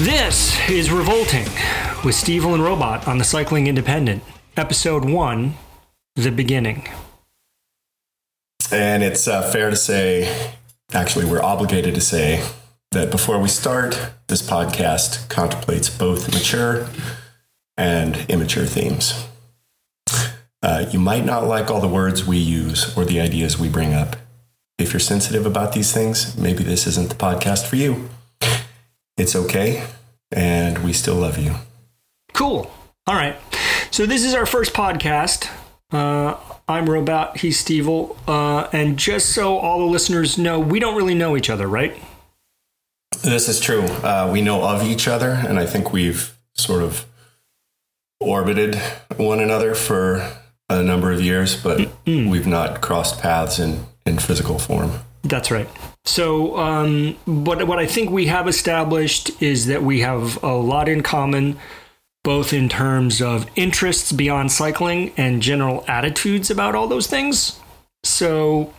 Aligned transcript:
This 0.00 0.60
is 0.68 0.90
Revolting 0.90 1.46
with 2.04 2.14
Stevil 2.14 2.52
and 2.52 2.62
Robot 2.62 3.08
on 3.08 3.16
the 3.16 3.24
Cycling 3.24 3.66
Independent, 3.66 4.22
Episode 4.54 5.06
1 5.06 5.54
The 6.16 6.30
Beginning. 6.30 6.86
And 8.70 9.02
it's 9.02 9.26
uh, 9.26 9.50
fair 9.50 9.70
to 9.70 9.76
say, 9.76 10.52
actually, 10.92 11.24
we're 11.24 11.42
obligated 11.42 11.94
to 11.94 12.02
say 12.02 12.46
that 12.90 13.10
before 13.10 13.38
we 13.38 13.48
start, 13.48 13.98
this 14.26 14.42
podcast 14.42 15.30
contemplates 15.30 15.88
both 15.88 16.30
mature 16.30 16.86
and 17.78 18.16
immature 18.28 18.66
themes. 18.66 19.26
Uh, 20.62 20.84
you 20.90 20.98
might 20.98 21.24
not 21.24 21.44
like 21.44 21.70
all 21.70 21.80
the 21.80 21.88
words 21.88 22.26
we 22.26 22.36
use 22.36 22.94
or 22.98 23.06
the 23.06 23.18
ideas 23.18 23.58
we 23.58 23.70
bring 23.70 23.94
up. 23.94 24.16
If 24.76 24.92
you're 24.92 25.00
sensitive 25.00 25.46
about 25.46 25.72
these 25.72 25.90
things, 25.90 26.36
maybe 26.36 26.62
this 26.62 26.86
isn't 26.86 27.08
the 27.08 27.14
podcast 27.14 27.66
for 27.66 27.76
you. 27.76 28.10
It's 29.16 29.34
okay, 29.34 29.86
and 30.30 30.84
we 30.84 30.92
still 30.92 31.14
love 31.14 31.38
you. 31.38 31.54
Cool. 32.34 32.70
All 33.06 33.14
right. 33.14 33.36
So, 33.90 34.04
this 34.04 34.24
is 34.24 34.34
our 34.34 34.46
first 34.46 34.72
podcast. 34.72 35.50
Uh, 35.90 36.36
I'm 36.68 36.90
Robot, 36.90 37.38
he's 37.38 37.64
Stevil. 37.64 38.16
Uh, 38.26 38.68
and 38.72 38.98
just 38.98 39.30
so 39.30 39.56
all 39.56 39.78
the 39.78 39.84
listeners 39.84 40.36
know, 40.36 40.58
we 40.58 40.80
don't 40.80 40.96
really 40.96 41.14
know 41.14 41.36
each 41.36 41.48
other, 41.48 41.68
right? 41.68 41.96
This 43.22 43.48
is 43.48 43.60
true. 43.60 43.82
Uh, 43.82 44.28
we 44.32 44.42
know 44.42 44.64
of 44.64 44.82
each 44.82 45.06
other, 45.06 45.30
and 45.30 45.58
I 45.58 45.66
think 45.66 45.92
we've 45.92 46.36
sort 46.54 46.82
of 46.82 47.06
orbited 48.20 48.74
one 49.16 49.40
another 49.40 49.74
for 49.74 50.28
a 50.68 50.82
number 50.82 51.12
of 51.12 51.22
years, 51.22 51.54
but 51.54 51.78
mm. 52.04 52.28
we've 52.28 52.46
not 52.46 52.80
crossed 52.80 53.20
paths 53.20 53.58
in, 53.58 53.86
in 54.04 54.18
physical 54.18 54.58
form. 54.58 54.90
That's 55.28 55.50
right. 55.50 55.68
So, 56.04 56.56
um, 56.56 57.16
what 57.24 57.66
what 57.66 57.78
I 57.78 57.86
think 57.86 58.10
we 58.10 58.26
have 58.26 58.46
established 58.46 59.42
is 59.42 59.66
that 59.66 59.82
we 59.82 60.00
have 60.00 60.42
a 60.42 60.54
lot 60.54 60.88
in 60.88 61.02
common, 61.02 61.58
both 62.22 62.52
in 62.52 62.68
terms 62.68 63.20
of 63.20 63.48
interests 63.56 64.12
beyond 64.12 64.52
cycling 64.52 65.12
and 65.16 65.42
general 65.42 65.84
attitudes 65.88 66.50
about 66.50 66.76
all 66.76 66.86
those 66.86 67.08
things. 67.08 67.58
So, 68.04 68.72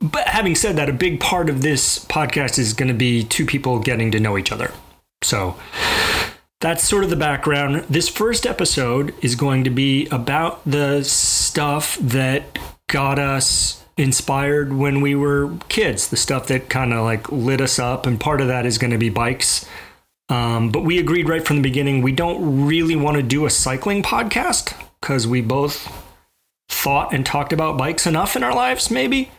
but 0.00 0.26
having 0.26 0.56
said 0.56 0.74
that, 0.76 0.88
a 0.88 0.92
big 0.92 1.20
part 1.20 1.48
of 1.48 1.62
this 1.62 2.04
podcast 2.06 2.58
is 2.58 2.72
going 2.72 2.88
to 2.88 2.94
be 2.94 3.22
two 3.22 3.46
people 3.46 3.78
getting 3.78 4.10
to 4.10 4.18
know 4.18 4.36
each 4.36 4.50
other. 4.50 4.72
So, 5.22 5.56
that's 6.60 6.82
sort 6.82 7.04
of 7.04 7.10
the 7.10 7.16
background. 7.16 7.84
This 7.88 8.08
first 8.08 8.46
episode 8.46 9.14
is 9.22 9.36
going 9.36 9.62
to 9.62 9.70
be 9.70 10.08
about 10.08 10.60
the 10.64 11.04
stuff 11.04 11.96
that 11.98 12.58
got 12.88 13.20
us 13.20 13.85
inspired 13.96 14.72
when 14.72 15.00
we 15.00 15.14
were 15.14 15.56
kids, 15.68 16.08
the 16.08 16.16
stuff 16.16 16.46
that 16.48 16.68
kind 16.68 16.92
of 16.92 17.04
like 17.04 17.30
lit 17.32 17.60
us 17.60 17.78
up. 17.78 18.06
And 18.06 18.20
part 18.20 18.40
of 18.40 18.48
that 18.48 18.66
is 18.66 18.78
going 18.78 18.90
to 18.90 18.98
be 18.98 19.08
bikes. 19.08 19.66
Um, 20.28 20.70
but 20.70 20.82
we 20.82 20.98
agreed 20.98 21.28
right 21.28 21.46
from 21.46 21.56
the 21.56 21.62
beginning 21.62 22.02
we 22.02 22.12
don't 22.12 22.66
really 22.66 22.96
want 22.96 23.16
to 23.16 23.22
do 23.22 23.46
a 23.46 23.50
cycling 23.50 24.02
podcast 24.02 24.74
because 25.00 25.26
we 25.26 25.40
both 25.40 25.92
thought 26.68 27.14
and 27.14 27.24
talked 27.24 27.52
about 27.52 27.78
bikes 27.78 28.06
enough 28.06 28.34
in 28.34 28.42
our 28.42 28.54
lives, 28.54 28.90
maybe. 28.90 29.30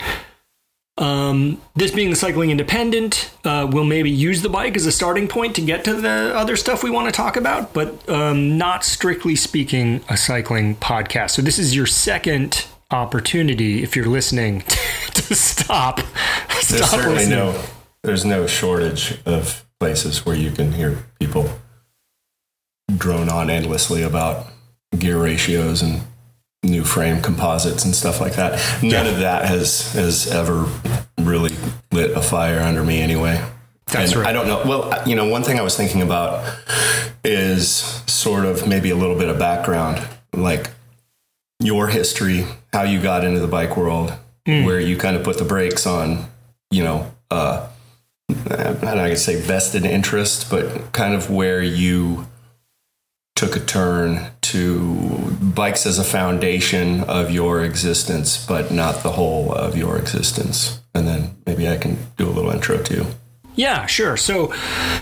Um, 0.98 1.62
this 1.76 1.92
being 1.92 2.10
the 2.10 2.16
cycling 2.16 2.50
independent, 2.50 3.32
uh, 3.44 3.70
we'll 3.70 3.84
maybe 3.84 4.10
use 4.10 4.42
the 4.42 4.50
bike 4.50 4.76
as 4.76 4.86
a 4.88 4.92
starting 4.92 5.28
point 5.28 5.56
to 5.56 5.62
get 5.62 5.84
to 5.84 5.94
the 5.94 6.32
other 6.34 6.56
stuff 6.56 6.84
we 6.84 6.90
want 6.90 7.08
to 7.08 7.12
talk 7.12 7.36
about, 7.36 7.74
but 7.74 8.08
um, 8.10 8.58
not 8.58 8.84
strictly 8.84 9.36
speaking 9.36 10.02
a 10.10 10.18
cycling 10.18 10.76
podcast. 10.78 11.32
So 11.32 11.42
this 11.44 11.60
is 11.60 11.76
your 11.76 11.86
second 11.86 12.66
opportunity 12.92 13.84
if 13.84 13.96
you're 13.96 14.06
listening 14.06 14.62
to 15.14 15.36
stop. 15.36 15.98
There's 15.98 16.68
stop 16.68 16.90
certainly 16.90 17.16
listening. 17.16 17.40
no 17.40 17.64
there's 18.04 18.26
no 18.26 18.48
shortage 18.48 19.20
of 19.26 19.66
places 19.80 20.26
where 20.26 20.36
you 20.36 20.52
can 20.52 20.72
hear 20.72 21.06
people 21.20 21.50
drone 22.96 23.30
on 23.30 23.50
endlessly 23.50 24.02
about 24.02 24.48
gear 24.98 25.22
ratios 25.22 25.82
and 25.82 26.02
new 26.64 26.84
frame 26.84 27.22
composites 27.22 27.84
and 27.86 27.94
stuff 27.94 28.22
like 28.22 28.36
that. 28.36 28.54
None 28.82 29.06
yeah. 29.06 29.12
of 29.12 29.20
that 29.20 29.46
has 29.46 29.94
has 29.94 30.28
ever 30.32 30.68
really 31.20 31.56
lit 31.92 32.12
a 32.12 32.22
fire 32.22 32.60
under 32.60 32.84
me 32.84 33.02
anyway. 33.02 33.44
That's 33.88 34.12
and 34.12 34.22
right. 34.22 34.30
I 34.30 34.34
don't 34.34 34.48
know. 34.48 34.64
Well, 34.66 35.08
you 35.08 35.16
know, 35.16 35.28
one 35.28 35.44
thing 35.44 35.60
I 35.60 35.62
was 35.62 35.76
thinking 35.76 36.02
about 36.02 36.46
is 37.24 37.70
sort 38.08 38.46
of 38.46 38.68
maybe 38.68 38.90
a 38.90 38.96
little 38.96 39.18
bit 39.18 39.30
of 39.30 39.40
background. 39.40 40.06
Like 40.34 40.70
your 41.60 41.88
history, 41.88 42.46
how 42.78 42.84
you 42.84 43.02
got 43.02 43.24
into 43.24 43.40
the 43.40 43.48
bike 43.48 43.76
world, 43.76 44.14
mm. 44.46 44.64
where 44.64 44.80
you 44.80 44.96
kind 44.96 45.16
of 45.18 45.24
put 45.24 45.40
the 45.40 45.44
brakes 45.44 45.88
on, 45.88 46.28
you 46.70 46.84
know, 46.84 47.12
uh, 47.32 47.68
I 48.30 48.34
don't 48.56 48.84
know, 48.84 49.04
I 49.04 49.10
could 49.10 49.18
say 49.18 49.42
vested 49.42 49.84
interest, 49.84 50.52
but 50.52 50.92
kind 50.92 51.16
of 51.16 51.32
where 51.32 51.64
you 51.64 52.28
took 53.36 53.56
a 53.56 53.60
turn 53.60 54.30
to 54.42 55.36
bikes 55.42 55.88
as 55.88 55.98
a 55.98 56.04
foundation 56.04 57.02
of 57.06 57.32
your 57.32 57.64
existence, 57.64 58.46
but 58.46 58.72
not 58.72 59.02
the 59.02 59.14
whole 59.14 59.52
of 59.52 59.76
your 59.76 59.98
existence. 59.98 60.80
And 60.94 61.08
then 61.08 61.36
maybe 61.48 61.68
I 61.68 61.78
can 61.78 61.98
do 62.16 62.28
a 62.28 62.30
little 62.30 62.52
intro 62.52 62.78
too. 62.84 63.08
Yeah, 63.56 63.88
sure. 63.88 64.18
So, 64.18 64.54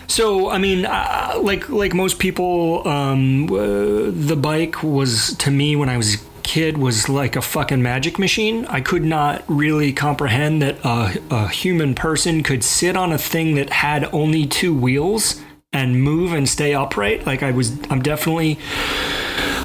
so 0.07 0.49
I 0.49 0.59
mean, 0.59 0.85
uh, 0.85 1.39
like 1.41 1.67
like 1.67 1.93
most 1.93 2.19
people, 2.19 2.87
um, 2.87 3.51
uh, 3.51 4.11
the 4.31 4.37
bike 4.39 4.81
was 4.81 5.35
to 5.39 5.51
me 5.51 5.75
when 5.75 5.89
I 5.89 5.97
was 5.97 6.15
kid 6.45 6.77
was 6.77 7.09
like 7.09 7.35
a 7.35 7.41
fucking 7.41 7.81
magic 7.81 8.17
machine. 8.17 8.65
I 8.67 8.79
could 8.79 9.03
not 9.03 9.43
really 9.47 9.91
comprehend 9.91 10.61
that 10.61 10.77
a, 10.85 11.19
a 11.29 11.47
human 11.49 11.95
person 11.95 12.43
could 12.43 12.63
sit 12.63 12.95
on 12.95 13.11
a 13.11 13.17
thing 13.17 13.55
that 13.55 13.69
had 13.69 14.05
only 14.13 14.45
two 14.45 14.73
wheels 14.73 15.41
and 15.73 16.01
move 16.01 16.31
and 16.31 16.47
stay 16.47 16.73
upright. 16.73 17.25
Like 17.25 17.43
I 17.43 17.51
was, 17.51 17.77
I'm 17.89 18.01
definitely 18.01 18.59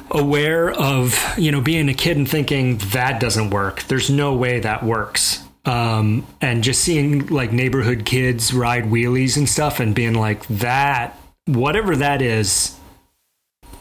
aware 0.09 0.69
of 0.71 1.17
you 1.37 1.53
know 1.53 1.61
being 1.61 1.87
a 1.87 1.93
kid 1.93 2.17
and 2.17 2.29
thinking 2.29 2.77
that 2.91 3.21
doesn't 3.21 3.51
work. 3.51 3.83
There's 3.83 4.09
no 4.09 4.35
way 4.35 4.59
that 4.59 4.83
works. 4.83 5.43
Um, 5.63 6.25
and 6.41 6.63
just 6.63 6.81
seeing 6.81 7.27
like 7.27 7.53
neighborhood 7.53 8.03
kids 8.03 8.53
ride 8.53 8.85
wheelies 8.85 9.37
and 9.37 9.47
stuff 9.47 9.79
and 9.79 9.93
being 9.93 10.15
like 10.15 10.47
that, 10.47 11.17
whatever 11.45 11.95
that 11.95 12.23
is, 12.23 12.75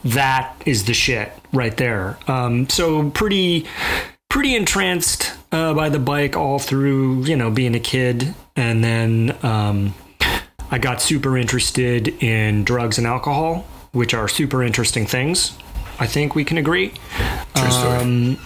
that 0.04 0.60
is 0.66 0.84
the 0.84 0.94
shit 0.94 1.32
right 1.52 1.76
there. 1.76 2.18
Um, 2.26 2.68
so 2.68 3.10
pretty, 3.10 3.66
pretty 4.28 4.54
entranced 4.54 5.32
uh, 5.52 5.74
by 5.74 5.88
the 5.88 5.98
bike 5.98 6.36
all 6.36 6.58
through, 6.58 7.24
you 7.24 7.36
know, 7.36 7.50
being 7.50 7.74
a 7.74 7.80
kid, 7.80 8.34
and 8.56 8.82
then 8.82 9.36
um, 9.42 9.94
I 10.70 10.78
got 10.78 11.02
super 11.02 11.36
interested 11.36 12.08
in 12.22 12.64
drugs 12.64 12.98
and 12.98 13.06
alcohol, 13.06 13.66
which 13.92 14.14
are 14.14 14.28
super 14.28 14.62
interesting 14.62 15.06
things. 15.06 15.56
I 16.00 16.06
think 16.06 16.34
we 16.34 16.44
can 16.44 16.56
agree. 16.56 16.94
True 17.54 17.70
story. 17.70 17.98
Um, 17.98 18.38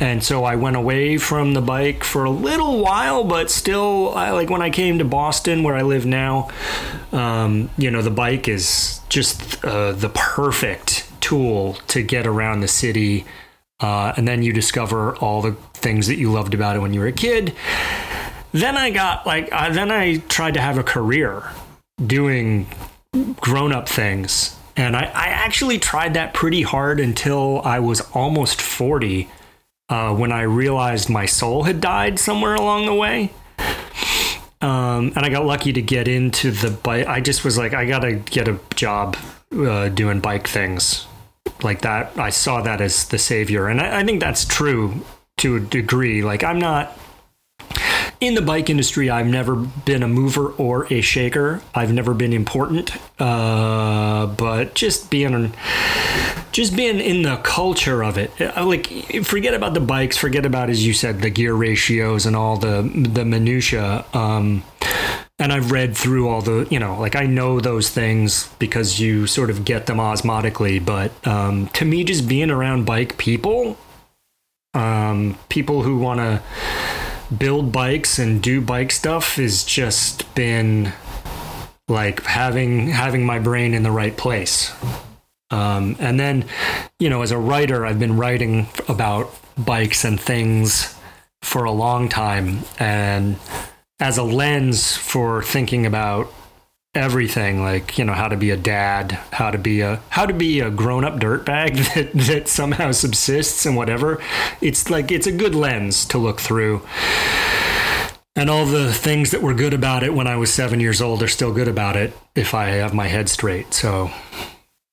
and 0.00 0.22
so 0.22 0.44
I 0.44 0.56
went 0.56 0.74
away 0.74 1.18
from 1.18 1.54
the 1.54 1.60
bike 1.60 2.02
for 2.02 2.24
a 2.24 2.30
little 2.30 2.80
while, 2.80 3.22
but 3.22 3.48
still, 3.48 4.12
I, 4.14 4.30
like 4.30 4.50
when 4.50 4.60
I 4.60 4.70
came 4.70 4.98
to 4.98 5.04
Boston, 5.04 5.62
where 5.62 5.76
I 5.76 5.82
live 5.82 6.04
now, 6.04 6.50
um, 7.12 7.70
you 7.78 7.92
know, 7.92 8.02
the 8.02 8.10
bike 8.10 8.48
is 8.48 9.00
just 9.08 9.64
uh, 9.64 9.92
the 9.92 10.08
perfect 10.10 11.08
tool 11.20 11.74
to 11.86 12.02
get 12.02 12.26
around 12.26 12.60
the 12.60 12.68
city. 12.68 13.24
Uh, 13.78 14.12
and 14.16 14.26
then 14.26 14.42
you 14.42 14.52
discover 14.52 15.16
all 15.16 15.42
the 15.42 15.52
things 15.74 16.08
that 16.08 16.16
you 16.16 16.32
loved 16.32 16.54
about 16.54 16.74
it 16.74 16.80
when 16.80 16.92
you 16.92 17.00
were 17.00 17.06
a 17.06 17.12
kid. 17.12 17.54
Then 18.52 18.76
I 18.76 18.90
got 18.90 19.26
like, 19.26 19.48
uh, 19.52 19.72
then 19.72 19.92
I 19.92 20.16
tried 20.28 20.54
to 20.54 20.60
have 20.60 20.76
a 20.76 20.82
career 20.82 21.44
doing 22.04 22.66
grown 23.40 23.72
up 23.72 23.88
things 23.88 24.56
and 24.76 24.96
I, 24.96 25.04
I 25.04 25.26
actually 25.28 25.78
tried 25.78 26.14
that 26.14 26.34
pretty 26.34 26.62
hard 26.62 27.00
until 27.00 27.62
I 27.62 27.80
was 27.80 28.00
almost 28.12 28.60
40 28.60 29.28
uh, 29.88 30.14
when 30.14 30.32
I 30.32 30.42
realized 30.42 31.08
my 31.08 31.26
soul 31.26 31.62
had 31.62 31.80
died 31.80 32.18
somewhere 32.18 32.54
along 32.54 32.86
the 32.86 32.94
way. 32.94 33.32
Um, 34.60 35.12
and 35.14 35.18
I 35.18 35.28
got 35.28 35.44
lucky 35.44 35.72
to 35.74 35.82
get 35.82 36.08
into 36.08 36.50
the 36.50 36.70
bike. 36.70 37.06
I 37.06 37.20
just 37.20 37.44
was 37.44 37.58
like, 37.58 37.74
I 37.74 37.86
got 37.86 38.00
to 38.00 38.14
get 38.14 38.48
a 38.48 38.58
job 38.74 39.16
uh, 39.52 39.88
doing 39.88 40.20
bike 40.20 40.48
things 40.48 41.06
like 41.62 41.82
that. 41.82 42.18
I 42.18 42.30
saw 42.30 42.62
that 42.62 42.80
as 42.80 43.08
the 43.08 43.18
savior. 43.18 43.68
And 43.68 43.80
I, 43.80 44.00
I 44.00 44.04
think 44.04 44.20
that's 44.20 44.44
true 44.44 45.04
to 45.38 45.56
a 45.56 45.60
degree. 45.60 46.22
Like, 46.22 46.42
I'm 46.42 46.58
not 46.58 46.98
in 48.20 48.34
the 48.34 48.42
bike 48.42 48.70
industry, 48.70 49.10
I've 49.10 49.26
never 49.26 49.54
been 49.54 50.02
a 50.02 50.08
mover 50.08 50.48
or 50.52 50.92
a 50.92 51.00
shaker. 51.00 51.62
I've 51.74 51.92
never 51.92 52.14
been 52.14 52.32
important, 52.32 52.90
uh, 53.20 54.26
but 54.26 54.74
just 54.74 55.10
being 55.10 55.52
just 56.52 56.74
being 56.74 57.00
in 57.00 57.22
the 57.22 57.36
culture 57.38 58.02
of 58.02 58.16
it. 58.16 58.30
Uh, 58.40 58.64
like, 58.64 58.86
forget 59.24 59.52
about 59.52 59.74
the 59.74 59.80
bikes. 59.80 60.16
Forget 60.16 60.46
about, 60.46 60.70
as 60.70 60.86
you 60.86 60.94
said, 60.94 61.20
the 61.20 61.30
gear 61.30 61.54
ratios 61.54 62.24
and 62.24 62.34
all 62.34 62.56
the 62.56 62.82
the 62.82 63.24
minutia. 63.24 64.04
Um, 64.14 64.62
and 65.38 65.52
I've 65.52 65.70
read 65.70 65.94
through 65.94 66.28
all 66.28 66.40
the, 66.40 66.66
you 66.70 66.78
know, 66.78 66.98
like 66.98 67.14
I 67.14 67.26
know 67.26 67.60
those 67.60 67.90
things 67.90 68.48
because 68.58 68.98
you 68.98 69.26
sort 69.26 69.50
of 69.50 69.66
get 69.66 69.84
them 69.84 69.98
osmotically. 69.98 70.82
But 70.82 71.12
um, 71.26 71.68
to 71.68 71.84
me, 71.84 72.04
just 72.04 72.26
being 72.26 72.50
around 72.50 72.86
bike 72.86 73.18
people, 73.18 73.76
um, 74.72 75.36
people 75.50 75.82
who 75.82 75.98
want 75.98 76.20
to 76.20 76.42
build 77.36 77.72
bikes 77.72 78.18
and 78.18 78.42
do 78.42 78.60
bike 78.60 78.92
stuff, 78.92 79.36
has 79.36 79.64
just 79.64 80.34
been 80.34 80.92
like 81.88 82.24
having 82.24 82.88
having 82.88 83.24
my 83.24 83.38
brain 83.38 83.74
in 83.74 83.82
the 83.82 83.90
right 83.90 84.16
place. 84.16 84.72
Um, 85.50 85.96
and 86.00 86.18
then, 86.18 86.44
you 86.98 87.08
know, 87.08 87.22
as 87.22 87.30
a 87.30 87.38
writer, 87.38 87.86
I've 87.86 88.00
been 88.00 88.16
writing 88.16 88.66
about 88.88 89.32
bikes 89.56 90.04
and 90.04 90.20
things 90.20 90.94
for 91.42 91.64
a 91.64 91.70
long 91.70 92.08
time, 92.08 92.60
and 92.78 93.36
as 94.00 94.18
a 94.18 94.24
lens 94.24 94.96
for 94.96 95.42
thinking 95.42 95.86
about 95.86 96.32
everything 96.96 97.60
like 97.60 97.98
you 97.98 98.04
know 98.04 98.12
how 98.12 98.28
to 98.28 98.36
be 98.36 98.50
a 98.50 98.56
dad 98.56 99.12
how 99.32 99.50
to 99.50 99.58
be 99.58 99.80
a 99.80 100.00
how 100.08 100.24
to 100.26 100.32
be 100.32 100.60
a 100.60 100.70
grown-up 100.70 101.20
dirtbag 101.20 101.76
that 101.94 102.12
that 102.12 102.48
somehow 102.48 102.90
subsists 102.90 103.66
and 103.66 103.76
whatever 103.76 104.20
it's 104.60 104.90
like 104.90 105.12
it's 105.12 105.26
a 105.26 105.32
good 105.32 105.54
lens 105.54 106.04
to 106.04 106.18
look 106.18 106.40
through 106.40 106.80
and 108.34 108.50
all 108.50 108.66
the 108.66 108.92
things 108.92 109.30
that 109.30 109.42
were 109.42 109.54
good 109.54 109.74
about 109.74 110.02
it 110.02 110.14
when 110.14 110.26
i 110.26 110.36
was 110.36 110.52
seven 110.52 110.80
years 110.80 111.00
old 111.00 111.22
are 111.22 111.28
still 111.28 111.52
good 111.52 111.68
about 111.68 111.96
it 111.96 112.12
if 112.34 112.54
i 112.54 112.66
have 112.66 112.94
my 112.94 113.06
head 113.06 113.28
straight 113.28 113.72
so 113.74 114.10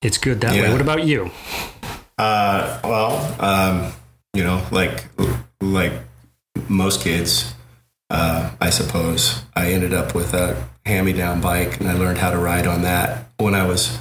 it's 0.01 0.17
good 0.17 0.41
that 0.41 0.55
yeah. 0.55 0.63
way 0.63 0.71
what 0.71 0.81
about 0.81 1.03
you 1.05 1.31
uh 2.17 2.79
well 2.83 3.35
um 3.39 3.93
you 4.33 4.43
know 4.43 4.61
like 4.71 5.05
like 5.61 5.93
most 6.67 7.01
kids 7.01 7.53
uh, 8.13 8.51
I 8.61 8.69
suppose. 8.69 9.41
I 9.55 9.71
ended 9.71 9.91
up 9.91 10.13
with 10.13 10.35
a 10.35 10.69
hand 10.85 11.05
me 11.05 11.13
down 11.13 11.41
bike 11.41 11.79
and 11.79 11.89
I 11.89 11.93
learned 11.93 12.17
how 12.17 12.31
to 12.31 12.37
ride 12.37 12.67
on 12.67 12.81
that 12.83 13.29
when 13.37 13.55
I 13.55 13.65
was 13.65 13.97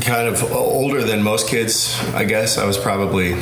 kind 0.00 0.28
of 0.28 0.52
older 0.52 1.02
than 1.02 1.22
most 1.22 1.48
kids, 1.48 1.98
I 2.14 2.24
guess. 2.24 2.58
I 2.58 2.64
was 2.66 2.76
probably 2.76 3.36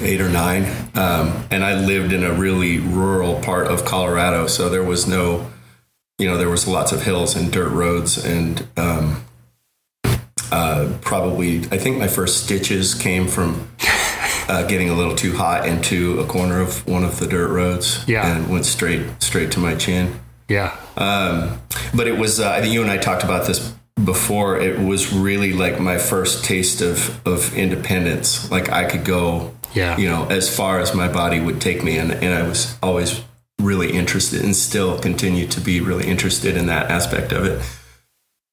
eight 0.00 0.20
or 0.20 0.28
nine. 0.28 0.64
Um, 0.94 1.44
and 1.50 1.64
I 1.64 1.74
lived 1.74 2.12
in 2.12 2.24
a 2.24 2.32
really 2.32 2.78
rural 2.78 3.40
part 3.40 3.66
of 3.66 3.84
Colorado. 3.84 4.46
So 4.46 4.68
there 4.68 4.84
was 4.84 5.06
no, 5.06 5.50
you 6.18 6.28
know, 6.28 6.36
there 6.36 6.50
was 6.50 6.66
lots 6.66 6.92
of 6.92 7.02
hills 7.02 7.36
and 7.36 7.52
dirt 7.52 7.70
roads 7.70 8.24
and, 8.24 8.66
um, 8.76 9.24
uh, 10.52 10.92
probably, 11.00 11.58
I 11.72 11.78
think 11.78 11.98
my 11.98 12.06
first 12.06 12.44
stitches 12.44 12.94
came 12.94 13.26
from 13.26 13.68
uh, 14.48 14.66
getting 14.66 14.90
a 14.90 14.94
little 14.94 15.14
too 15.14 15.36
hot 15.36 15.66
into 15.66 16.18
a 16.20 16.26
corner 16.26 16.60
of 16.60 16.86
one 16.86 17.04
of 17.04 17.18
the 17.18 17.26
dirt 17.26 17.50
roads. 17.50 18.06
Yeah. 18.08 18.26
And 18.26 18.48
went 18.48 18.64
straight 18.64 19.22
straight 19.22 19.52
to 19.52 19.60
my 19.60 19.74
chin. 19.74 20.20
Yeah. 20.48 20.76
Um, 20.96 21.60
but 21.94 22.06
it 22.06 22.18
was, 22.18 22.40
uh, 22.40 22.50
I 22.50 22.60
think 22.60 22.72
you 22.72 22.82
and 22.82 22.90
I 22.90 22.98
talked 22.98 23.24
about 23.24 23.46
this 23.46 23.74
before. 24.02 24.58
It 24.58 24.78
was 24.78 25.12
really 25.12 25.52
like 25.52 25.80
my 25.80 25.98
first 25.98 26.44
taste 26.44 26.80
of, 26.80 27.26
of 27.26 27.54
independence. 27.56 28.50
Like 28.50 28.70
I 28.70 28.84
could 28.84 29.04
go, 29.04 29.54
yeah. 29.74 29.96
you 29.96 30.08
know, 30.08 30.26
as 30.26 30.54
far 30.54 30.80
as 30.80 30.94
my 30.94 31.08
body 31.08 31.40
would 31.40 31.60
take 31.60 31.82
me. 31.82 31.98
And, 31.98 32.12
and 32.12 32.32
I 32.32 32.46
was 32.46 32.76
always 32.82 33.22
really 33.60 33.92
interested 33.92 34.44
and 34.44 34.54
still 34.54 34.98
continue 34.98 35.48
to 35.48 35.60
be 35.60 35.80
really 35.80 36.06
interested 36.06 36.56
in 36.56 36.66
that 36.66 36.90
aspect 36.90 37.32
of 37.32 37.44
it. 37.44 37.62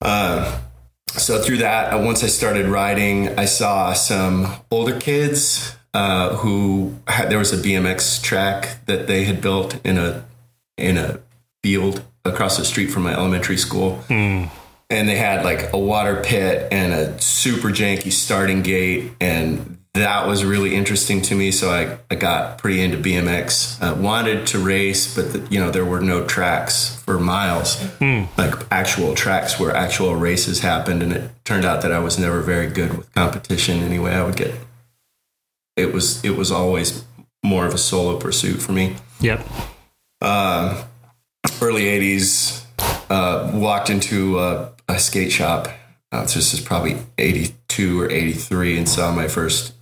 Uh, 0.02 0.60
so 1.08 1.42
through 1.42 1.58
that, 1.58 1.94
once 2.04 2.24
I 2.24 2.28
started 2.28 2.66
riding, 2.66 3.38
I 3.38 3.46
saw 3.46 3.94
some 3.94 4.48
older 4.72 5.00
kids 5.00 5.78
uh, 5.94 6.38
who 6.38 6.96
had, 7.08 7.30
there 7.30 7.38
was 7.38 7.54
a 7.54 7.58
BMX 7.58 8.22
track 8.22 8.86
that 8.86 9.08
they 9.08 9.26
had 9.26 9.42
built 9.42 9.80
in 9.86 9.98
a 9.98 10.26
in 10.78 10.98
a 10.98 11.20
field 11.62 12.04
across 12.26 12.58
the 12.58 12.66
street 12.66 12.88
from 12.88 13.04
my 13.04 13.14
elementary 13.14 13.58
school. 13.58 14.04
Mm. 14.08 14.50
And 14.90 15.10
they 15.10 15.16
had 15.16 15.44
like 15.44 15.72
a 15.74 15.78
water 15.78 16.22
pit 16.24 16.68
and 16.72 16.94
a 16.94 17.20
super 17.22 17.70
janky 17.70 18.12
starting 18.12 18.62
gate. 18.62 19.12
And 19.20 19.78
that 19.94 20.28
was 20.28 20.44
really 20.44 20.76
interesting 20.76 21.22
to 21.24 21.36
me. 21.36 21.52
So 21.52 21.70
I, 21.70 21.98
I 22.10 22.16
got 22.16 22.58
pretty 22.58 22.82
into 22.82 22.98
BMX. 22.98 23.82
Uh, 23.82 23.96
wanted 23.96 24.48
to 24.48 24.60
race, 24.60 25.16
but 25.16 25.34
the, 25.34 25.48
you 25.54 25.60
know 25.60 25.70
there 25.70 25.86
were 25.86 26.02
no 26.02 26.26
tracks 26.26 26.96
for 27.06 27.20
miles, 27.20 27.76
mm. 28.00 28.28
like 28.38 28.56
actual 28.72 29.14
tracks 29.14 29.60
where 29.60 29.76
actual 29.76 30.16
races 30.16 30.60
happened. 30.62 31.04
And 31.04 31.14
it 31.14 31.32
turned 31.44 31.66
out 31.66 31.84
that 31.84 31.92
I 31.92 32.00
was 32.00 32.18
never 32.18 32.42
very 32.42 32.68
good 32.68 32.98
with 32.98 33.14
competition. 33.14 33.84
Anyway, 33.84 34.12
I 34.12 34.24
would 34.24 34.36
get 34.36 34.56
it 35.76 35.94
was 35.94 36.24
it 36.24 36.32
was 36.32 36.52
always 36.52 37.06
more 37.44 37.66
of 37.66 37.74
a 37.74 37.78
solo 37.78 38.20
pursuit 38.20 38.62
for 38.62 38.72
me. 38.72 38.96
Yep. 39.20 39.46
Uh, 40.22 40.84
early 41.62 41.84
'80s, 41.84 42.64
uh, 43.10 43.52
walked 43.54 43.90
into 43.90 44.40
a, 44.40 44.72
a 44.88 45.00
skate 45.00 45.32
shop. 45.32 45.68
Uh, 46.12 46.22
this 46.22 46.54
is 46.54 46.62
probably 46.62 46.98
'82 47.18 48.02
or 48.02 48.10
'83, 48.10 48.78
and 48.78 48.90
saw 48.90 49.14
my 49.14 49.28
first 49.28 49.74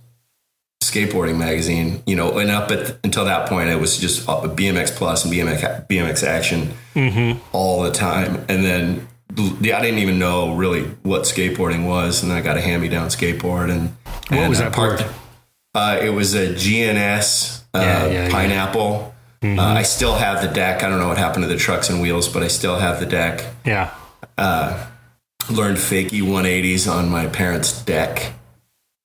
skateboarding 0.82 1.38
magazine. 1.38 2.02
You 2.06 2.16
know, 2.16 2.38
and 2.38 2.50
up 2.50 2.70
at, 2.70 2.98
until 3.04 3.24
that 3.26 3.48
point, 3.48 3.70
it 3.70 3.80
was 3.80 3.98
just 3.98 4.26
BMX 4.26 4.96
Plus 4.96 5.24
and 5.24 5.32
BMX 5.32 5.86
BMX 5.86 6.24
Action 6.24 6.72
mm-hmm. 6.94 7.38
all 7.52 7.82
the 7.82 7.92
time, 7.92 8.44
and 8.48 8.64
then. 8.64 9.08
I 9.34 9.80
didn't 9.80 10.00
even 10.00 10.18
know 10.18 10.54
really 10.54 10.82
what 11.04 11.22
skateboarding 11.22 11.88
was, 11.88 12.22
and 12.22 12.30
then 12.30 12.36
I 12.36 12.42
got 12.42 12.58
a 12.58 12.60
hand-me-down 12.60 13.08
skateboard. 13.08 13.70
And 13.70 13.96
what 14.28 14.40
and 14.40 14.48
was 14.50 14.58
that 14.58 14.74
part? 14.74 15.02
Uh, 15.74 15.98
it 16.02 16.10
was 16.10 16.34
a 16.34 16.54
G&S 16.54 17.64
uh, 17.74 17.78
Yeah, 17.78 18.06
yeah, 18.06 18.12
yeah. 18.26 18.30
pineapple. 18.30 19.14
Mhm. 19.42 19.58
Uh, 19.58 19.62
I 19.78 19.82
still 19.82 20.14
have 20.16 20.42
the 20.42 20.48
deck. 20.48 20.82
I 20.82 20.88
don't 20.88 20.98
know 20.98 21.08
what 21.08 21.18
happened 21.18 21.44
to 21.44 21.48
the 21.48 21.56
trucks 21.56 21.88
and 21.88 22.00
wheels, 22.02 22.28
but 22.28 22.42
I 22.42 22.48
still 22.48 22.78
have 22.78 23.00
the 23.00 23.06
deck. 23.06 23.44
Yeah. 23.64 23.90
Learned 25.50 25.78
fakie 25.78 26.22
180s 26.22 26.86
on 26.86 27.08
my 27.10 27.26
parents' 27.26 27.72
deck. 27.82 28.34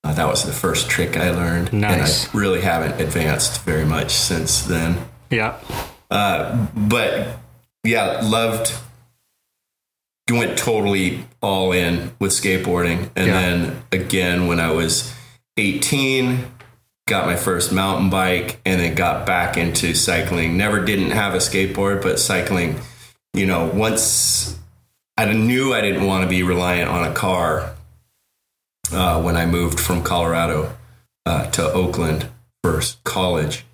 Uh, 0.04 0.14
that 0.14 0.28
was 0.28 0.44
the 0.44 0.52
first 0.54 0.90
trick 0.90 1.18
I 1.18 1.31
learned. 1.31 1.74
Nice. 1.74 2.25
And 2.25 2.36
I 2.36 2.38
really 2.40 2.62
haven't 2.62 3.02
advanced 3.02 3.62
very 3.64 3.86
much 3.86 4.12
since 4.12 4.62
then. 4.62 4.98
Yeah. 5.31 5.56
Uh, 6.12 6.68
but 6.76 7.40
yeah, 7.83 8.21
loved. 8.24 8.74
Went 10.30 10.57
totally 10.57 11.26
all 11.42 11.71
in 11.71 12.12
with 12.19 12.31
skateboarding, 12.31 13.09
and 13.16 13.28
Yeah. 13.28 13.33
then 13.42 13.83
again 13.94 14.47
when 14.47 14.59
I 14.59 14.71
was 14.71 15.12
18, 15.57 16.45
got 17.07 17.26
my 17.26 17.35
first 17.35 17.71
mountain 17.71 18.09
bike, 18.09 18.59
and 18.66 18.80
then 18.80 18.95
got 18.95 19.26
back 19.26 19.57
into 19.57 19.95
cycling. 19.95 20.57
Never 20.57 20.83
didn't 20.83 21.11
have 21.11 21.33
a 21.33 21.37
skateboard, 21.37 22.02
but 22.04 22.19
cycling. 22.19 22.80
You 23.33 23.45
know, 23.45 23.66
once 23.66 24.57
I 25.18 25.31
knew 25.33 25.73
I 25.73 25.81
didn't 25.81 26.06
want 26.06 26.23
to 26.23 26.30
be 26.30 26.44
reliant 26.44 26.90
on 26.90 27.09
a 27.09 27.14
car 27.14 27.76
uh, 28.92 29.21
when 29.21 29.35
I 29.35 29.45
moved 29.45 29.80
from 29.80 30.04
Colorado 30.04 30.76
uh, 31.26 31.49
to 31.52 31.64
Oakland 31.71 32.28
for 32.61 32.81
college 33.04 33.66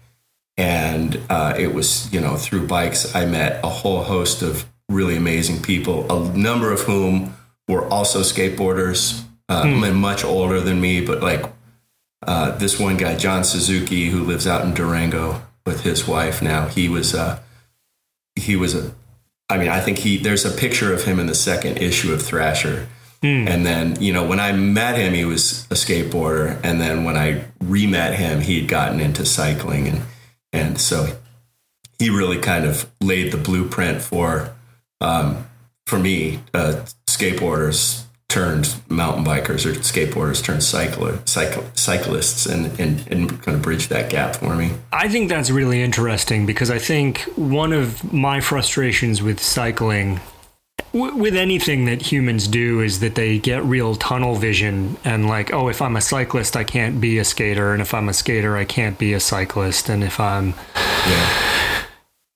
and 0.58 1.20
uh, 1.30 1.56
it 1.58 1.74
was 1.74 2.12
you 2.14 2.22
know 2.22 2.36
through 2.36 2.68
bikes 2.68 3.16
i 3.16 3.26
met 3.26 3.64
a 3.64 3.70
whole 3.70 4.04
host 4.04 4.42
of 4.42 4.66
really 4.90 5.16
amazing 5.16 5.62
people 5.62 6.12
a 6.12 6.38
number 6.38 6.72
of 6.72 6.82
whom 6.82 7.36
were 7.68 7.88
also 7.88 8.20
skateboarders 8.20 9.24
uh, 9.50 9.64
and 9.66 9.98
much 9.98 10.24
older 10.24 10.60
than 10.60 10.80
me 10.80 11.04
but 11.04 11.22
like 11.22 11.44
uh, 12.28 12.52
this 12.58 12.80
one 12.80 12.98
guy 12.98 13.16
john 13.16 13.44
suzuki 13.44 14.10
who 14.10 14.24
lives 14.24 14.48
out 14.48 14.64
in 14.66 14.74
durango 14.74 15.42
with 15.66 15.82
his 15.82 16.08
wife 16.08 16.42
now 16.42 16.68
he 16.68 16.90
was 16.90 17.14
uh, 17.14 17.40
he 18.36 18.56
was 18.56 18.76
a 18.76 18.92
i 19.50 19.58
mean 19.58 19.70
i 19.70 19.80
think 19.80 20.00
he 20.00 20.18
there's 20.18 20.46
a 20.46 20.52
picture 20.52 20.94
of 20.94 21.04
him 21.04 21.20
in 21.20 21.28
the 21.28 21.36
second 21.36 21.78
issue 21.78 22.14
of 22.14 22.22
thrasher 22.22 22.88
and 23.48 23.66
then, 23.66 24.02
you 24.02 24.12
know, 24.12 24.28
when 24.28 24.42
I 24.42 24.52
met 24.52 24.98
him, 24.98 25.14
he 25.14 25.24
was 25.24 25.66
a 25.72 25.76
skateboarder. 25.76 26.60
And 26.62 26.82
then 26.82 27.06
when 27.06 27.16
I 27.16 27.46
re 27.62 27.88
met 27.88 28.16
him, 28.16 28.42
he 28.42 28.60
had 28.60 28.68
gotten 28.68 29.00
into 29.00 29.26
cycling. 29.26 29.88
And, 29.88 30.02
and 30.52 30.82
so 30.82 31.18
he 32.00 32.10
really 32.10 32.38
kind 32.38 32.66
of 32.66 32.92
laid 33.00 33.32
the 33.32 33.38
blueprint 33.38 34.02
for, 34.02 34.54
um, 35.00 35.48
for 35.86 35.98
me, 36.00 36.42
uh, 36.54 36.84
skateboarders 37.08 38.03
turned 38.34 38.76
mountain 38.90 39.24
bikers 39.24 39.64
or 39.64 39.74
skateboarders 39.74 40.44
turned 40.44 40.64
cycler, 40.64 41.20
cycle, 41.26 41.64
cyclists 41.76 42.48
and, 42.48 42.80
and, 42.80 43.08
and 43.12 43.42
kind 43.44 43.56
of 43.56 43.62
bridge 43.62 43.90
that 43.90 44.10
gap 44.10 44.36
for 44.38 44.56
me. 44.56 44.72
I 44.92 45.08
think 45.08 45.30
that's 45.30 45.52
really 45.52 45.84
interesting 45.84 46.48
because 46.48 46.72
I 46.72 46.80
think 46.80 47.20
one 47.36 47.72
of 47.74 48.12
my 48.12 48.42
frustrations 48.42 49.22
with 49.22 49.40
cycling 49.40 50.20
w- 50.94 51.16
with 51.16 51.36
anything 51.36 51.86
that 51.86 52.02
humans 52.02 52.48
do 52.48 52.82
is 52.82 53.02
that 53.02 53.14
they 53.14 53.38
get 53.38 53.64
real 53.66 53.94
tunnel 53.96 54.36
vision 54.36 54.98
and 55.04 55.28
like, 55.28 55.54
oh, 55.54 55.68
if 55.70 55.80
I'm 55.80 55.96
a 55.96 56.02
cyclist, 56.02 56.56
I 56.56 56.64
can't 56.64 57.00
be 57.00 57.20
a 57.20 57.26
skater, 57.26 57.72
and 57.74 57.84
if 57.84 57.94
I'm 57.94 58.10
a 58.10 58.14
skater, 58.14 58.58
I 58.58 58.66
can't 58.66 58.98
be 58.98 59.14
a 59.14 59.20
cyclist, 59.20 59.90
and 59.90 60.04
if 60.04 60.20
I'm 60.20 60.56
Yeah. 61.08 61.73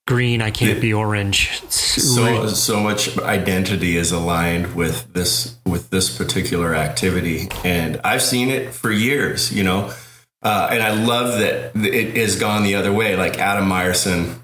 Green, 0.07 0.41
I 0.41 0.51
can't 0.51 0.79
be 0.79 0.93
orange. 0.93 1.59
It's 1.63 2.01
So 2.01 2.47
so 2.47 2.79
much 2.79 3.17
identity 3.19 3.97
is 3.97 4.13
aligned 4.13 4.73
with 4.73 5.11
this 5.13 5.57
with 5.65 5.89
this 5.89 6.17
particular 6.17 6.73
activity, 6.73 7.49
and 7.65 7.99
I've 8.05 8.21
seen 8.21 8.49
it 8.49 8.73
for 8.73 8.89
years. 8.89 9.53
You 9.53 9.65
know, 9.65 9.93
uh, 10.41 10.69
and 10.71 10.81
I 10.81 10.93
love 10.93 11.39
that 11.39 11.75
it 11.75 12.15
has 12.15 12.37
gone 12.37 12.63
the 12.63 12.75
other 12.75 12.93
way. 12.93 13.17
Like 13.17 13.37
Adam 13.37 13.67
Myerson, 13.67 14.39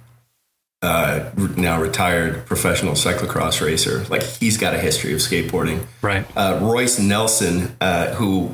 uh, 0.82 1.32
now 1.56 1.82
retired 1.82 2.46
professional 2.46 2.94
cyclocross 2.94 3.66
racer, 3.66 4.04
like 4.10 4.24
he's 4.24 4.58
got 4.58 4.76
a 4.76 4.78
history 4.78 5.14
of 5.14 5.20
skateboarding. 5.20 5.86
right. 6.02 6.26
uh, 6.36 6.60
Royce 6.62 7.00
Nelson, 7.00 7.78
uh, 7.80 8.14
who 8.16 8.52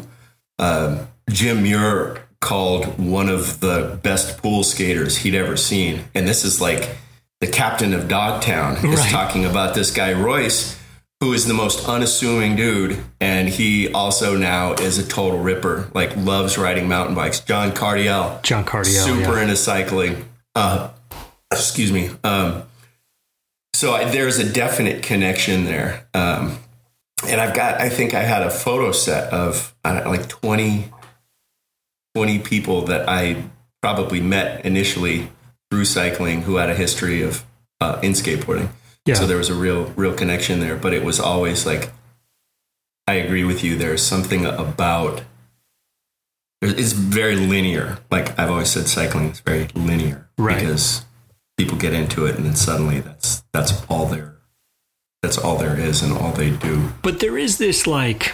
uh, 0.59 1.05
Jim 1.27 1.63
Muir 1.63 2.28
called 2.41 2.97
one 2.99 3.29
of 3.29 3.59
the 3.59 3.99
best 4.01 4.37
pool 4.37 4.63
skaters 4.63 5.17
he'd 5.17 5.35
ever 5.35 5.57
seen. 5.57 6.05
And 6.15 6.27
this 6.27 6.43
is 6.45 6.61
like 6.61 6.95
the 7.41 7.47
captain 7.47 7.93
of 7.93 8.07
Dogtown 8.07 8.77
is 8.77 8.99
Right. 8.99 9.11
talking 9.11 9.45
about 9.45 9.75
this 9.75 9.91
guy, 9.91 10.13
Royce, 10.13 10.77
who 11.19 11.33
is 11.33 11.45
the 11.45 11.53
most 11.53 11.87
unassuming 11.87 12.55
dude. 12.55 13.03
And 13.19 13.49
he 13.49 13.91
also 13.91 14.37
now 14.37 14.73
is 14.73 14.97
a 14.97 15.05
total 15.07 15.39
ripper, 15.39 15.89
like 15.93 16.15
loves 16.15 16.57
riding 16.57 16.87
mountain 16.87 17.15
bikes. 17.15 17.41
John 17.41 17.71
Cardiel, 17.71 18.41
John 18.43 18.63
Cardiel. 18.63 19.03
super 19.03 19.35
yeah. 19.35 19.41
into 19.41 19.55
cycling. 19.57 20.25
Uh, 20.55 20.89
excuse 21.51 21.91
me. 21.91 22.09
Um, 22.23 22.63
so 23.73 23.93
I, 23.93 24.05
there's 24.05 24.39
a 24.39 24.49
definite 24.49 25.03
connection 25.03 25.65
there. 25.65 26.07
Um, 26.13 26.59
and 27.27 27.41
I've 27.41 27.53
got, 27.53 27.81
I 27.81 27.89
think 27.89 28.13
I 28.13 28.21
had 28.23 28.43
a 28.43 28.49
photo 28.49 28.93
set 28.93 29.31
of 29.33 29.75
I 29.83 29.93
don't 29.93 30.05
know, 30.05 30.11
like 30.11 30.29
20, 30.29 30.85
20 32.15 32.39
people 32.39 32.81
that 32.85 33.07
I 33.07 33.43
probably 33.81 34.19
met 34.21 34.65
initially 34.65 35.29
through 35.71 35.85
cycling 35.85 36.41
who 36.43 36.55
had 36.57 36.69
a 36.69 36.75
history 36.75 37.21
of 37.21 37.45
uh, 37.79 37.99
in 38.03 38.13
skateboarding. 38.13 38.69
Yeah. 39.05 39.15
So 39.15 39.25
there 39.27 39.37
was 39.37 39.49
a 39.49 39.55
real, 39.55 39.85
real 39.95 40.13
connection 40.13 40.59
there. 40.59 40.75
But 40.75 40.93
it 40.93 41.03
was 41.03 41.19
always 41.19 41.65
like, 41.65 41.91
I 43.07 43.13
agree 43.13 43.43
with 43.43 43.63
you. 43.63 43.77
There's 43.77 44.03
something 44.03 44.45
about 44.45 45.23
it's 46.61 46.91
very 46.91 47.35
linear. 47.35 47.99
Like 48.11 48.37
I've 48.37 48.49
always 48.51 48.69
said, 48.69 48.87
cycling 48.87 49.29
is 49.29 49.39
very 49.39 49.67
linear 49.73 50.27
Right. 50.37 50.59
because 50.59 51.05
people 51.57 51.77
get 51.77 51.93
into 51.93 52.25
it 52.25 52.35
and 52.35 52.45
then 52.45 52.55
suddenly 52.55 52.99
that's 52.99 53.43
that's 53.53 53.85
all 53.87 54.05
there 54.05 54.35
that's 55.21 55.37
all 55.37 55.57
there 55.57 55.77
is 55.77 56.01
and 56.01 56.13
all 56.13 56.31
they 56.31 56.51
do. 56.51 56.89
But 57.01 57.19
there 57.19 57.37
is 57.37 57.57
this 57.57 57.87
like 57.87 58.33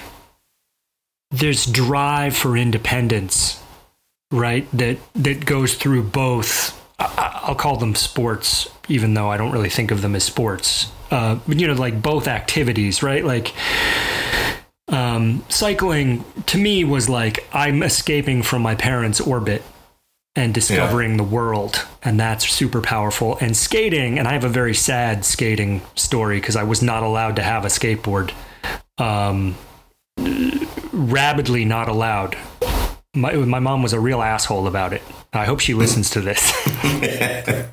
there's 1.31 1.65
drive 1.65 2.35
for 2.35 2.55
independence, 2.57 3.61
right? 4.31 4.67
That 4.73 4.97
that 5.13 5.45
goes 5.45 5.75
through 5.75 6.03
both. 6.03 6.81
I'll 6.97 7.55
call 7.55 7.77
them 7.77 7.93
sports, 7.93 8.69
even 8.87 9.13
though 9.13 9.29
I 9.29 9.37
don't 9.37 9.51
really 9.51 9.69
think 9.69 9.91
of 9.91 10.01
them 10.01 10.15
as 10.15 10.23
sports. 10.23 10.91
Uh, 11.11 11.39
but 11.47 11.59
you 11.59 11.67
know, 11.67 11.73
like 11.73 12.01
both 12.01 12.27
activities, 12.27 13.03
right? 13.03 13.23
Like 13.23 13.53
um, 14.87 15.43
cycling 15.49 16.23
to 16.47 16.57
me 16.57 16.83
was 16.83 17.09
like 17.09 17.47
I'm 17.53 17.83
escaping 17.83 18.43
from 18.43 18.61
my 18.61 18.75
parents' 18.75 19.19
orbit 19.19 19.63
and 20.35 20.53
discovering 20.53 21.17
the 21.17 21.23
world 21.23 21.85
and 22.03 22.19
that's 22.19 22.49
super 22.49 22.81
powerful 22.81 23.37
and 23.39 23.55
skating 23.55 24.19
and 24.19 24.27
i 24.27 24.33
have 24.33 24.43
a 24.43 24.49
very 24.49 24.73
sad 24.73 25.23
skating 25.23 25.81
story 25.95 26.39
because 26.39 26.55
i 26.57 26.63
was 26.63 26.81
not 26.81 27.03
allowed 27.03 27.37
to 27.37 27.41
have 27.41 27.63
a 27.63 27.69
skateboard 27.69 28.33
um, 28.97 29.55
rabidly 30.91 31.63
not 31.63 31.87
allowed 31.87 32.37
my, 33.15 33.33
my 33.33 33.59
mom 33.59 33.81
was 33.81 33.93
a 33.93 33.99
real 33.99 34.21
asshole 34.21 34.67
about 34.67 34.93
it 34.93 35.01
i 35.33 35.45
hope 35.45 35.59
she 35.59 35.73
listens 35.73 36.09
to 36.09 36.21
this 36.21 36.51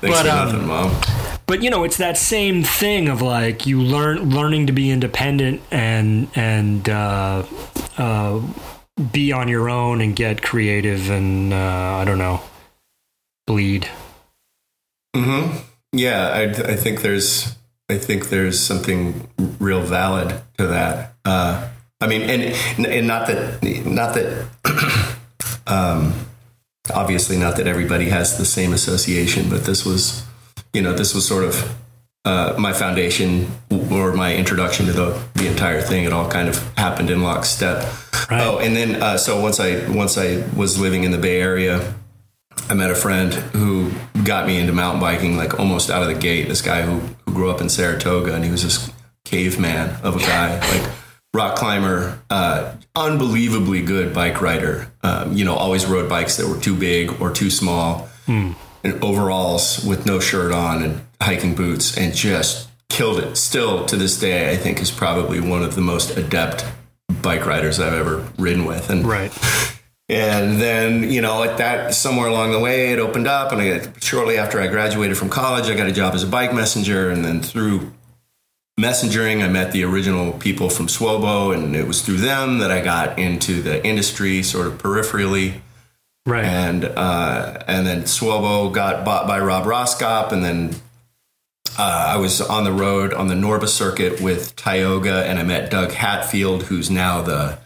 Thanks 0.00 0.16
But, 0.16 0.26
for 0.26 0.30
um, 0.30 0.46
nothing, 0.52 0.66
mom. 0.68 1.00
but 1.46 1.62
you 1.62 1.70
know 1.70 1.82
it's 1.84 1.96
that 1.96 2.16
same 2.16 2.62
thing 2.62 3.08
of 3.08 3.20
like 3.20 3.66
you 3.66 3.80
learn 3.82 4.30
learning 4.30 4.66
to 4.68 4.72
be 4.72 4.90
independent 4.90 5.60
and 5.72 6.28
and 6.36 6.88
uh, 6.88 7.44
uh, 7.96 8.40
be 9.12 9.32
on 9.32 9.48
your 9.48 9.68
own 9.68 10.00
and 10.00 10.14
get 10.14 10.40
creative 10.42 11.10
and 11.10 11.52
uh, 11.52 11.96
i 12.00 12.04
don't 12.04 12.18
know 12.18 12.40
bleed 13.46 13.88
hmm 15.16 15.56
Yeah, 15.92 16.28
I, 16.28 16.42
I 16.42 16.76
think 16.76 17.00
there's 17.02 17.56
I 17.90 17.96
think 17.98 18.28
there's 18.28 18.60
something 18.60 19.26
real 19.58 19.80
valid 19.80 20.42
to 20.58 20.66
that. 20.66 21.14
Uh, 21.24 21.68
I 22.00 22.06
mean, 22.06 22.20
and 22.22 22.54
and 22.86 23.06
not 23.06 23.26
that 23.26 23.62
not 23.86 24.14
that 24.14 24.46
um, 25.66 26.14
obviously 26.94 27.36
not 27.36 27.56
that 27.56 27.66
everybody 27.66 28.08
has 28.08 28.38
the 28.38 28.44
same 28.44 28.72
association, 28.72 29.48
but 29.48 29.64
this 29.64 29.84
was 29.84 30.24
you 30.72 30.82
know 30.82 30.92
this 30.92 31.14
was 31.14 31.26
sort 31.26 31.44
of 31.44 31.76
uh, 32.24 32.54
my 32.58 32.72
foundation 32.72 33.50
or 33.90 34.12
my 34.12 34.34
introduction 34.34 34.86
to 34.86 34.92
the 34.92 35.22
the 35.34 35.46
entire 35.46 35.80
thing. 35.80 36.04
It 36.04 36.12
all 36.12 36.30
kind 36.30 36.48
of 36.48 36.56
happened 36.76 37.10
in 37.10 37.22
lockstep. 37.22 37.84
Right. 38.30 38.42
Oh, 38.42 38.58
and 38.58 38.76
then 38.76 39.02
uh, 39.02 39.16
so 39.16 39.40
once 39.40 39.60
I 39.60 39.88
once 39.90 40.18
I 40.18 40.44
was 40.56 40.78
living 40.78 41.04
in 41.04 41.10
the 41.10 41.18
Bay 41.18 41.40
Area, 41.40 41.94
I 42.68 42.74
met 42.74 42.90
a 42.90 42.94
friend 42.94 43.32
who 43.32 43.90
got 44.24 44.46
me 44.46 44.58
into 44.58 44.72
mountain 44.72 45.00
biking 45.00 45.36
like 45.36 45.58
almost 45.58 45.90
out 45.90 46.02
of 46.02 46.08
the 46.08 46.20
gate. 46.20 46.48
This 46.48 46.60
guy 46.60 46.82
who, 46.82 47.00
who 47.24 47.32
grew 47.32 47.50
up 47.50 47.60
in 47.60 47.68
Saratoga 47.68 48.34
and 48.34 48.44
he 48.44 48.50
was 48.50 48.62
this 48.62 48.92
caveman 49.24 49.96
of 50.02 50.16
a 50.16 50.18
guy, 50.18 50.58
like 50.70 50.90
rock 51.38 51.54
climber, 51.54 52.20
uh, 52.30 52.74
unbelievably 52.96 53.82
good 53.82 54.12
bike 54.12 54.42
rider. 54.42 54.90
Um, 55.04 55.32
you 55.34 55.44
know, 55.44 55.54
always 55.54 55.86
rode 55.86 56.08
bikes 56.08 56.36
that 56.36 56.48
were 56.48 56.60
too 56.60 56.76
big 56.76 57.20
or 57.20 57.30
too 57.32 57.48
small, 57.48 58.08
and 58.82 59.02
overalls 59.04 59.84
with 59.84 60.04
no 60.04 60.18
shirt 60.18 60.52
on 60.52 60.82
and 60.82 61.00
hiking 61.22 61.54
boots, 61.54 61.96
and 61.96 62.12
just 62.12 62.68
killed 62.88 63.20
it. 63.20 63.36
Still 63.36 63.86
to 63.86 63.96
this 63.96 64.18
day, 64.18 64.50
I 64.50 64.56
think 64.56 64.80
is 64.80 64.90
probably 64.90 65.40
one 65.40 65.62
of 65.62 65.76
the 65.76 65.80
most 65.80 66.16
adept 66.16 66.66
bike 67.22 67.46
riders 67.46 67.78
I've 67.78 67.94
ever 67.94 68.28
ridden 68.36 68.64
with. 68.64 68.90
And 68.90 69.06
right 69.06 69.32
and 70.10 70.58
then, 70.58 71.10
you 71.10 71.20
know, 71.20 71.42
at 71.42 71.58
that 71.58 71.94
somewhere 71.94 72.28
along 72.28 72.52
the 72.52 72.58
way, 72.58 72.92
it 72.92 72.98
opened 72.98 73.26
up. 73.26 73.52
And 73.52 73.60
I, 73.60 73.92
shortly 74.00 74.38
after 74.38 74.58
I 74.58 74.66
graduated 74.66 75.18
from 75.18 75.28
college, 75.28 75.66
I 75.66 75.74
got 75.74 75.86
a 75.86 75.92
job 75.92 76.14
as 76.14 76.22
a 76.22 76.26
bike 76.26 76.54
messenger. 76.54 77.10
And 77.10 77.22
then 77.22 77.42
through 77.42 77.92
messengering, 78.78 79.42
I 79.42 79.48
met 79.48 79.72
the 79.72 79.84
original 79.84 80.32
people 80.32 80.70
from 80.70 80.86
Swobo. 80.86 81.54
And 81.54 81.76
it 81.76 81.86
was 81.86 82.00
through 82.00 82.18
them 82.18 82.58
that 82.58 82.70
I 82.70 82.80
got 82.80 83.18
into 83.18 83.60
the 83.60 83.84
industry 83.84 84.42
sort 84.42 84.68
of 84.68 84.74
peripherally. 84.78 85.60
right 86.24 86.44
And, 86.44 86.84
uh, 86.84 87.58
and 87.66 87.86
then 87.86 88.02
Swobo 88.02 88.72
got 88.72 89.04
bought 89.04 89.26
by 89.26 89.40
Rob 89.40 89.64
Roskopp. 89.64 90.32
And 90.32 90.44
then 90.44 90.76
uh, 91.76 92.12
I 92.14 92.16
was 92.16 92.40
on 92.40 92.64
the 92.64 92.72
road 92.72 93.12
on 93.12 93.26
the 93.26 93.34
NORBA 93.34 93.68
circuit 93.68 94.20
with 94.20 94.54
Tioga. 94.56 95.24
And 95.26 95.38
I 95.38 95.42
met 95.42 95.70
Doug 95.70 95.90
Hatfield, 95.90 96.64
who's 96.64 96.88
now 96.88 97.20
the 97.20 97.58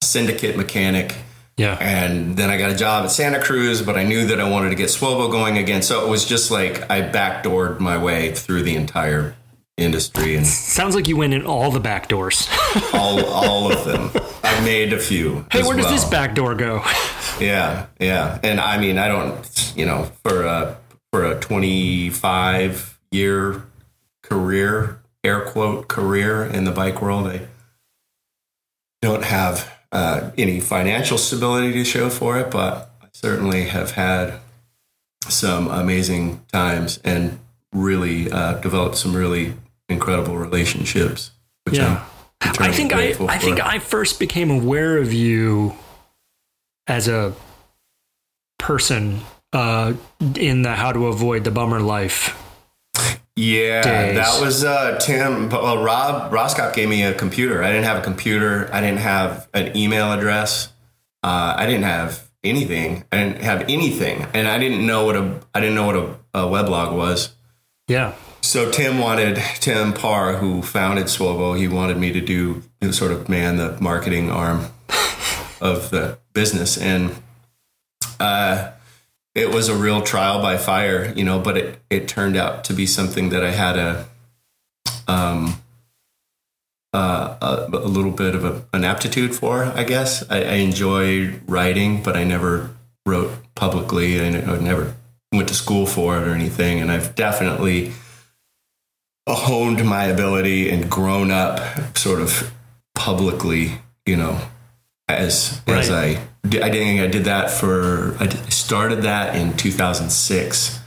syndicate 0.00 0.56
mechanic. 0.56 1.16
yeah 1.56 1.76
And 1.80 2.36
then 2.36 2.50
I 2.50 2.56
got 2.56 2.70
a 2.70 2.76
job 2.76 3.04
at 3.04 3.10
Santa 3.10 3.42
Cruz, 3.42 3.82
but 3.82 3.96
I 3.96 4.04
knew 4.04 4.26
that 4.26 4.38
I 4.38 4.48
wanted 4.48 4.70
to 4.70 4.76
get 4.76 4.90
Swobo 4.90 5.30
going 5.30 5.58
again. 5.58 5.82
So 5.82 6.06
it 6.06 6.08
was 6.08 6.24
just 6.24 6.52
like 6.52 6.88
I 6.88 7.02
backdoored 7.02 7.80
my 7.80 7.98
way 7.98 8.32
through 8.32 8.62
the 8.62 8.76
entire 8.76 9.34
industry 9.82 10.36
and 10.36 10.46
sounds 10.46 10.94
like 10.94 11.08
you 11.08 11.16
went 11.16 11.34
in 11.34 11.44
all 11.44 11.70
the 11.70 11.80
back 11.80 12.08
doors 12.08 12.48
all 12.94 13.24
all 13.26 13.72
of 13.72 13.84
them. 13.84 14.10
I 14.42 14.64
made 14.64 14.92
a 14.92 14.98
few. 14.98 15.44
hey 15.50 15.62
where 15.62 15.76
does 15.76 15.88
this 15.88 16.04
back 16.04 16.34
door 16.34 16.54
go 16.54 16.82
Yeah, 17.40 17.86
yeah. 17.98 18.38
And 18.42 18.60
I 18.60 18.78
mean, 18.78 18.98
I 18.98 19.08
don't, 19.08 19.72
you 19.76 19.86
know, 19.86 20.10
for 20.24 20.44
a 20.44 20.76
for 21.10 21.24
a 21.24 21.38
25 21.40 22.98
year 23.10 23.64
career, 24.22 25.00
air 25.24 25.44
quote 25.44 25.88
career 25.88 26.44
in 26.44 26.64
the 26.64 26.70
bike 26.70 27.02
world, 27.02 27.26
I 27.26 27.48
don't 29.00 29.24
have 29.24 29.70
uh, 29.90 30.30
any 30.38 30.60
financial 30.60 31.18
stability 31.18 31.72
to 31.72 31.84
show 31.84 32.08
for 32.08 32.38
it, 32.38 32.50
but 32.50 32.90
I 33.02 33.06
certainly 33.12 33.64
have 33.64 33.92
had 33.92 34.34
some 35.28 35.68
amazing 35.68 36.44
times 36.52 36.98
and 37.04 37.38
really 37.72 38.30
uh, 38.30 38.54
developed 38.54 38.96
some 38.96 39.14
really 39.14 39.54
incredible 39.92 40.36
relationships. 40.36 41.30
Which 41.64 41.76
Yeah. 41.76 42.04
I'm 42.40 42.54
I 42.58 42.72
think 42.72 42.92
I, 42.92 42.96
grateful 42.96 43.30
I 43.30 43.38
think. 43.38 43.64
I 43.64 43.78
first 43.78 44.18
became 44.18 44.50
aware 44.50 44.98
of 44.98 45.12
you 45.12 45.74
as 46.88 47.06
a 47.06 47.34
person 48.58 49.20
uh, 49.52 49.92
in 50.34 50.62
the 50.62 50.74
How 50.74 50.92
to 50.92 51.06
Avoid 51.06 51.44
the 51.44 51.50
Bummer 51.52 51.80
Life. 51.80 52.36
Yeah, 53.36 53.82
days. 53.82 54.16
that 54.16 54.40
was 54.42 54.64
uh, 54.64 54.98
Tim. 54.98 55.48
but, 55.48 55.62
Well, 55.62 55.82
Rob 55.82 56.32
Roskopp 56.32 56.74
gave 56.74 56.88
me 56.88 57.02
a 57.02 57.14
computer. 57.14 57.62
I 57.62 57.68
didn't 57.68 57.84
have 57.84 57.98
a 57.98 58.02
computer. 58.02 58.68
I 58.72 58.80
didn't 58.80 58.98
have 58.98 59.48
an 59.54 59.74
email 59.76 60.12
address. 60.12 60.68
Uh, 61.22 61.54
I 61.56 61.64
didn't 61.66 61.84
have 61.84 62.28
anything. 62.44 63.04
I 63.10 63.16
didn't 63.24 63.42
have 63.42 63.62
anything, 63.70 64.26
and 64.34 64.46
I 64.48 64.58
didn't 64.58 64.84
know 64.84 65.06
what 65.06 65.16
a 65.16 65.40
I 65.54 65.60
didn't 65.60 65.76
know 65.76 65.86
what 65.86 65.96
a, 65.96 66.18
a 66.34 66.42
weblog 66.46 66.94
was. 66.94 67.30
Yeah. 67.88 68.14
So 68.42 68.70
Tim 68.70 68.98
wanted 68.98 69.36
Tim 69.60 69.92
Parr, 69.92 70.34
who 70.34 70.62
founded 70.62 71.06
Swobo, 71.06 71.56
he 71.56 71.68
wanted 71.68 71.96
me 71.96 72.12
to 72.12 72.20
do 72.20 72.62
you 72.80 72.88
know, 72.88 72.90
sort 72.90 73.12
of 73.12 73.28
man 73.28 73.56
the 73.56 73.78
marketing 73.80 74.30
arm 74.30 74.66
of 75.60 75.90
the 75.90 76.18
business, 76.34 76.76
and 76.76 77.14
uh, 78.18 78.72
it 79.34 79.54
was 79.54 79.68
a 79.68 79.74
real 79.74 80.02
trial 80.02 80.42
by 80.42 80.56
fire, 80.56 81.12
you 81.14 81.24
know. 81.24 81.38
But 81.38 81.56
it 81.56 81.78
it 81.88 82.08
turned 82.08 82.36
out 82.36 82.64
to 82.64 82.74
be 82.74 82.84
something 82.86 83.30
that 83.30 83.44
I 83.44 83.52
had 83.52 83.76
a 83.78 84.08
um 85.06 85.62
uh, 86.92 87.36
a, 87.40 87.76
a 87.76 87.88
little 87.88 88.10
bit 88.10 88.34
of 88.34 88.44
a, 88.44 88.64
an 88.74 88.84
aptitude 88.84 89.34
for, 89.34 89.64
I 89.64 89.84
guess. 89.84 90.28
I, 90.30 90.42
I 90.42 90.54
enjoy 90.56 91.38
writing, 91.46 92.02
but 92.02 92.16
I 92.16 92.24
never 92.24 92.76
wrote 93.06 93.32
publicly. 93.54 94.20
I, 94.20 94.26
I 94.26 94.58
never 94.58 94.94
went 95.32 95.48
to 95.48 95.54
school 95.54 95.86
for 95.86 96.18
it 96.18 96.28
or 96.28 96.34
anything, 96.34 96.80
and 96.80 96.90
I've 96.92 97.14
definitely 97.14 97.92
honed 99.26 99.84
my 99.84 100.04
ability 100.04 100.70
and 100.70 100.90
grown 100.90 101.30
up 101.30 101.96
sort 101.96 102.20
of 102.20 102.52
publicly, 102.94 103.72
you 104.06 104.16
know, 104.16 104.38
as 105.08 105.60
as 105.66 105.90
Right. 105.90 106.18
I 106.44 106.48
did, 106.48 106.62
I 106.62 106.70
think 106.70 107.00
I 107.00 107.06
did 107.06 107.24
that 107.24 107.50
for 107.50 108.16
I 108.18 108.28
started 108.48 109.02
that 109.02 109.36
in 109.36 109.56
2006, 109.56 110.80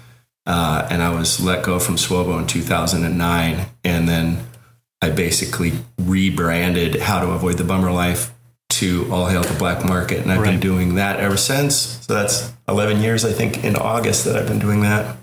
uh, 0.45 0.87
and 0.89 1.01
I 1.01 1.09
was 1.09 1.39
let 1.39 1.63
go 1.63 1.79
from 1.79 1.95
Swobo 1.95 2.37
in 2.39 2.47
2009, 2.47 3.65
and 3.83 4.07
then 4.09 4.45
I 5.01 5.09
basically 5.09 5.73
rebranded 5.97 7.01
How 7.01 7.19
to 7.19 7.31
Avoid 7.31 7.57
the 7.57 7.63
Bummer 7.63 7.91
Life 7.91 8.31
to 8.71 9.07
All 9.11 9.27
Hail 9.27 9.43
the 9.43 9.57
Black 9.57 9.85
Market, 9.85 10.19
and 10.21 10.31
I've 10.31 10.43
been 10.43 10.59
doing 10.59 10.95
that 10.95 11.19
ever 11.19 11.37
since. 11.37 11.75
So 12.05 12.13
that's 12.13 12.51
11 12.67 13.01
years, 13.01 13.23
I 13.23 13.31
think, 13.31 13.63
in 13.63 13.75
August 13.75 14.25
that 14.25 14.35
I've 14.35 14.47
been 14.47 14.59
doing 14.59 14.81
that. 14.81 15.15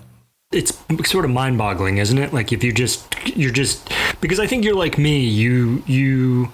It's 0.53 0.77
sort 1.09 1.25
of 1.25 1.31
mind-boggling, 1.31 1.97
isn't 1.97 2.17
it? 2.17 2.33
Like 2.33 2.51
if 2.51 2.63
you 2.63 2.71
just 2.71 3.07
you're 3.35 3.51
just 3.51 3.89
because 4.21 4.39
I 4.39 4.47
think 4.47 4.63
you're 4.63 4.75
like 4.75 4.97
me, 4.97 5.25
you 5.25 5.83
you 5.85 6.49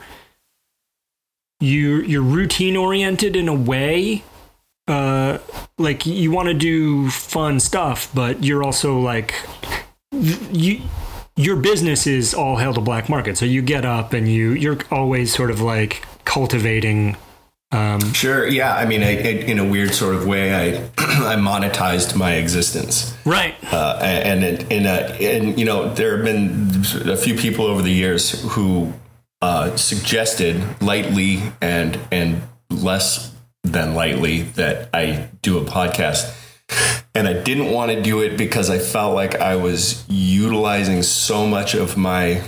you 1.59 2.01
you're 2.01 2.21
routine 2.21 2.77
oriented 2.77 3.35
in 3.35 3.47
a 3.47 3.53
way. 3.53 4.23
Uh, 4.87 5.37
like 5.77 6.05
you 6.05 6.31
want 6.31 6.47
to 6.47 6.53
do 6.53 7.09
fun 7.11 7.59
stuff, 7.59 8.09
but 8.13 8.43
you're 8.43 8.63
also 8.63 8.99
like 8.99 9.35
you 10.11 10.81
your 11.35 11.55
business 11.55 12.07
is 12.07 12.33
All 12.33 12.57
Hail 12.57 12.73
the 12.73 12.81
Black 12.81 13.07
Market. 13.07 13.37
So 13.37 13.45
you 13.45 13.61
get 13.61 13.85
up 13.85 14.13
and 14.13 14.27
you 14.27 14.51
you're 14.51 14.77
always 14.91 15.33
sort 15.33 15.51
of 15.51 15.61
like 15.61 16.05
cultivating 16.25 17.15
um, 17.71 17.99
Sure. 18.13 18.47
Yeah. 18.47 18.75
I 18.75 18.85
mean, 18.85 19.03
I, 19.03 19.11
I, 19.11 19.31
in 19.47 19.59
a 19.59 19.65
weird 19.65 19.93
sort 19.93 20.15
of 20.15 20.25
way, 20.25 20.53
I 20.53 20.89
I 20.97 21.35
monetized 21.35 22.15
my 22.15 22.33
existence, 22.33 23.15
right. 23.25 23.55
uh, 23.71 23.99
and 24.01 24.43
and 24.43 24.71
and, 24.71 24.87
uh, 24.87 25.13
and 25.19 25.59
you 25.59 25.65
know 25.65 25.93
there 25.93 26.15
have 26.15 26.25
been 26.25 27.11
a 27.11 27.17
few 27.17 27.35
people 27.35 27.65
over 27.65 27.81
the 27.81 27.91
years 27.91 28.41
who 28.53 28.93
uh, 29.41 29.75
suggested 29.75 30.81
lightly 30.81 31.41
and 31.61 31.99
and 32.11 32.41
less 32.69 33.33
than 33.63 33.93
lightly 33.93 34.41
that 34.41 34.89
I 34.93 35.29
do 35.41 35.57
a 35.59 35.63
podcast. 35.63 36.35
And 37.15 37.27
I 37.27 37.33
didn't 37.33 37.71
want 37.71 37.91
to 37.91 38.01
do 38.01 38.21
it 38.21 38.37
because 38.37 38.69
I 38.69 38.77
felt 38.77 39.15
like 39.15 39.35
I 39.35 39.55
was 39.55 40.05
utilizing 40.07 41.03
so 41.03 41.47
much 41.47 41.73
of 41.73 41.97
my 41.97 42.43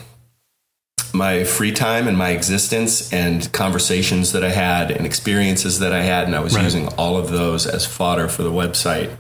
my 1.14 1.44
free 1.44 1.72
time 1.72 2.08
and 2.08 2.18
my 2.18 2.30
existence 2.30 3.12
and 3.14 3.52
conversations 3.52 4.32
that 4.32 4.44
I 4.44 4.50
had 4.50 4.92
and 4.92 5.06
experiences 5.06 5.80
that 5.80 5.94
I 5.94 6.02
had. 6.02 6.26
And 6.26 6.36
I 6.36 6.40
was 6.40 6.56
Right. 6.56 6.64
using 6.64 6.88
all 6.90 7.18
of 7.18 7.30
those 7.30 7.66
as 7.68 7.86
fodder 7.86 8.28
for 8.28 8.44
the 8.44 8.52
website. 8.52 9.12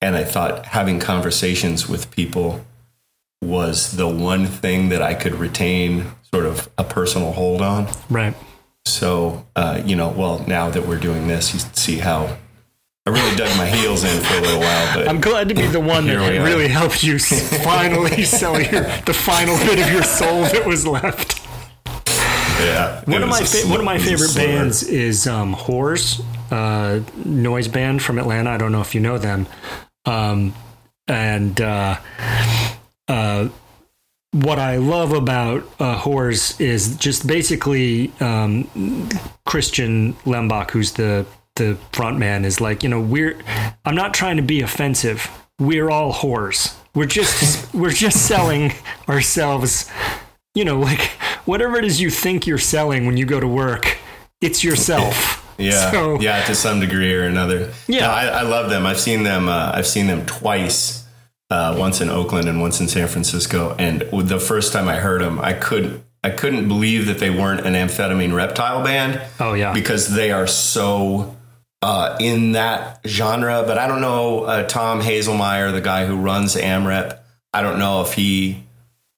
And 0.00 0.16
I 0.16 0.24
thought 0.24 0.66
having 0.66 0.98
conversations 1.00 1.88
with 1.88 2.10
people 2.10 2.64
was 3.42 3.92
the 3.92 4.08
one 4.08 4.46
thing 4.46 4.88
that 4.88 5.02
I 5.02 5.14
could 5.14 5.34
retain 5.34 6.12
sort 6.32 6.44
of 6.46 6.68
a 6.76 6.84
personal 6.84 7.32
hold 7.32 7.62
on. 7.62 7.88
Right. 8.10 8.34
So, 8.84 9.46
uh, 9.54 9.80
you 9.84 9.96
know, 9.96 10.08
well, 10.08 10.44
now 10.46 10.70
that 10.70 10.86
we're 10.86 10.98
doing 10.98 11.28
this, 11.28 11.52
you 11.54 11.60
see 11.72 11.98
how 11.98 12.36
I 13.08 13.10
really 13.10 13.36
dug 13.36 13.56
my 13.56 13.66
heels 13.66 14.04
in 14.04 14.20
for 14.22 14.34
a 14.36 14.40
little 14.42 14.60
while. 14.60 14.94
But 14.94 15.08
I'm 15.08 15.20
glad 15.20 15.48
to 15.48 15.54
be 15.54 15.66
the 15.66 15.80
one 15.80 16.06
that 16.06 16.20
Here 16.20 16.30
we 16.30 16.38
are. 16.38 16.44
really 16.44 16.68
helped 16.68 17.02
you 17.02 17.18
finally 17.64 18.22
sell 18.24 18.60
your 18.60 18.82
the 19.06 19.14
final 19.14 19.56
bit 19.58 19.78
of 19.78 19.90
your 19.90 20.02
soul 20.02 20.42
that 20.42 20.66
was 20.66 20.86
left. 20.86 21.40
yeah, 22.60 23.02
One 23.06 23.22
of 23.22 23.28
my 23.30 23.38
a 23.38 23.40
fa- 23.40 23.46
sli- 23.46 23.70
one 23.70 23.78
of 23.80 23.86
my 23.86 23.94
it 23.94 24.00
was 24.00 24.04
a 24.04 24.10
favorite 24.10 24.28
sliver. 24.28 24.52
bands 24.52 24.82
is 24.82 25.26
um, 25.26 25.54
Whores, 25.54 26.20
uh, 26.50 27.00
noise 27.24 27.68
band 27.68 28.02
from 28.02 28.18
Atlanta. 28.18 28.50
I 28.50 28.56
don't 28.58 28.72
know 28.72 28.80
if 28.82 28.94
you 28.94 29.00
know 29.00 29.16
them. 29.16 29.46
Um, 30.04 30.54
and 31.06 31.58
uh, 31.60 31.96
uh, 33.08 33.48
what 34.32 34.58
I 34.58 34.76
love 34.76 35.12
about 35.12 35.62
uh, 35.80 35.98
Whores 36.00 36.60
is 36.60 36.96
just 36.96 37.26
basically 37.26 38.12
um, 38.20 39.08
Christian 39.46 40.12
Lembach, 40.26 40.70
who's 40.72 40.92
the 40.92 41.24
the 41.58 41.76
front 41.92 42.18
man, 42.18 42.44
is 42.44 42.60
like 42.60 42.82
you 42.82 42.88
know 42.88 43.00
we're. 43.00 43.38
I'm 43.84 43.94
not 43.94 44.14
trying 44.14 44.36
to 44.38 44.42
be 44.42 44.62
offensive. 44.62 45.28
We're 45.58 45.90
all 45.90 46.12
whores. 46.12 46.74
We're 46.94 47.06
just 47.06 47.72
we're 47.74 47.90
just 47.92 48.26
selling 48.26 48.72
ourselves 49.08 49.90
you 50.54 50.64
know, 50.64 50.80
like 50.80 51.00
whatever 51.44 51.76
it 51.78 51.84
is 51.84 52.00
you 52.00 52.10
think 52.10 52.44
you're 52.46 52.58
selling 52.58 53.06
when 53.06 53.16
you 53.16 53.24
go 53.24 53.38
to 53.38 53.46
work, 53.46 53.98
it's 54.40 54.62
yourself. 54.64 55.44
Yeah, 55.60 55.90
So- 55.90 56.20
yeah, 56.20 56.44
to 56.44 56.54
some 56.54 56.78
degree 56.78 57.12
or 57.14 57.24
another. 57.24 57.72
Yeah. 57.88 58.02
No, 58.02 58.10
I, 58.10 58.26
I 58.26 58.42
love 58.42 58.70
them. 58.70 58.86
I've 58.86 59.00
seen 59.00 59.24
them. 59.24 59.48
Uh, 59.48 59.72
I've 59.74 59.88
seen 59.88 60.06
them 60.06 60.24
twice. 60.24 61.04
Uh, 61.50 61.74
once 61.76 62.00
in 62.00 62.08
Oakland 62.10 62.48
and 62.48 62.60
once 62.60 62.78
in 62.80 62.86
San 62.86 63.08
Francisco. 63.08 63.74
And 63.76 64.02
the 64.12 64.38
first 64.38 64.72
time 64.72 64.86
I 64.86 64.96
heard 64.96 65.20
them, 65.20 65.40
I 65.40 65.54
couldn't. 65.54 66.04
I 66.22 66.30
couldn't 66.30 66.68
believe 66.68 67.06
that 67.06 67.18
they 67.18 67.30
weren't 67.30 67.66
an 67.66 67.74
Amphetamine 67.74 68.32
Reptile 68.34 68.84
band. 68.84 69.20
Oh 69.40 69.54
yeah. 69.54 69.72
because 69.72 70.14
they 70.14 70.30
are 70.30 70.46
so 70.46 71.34
uh, 71.82 72.16
in 72.20 72.52
that 72.52 73.00
genre. 73.06 73.64
But 73.66 73.78
I 73.78 73.86
don't 73.86 74.00
know 74.00 74.44
uh, 74.44 74.66
Tom 74.66 75.00
Hazelmyer, 75.00 75.72
the 75.72 75.80
guy 75.80 76.06
who 76.06 76.16
runs 76.16 76.54
AmRep. 76.56 77.18
I 77.52 77.62
don't 77.62 77.78
know 77.78 78.02
if 78.02 78.12
he 78.14 78.64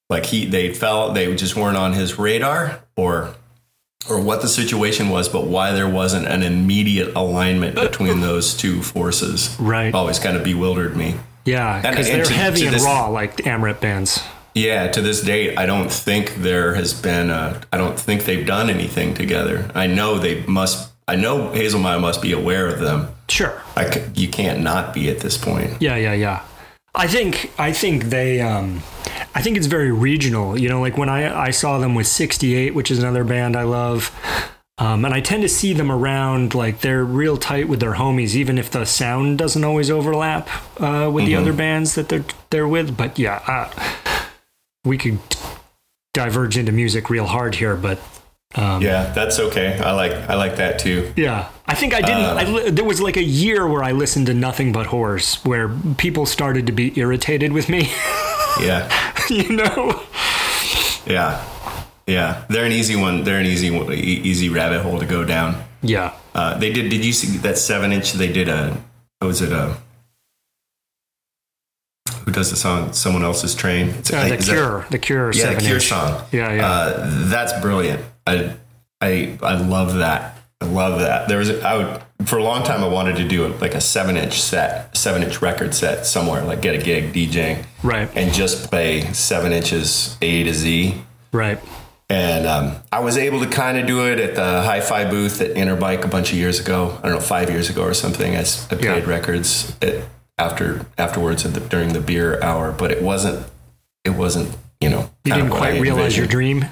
like 0.08 0.26
he 0.26 0.46
they 0.46 0.72
felt 0.74 1.14
they 1.14 1.34
just 1.34 1.56
weren't 1.56 1.76
on 1.76 1.92
his 1.92 2.18
radar 2.18 2.80
or 2.96 3.34
or 4.08 4.20
what 4.20 4.40
the 4.40 4.48
situation 4.48 5.10
was, 5.10 5.28
but 5.28 5.46
why 5.46 5.72
there 5.72 5.88
wasn't 5.88 6.26
an 6.26 6.42
immediate 6.42 7.14
alignment 7.14 7.74
between 7.74 8.20
those 8.28 8.54
two 8.54 8.82
forces. 8.82 9.54
Right. 9.60 9.94
Always 9.94 10.18
kind 10.18 10.36
of 10.36 10.44
bewildered 10.44 10.96
me. 10.96 11.16
yeah, 11.44 11.82
because 11.82 12.06
they're 12.06 12.24
to- 12.24 12.32
heavy 12.32 12.60
to 12.60 12.66
and 12.66 12.74
this- 12.76 12.84
raw 12.84 13.08
like 13.08 13.36
AMREP 13.38 13.80
bands. 13.80 14.22
Yeah, 14.54 14.88
to 14.88 15.00
this 15.00 15.20
date, 15.22 15.56
I 15.56 15.64
don't 15.66 15.92
think 15.92 16.34
there 16.34 16.74
has 16.74 16.92
been. 16.92 17.30
A, 17.30 17.60
I 17.72 17.76
don't 17.78 17.96
think 17.98 18.24
they've 18.24 18.44
done 18.44 18.68
anything 18.68 19.14
together. 19.14 19.70
I 19.76 19.86
know 19.86 20.18
they 20.18 20.44
must. 20.46 20.90
I 21.10 21.16
know 21.16 21.48
Hazelmyer 21.48 22.00
must 22.00 22.22
be 22.22 22.30
aware 22.30 22.68
of 22.68 22.78
them. 22.78 23.08
Sure. 23.28 23.60
I 23.74 23.90
c- 23.90 24.04
you 24.14 24.28
can't 24.28 24.60
not 24.60 24.94
be 24.94 25.10
at 25.10 25.18
this 25.18 25.36
point. 25.36 25.82
Yeah, 25.82 25.96
yeah, 25.96 26.12
yeah. 26.12 26.42
I 26.94 27.08
think 27.08 27.50
I 27.58 27.72
think 27.72 28.04
they 28.04 28.40
um 28.40 28.84
I 29.34 29.42
think 29.42 29.56
it's 29.56 29.66
very 29.66 29.90
regional. 29.90 30.56
You 30.56 30.68
know, 30.68 30.80
like 30.80 30.96
when 30.96 31.08
I 31.08 31.48
I 31.48 31.50
saw 31.50 31.78
them 31.78 31.96
with 31.96 32.06
68, 32.06 32.76
which 32.76 32.92
is 32.92 33.00
another 33.00 33.24
band 33.24 33.56
I 33.56 33.64
love. 33.64 34.14
Um, 34.78 35.04
and 35.04 35.12
I 35.12 35.20
tend 35.20 35.42
to 35.42 35.48
see 35.48 35.72
them 35.72 35.90
around 35.90 36.54
like 36.54 36.80
they're 36.80 37.04
real 37.04 37.36
tight 37.36 37.68
with 37.68 37.80
their 37.80 37.94
homies, 37.94 38.36
even 38.36 38.56
if 38.56 38.70
the 38.70 38.86
sound 38.86 39.36
doesn't 39.36 39.64
always 39.64 39.90
overlap 39.90 40.48
uh, 40.80 41.10
with 41.12 41.26
the 41.26 41.34
other 41.34 41.52
bands 41.52 41.96
that 41.96 42.08
they're 42.08 42.24
they're 42.50 42.68
with. 42.68 42.96
But 42.96 43.18
yeah, 43.18 43.42
uh, 43.48 43.68
we 44.84 44.96
could 44.96 45.18
diverge 46.14 46.56
into 46.56 46.70
music 46.70 47.10
real 47.10 47.26
hard 47.26 47.56
here, 47.56 47.74
but 47.74 47.98
um, 48.54 48.82
Yeah, 48.82 49.12
that's 49.12 49.38
okay. 49.38 49.78
I 49.78 49.92
like 49.92 50.12
I 50.28 50.34
like 50.34 50.56
that 50.56 50.78
too. 50.78 51.12
yeah, 51.16 51.48
I 51.66 51.74
think 51.74 51.94
I 51.94 52.00
didn't. 52.00 52.24
I 52.24 52.44
li- 52.44 52.70
there 52.70 52.84
was 52.84 53.00
like 53.00 53.16
a 53.16 53.22
year 53.22 53.66
where 53.66 53.82
I 53.82 53.92
listened 53.92 54.26
to 54.26 54.34
nothing 54.34 54.72
but 54.72 54.88
Whores, 54.88 55.44
where 55.46 55.68
people 55.98 56.26
started 56.26 56.66
to 56.66 56.72
be 56.72 56.92
irritated 56.98 57.52
with 57.52 57.68
me. 57.68 57.90
Yeah, 58.60 58.90
you 59.30 59.48
know? 59.56 60.02
yeah, 61.06 61.40
yeah. 62.06 62.44
They're 62.48 62.64
an 62.66 62.72
easy 62.72 62.96
one. 62.96 63.22
They're 63.22 63.38
an 63.38 63.46
easy 63.46 63.68
easy 63.68 64.48
rabbit 64.48 64.82
hole 64.82 64.98
to 64.98 65.06
go 65.06 65.24
down. 65.24 65.62
Yeah. 65.82 66.12
Uh, 66.34 66.58
they 66.58 66.72
did. 66.72 66.90
Did 66.90 67.04
you 67.04 67.12
see 67.12 67.38
that 67.38 67.56
seven 67.58 67.92
inch? 67.92 68.12
They 68.12 68.30
did 68.30 68.48
a. 68.48 68.76
What 69.20 69.28
was 69.28 69.40
it? 69.40 69.52
A. 69.52 69.76
Who 72.30 72.34
does 72.34 72.50
the 72.50 72.56
song? 72.56 72.92
Someone 72.92 73.24
else's 73.24 73.56
train. 73.56 73.88
It's, 73.98 74.12
Uh, 74.12 74.28
the 74.28 74.36
is 74.36 74.46
that- 74.46 74.52
Cure, 74.52 74.86
the 74.88 74.98
Cure, 74.98 75.32
yeah, 75.32 75.52
the 75.54 75.60
Cure 75.60 75.74
inch. 75.74 75.88
song. 75.88 76.22
Yeah, 76.30 76.52
yeah. 76.54 76.64
Uh, 76.70 77.10
that's 77.28 77.52
brilliant. 77.60 78.04
I, 78.24 78.52
I, 79.00 79.36
I 79.42 79.54
love 79.54 79.96
that. 79.96 80.36
I 80.60 80.66
love 80.66 81.00
that. 81.00 81.26
There 81.26 81.38
was, 81.38 81.50
a, 81.50 81.60
I 81.66 81.76
would, 81.76 82.28
for 82.28 82.38
a 82.38 82.42
long 82.44 82.62
time, 82.62 82.84
I 82.84 82.86
wanted 82.86 83.16
to 83.16 83.26
do 83.26 83.48
like 83.60 83.74
a 83.74 83.80
seven 83.80 84.16
inch 84.16 84.40
set, 84.40 84.96
seven 84.96 85.24
inch 85.24 85.42
record 85.42 85.74
set 85.74 86.06
somewhere, 86.06 86.44
like 86.44 86.62
get 86.62 86.76
a 86.76 86.78
gig 86.78 87.12
DJing, 87.12 87.64
Right. 87.82 88.08
and 88.14 88.32
just 88.32 88.70
play 88.70 89.00
seven 89.12 89.52
inches 89.52 90.16
A 90.22 90.44
to 90.44 90.54
Z. 90.54 91.02
right. 91.32 91.58
And 92.08 92.46
um, 92.46 92.76
I 92.92 93.00
was 93.00 93.16
able 93.16 93.40
to 93.40 93.46
kind 93.48 93.76
of 93.76 93.86
do 93.88 94.06
it 94.06 94.20
at 94.20 94.34
the 94.36 94.62
Hi-Fi 94.62 95.10
booth 95.10 95.40
at 95.40 95.54
Interbike 95.56 96.04
a 96.04 96.08
bunch 96.08 96.30
of 96.32 96.38
years 96.38 96.60
ago. 96.60 96.96
I 97.02 97.08
don't 97.08 97.14
know, 97.14 97.20
five 97.20 97.50
years 97.50 97.70
ago 97.70 97.82
or 97.82 97.94
something. 97.94 98.36
I 98.36 98.42
played 98.44 98.82
Yeah. 98.84 99.08
records 99.08 99.74
at, 99.82 100.02
after 100.40 100.86
afterwards 100.98 101.44
at 101.44 101.54
the, 101.54 101.60
during 101.60 101.92
the 101.92 102.00
beer 102.00 102.42
hour, 102.42 102.72
but 102.72 102.90
it 102.90 103.02
wasn't 103.02 103.46
it 104.04 104.10
wasn't 104.10 104.56
you 104.80 104.88
know 104.88 105.10
You 105.24 105.34
didn't 105.34 105.50
quite 105.50 105.80
realize 105.80 106.16
your 106.16 106.26
dream. 106.26 106.64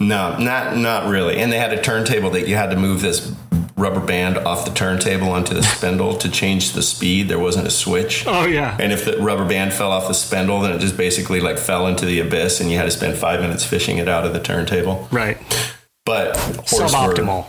No, 0.00 0.36
not 0.38 0.76
not 0.76 1.08
really. 1.08 1.38
And 1.38 1.52
they 1.52 1.58
had 1.58 1.72
a 1.72 1.80
turntable 1.80 2.30
that 2.30 2.48
you 2.48 2.56
had 2.56 2.70
to 2.70 2.76
move 2.76 3.00
this 3.00 3.32
rubber 3.76 4.00
band 4.00 4.38
off 4.38 4.64
the 4.64 4.72
turntable 4.72 5.30
onto 5.30 5.54
the 5.54 5.62
spindle 5.62 6.16
to 6.16 6.30
change 6.30 6.72
the 6.72 6.82
speed. 6.82 7.28
There 7.28 7.38
wasn't 7.38 7.66
a 7.66 7.70
switch. 7.70 8.24
Oh 8.26 8.44
yeah. 8.46 8.76
And 8.80 8.92
if 8.92 9.04
the 9.04 9.16
rubber 9.18 9.46
band 9.46 9.72
fell 9.72 9.90
off 9.92 10.08
the 10.08 10.14
spindle, 10.14 10.60
then 10.60 10.72
it 10.72 10.80
just 10.80 10.96
basically 10.96 11.40
like 11.40 11.58
fell 11.58 11.86
into 11.86 12.06
the 12.06 12.20
abyss, 12.20 12.60
and 12.60 12.70
you 12.70 12.76
had 12.76 12.84
to 12.84 12.90
spend 12.90 13.16
five 13.16 13.40
minutes 13.40 13.64
fishing 13.64 13.98
it 13.98 14.08
out 14.08 14.26
of 14.26 14.32
the 14.32 14.40
turntable. 14.40 15.08
Right. 15.10 15.38
But 16.04 16.34
Suboptimal. 16.34 17.46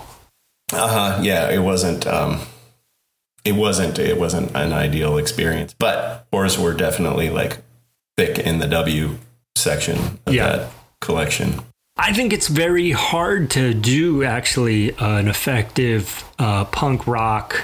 Uh 0.72 0.88
huh. 0.88 1.22
Yeah, 1.22 1.50
it 1.50 1.60
wasn't. 1.60 2.08
Um, 2.08 2.42
it 3.46 3.54
wasn't. 3.54 4.00
It 4.00 4.20
wasn't 4.20 4.56
an 4.56 4.74
ideal 4.74 5.18
experience. 5.18 5.74
But 5.78 6.26
Whores 6.34 6.58
were 6.62 6.74
definitely 6.74 7.30
like 7.30 7.60
thick 8.18 8.40
in 8.40 8.60
the 8.60 8.68
W 8.68 9.18
section 9.56 10.20
of 10.26 10.34
Yeah. 10.34 10.48
that 10.58 10.72
collection. 11.02 11.62
I 11.98 12.12
think 12.12 12.34
it's 12.34 12.50
very 12.50 12.92
hard 12.92 13.50
to 13.52 13.74
do 13.74 14.24
actually 14.26 14.92
uh, 14.98 15.18
an 15.18 15.28
effective 15.30 16.26
uh, 16.38 16.66
punk 16.66 17.08
rock 17.08 17.64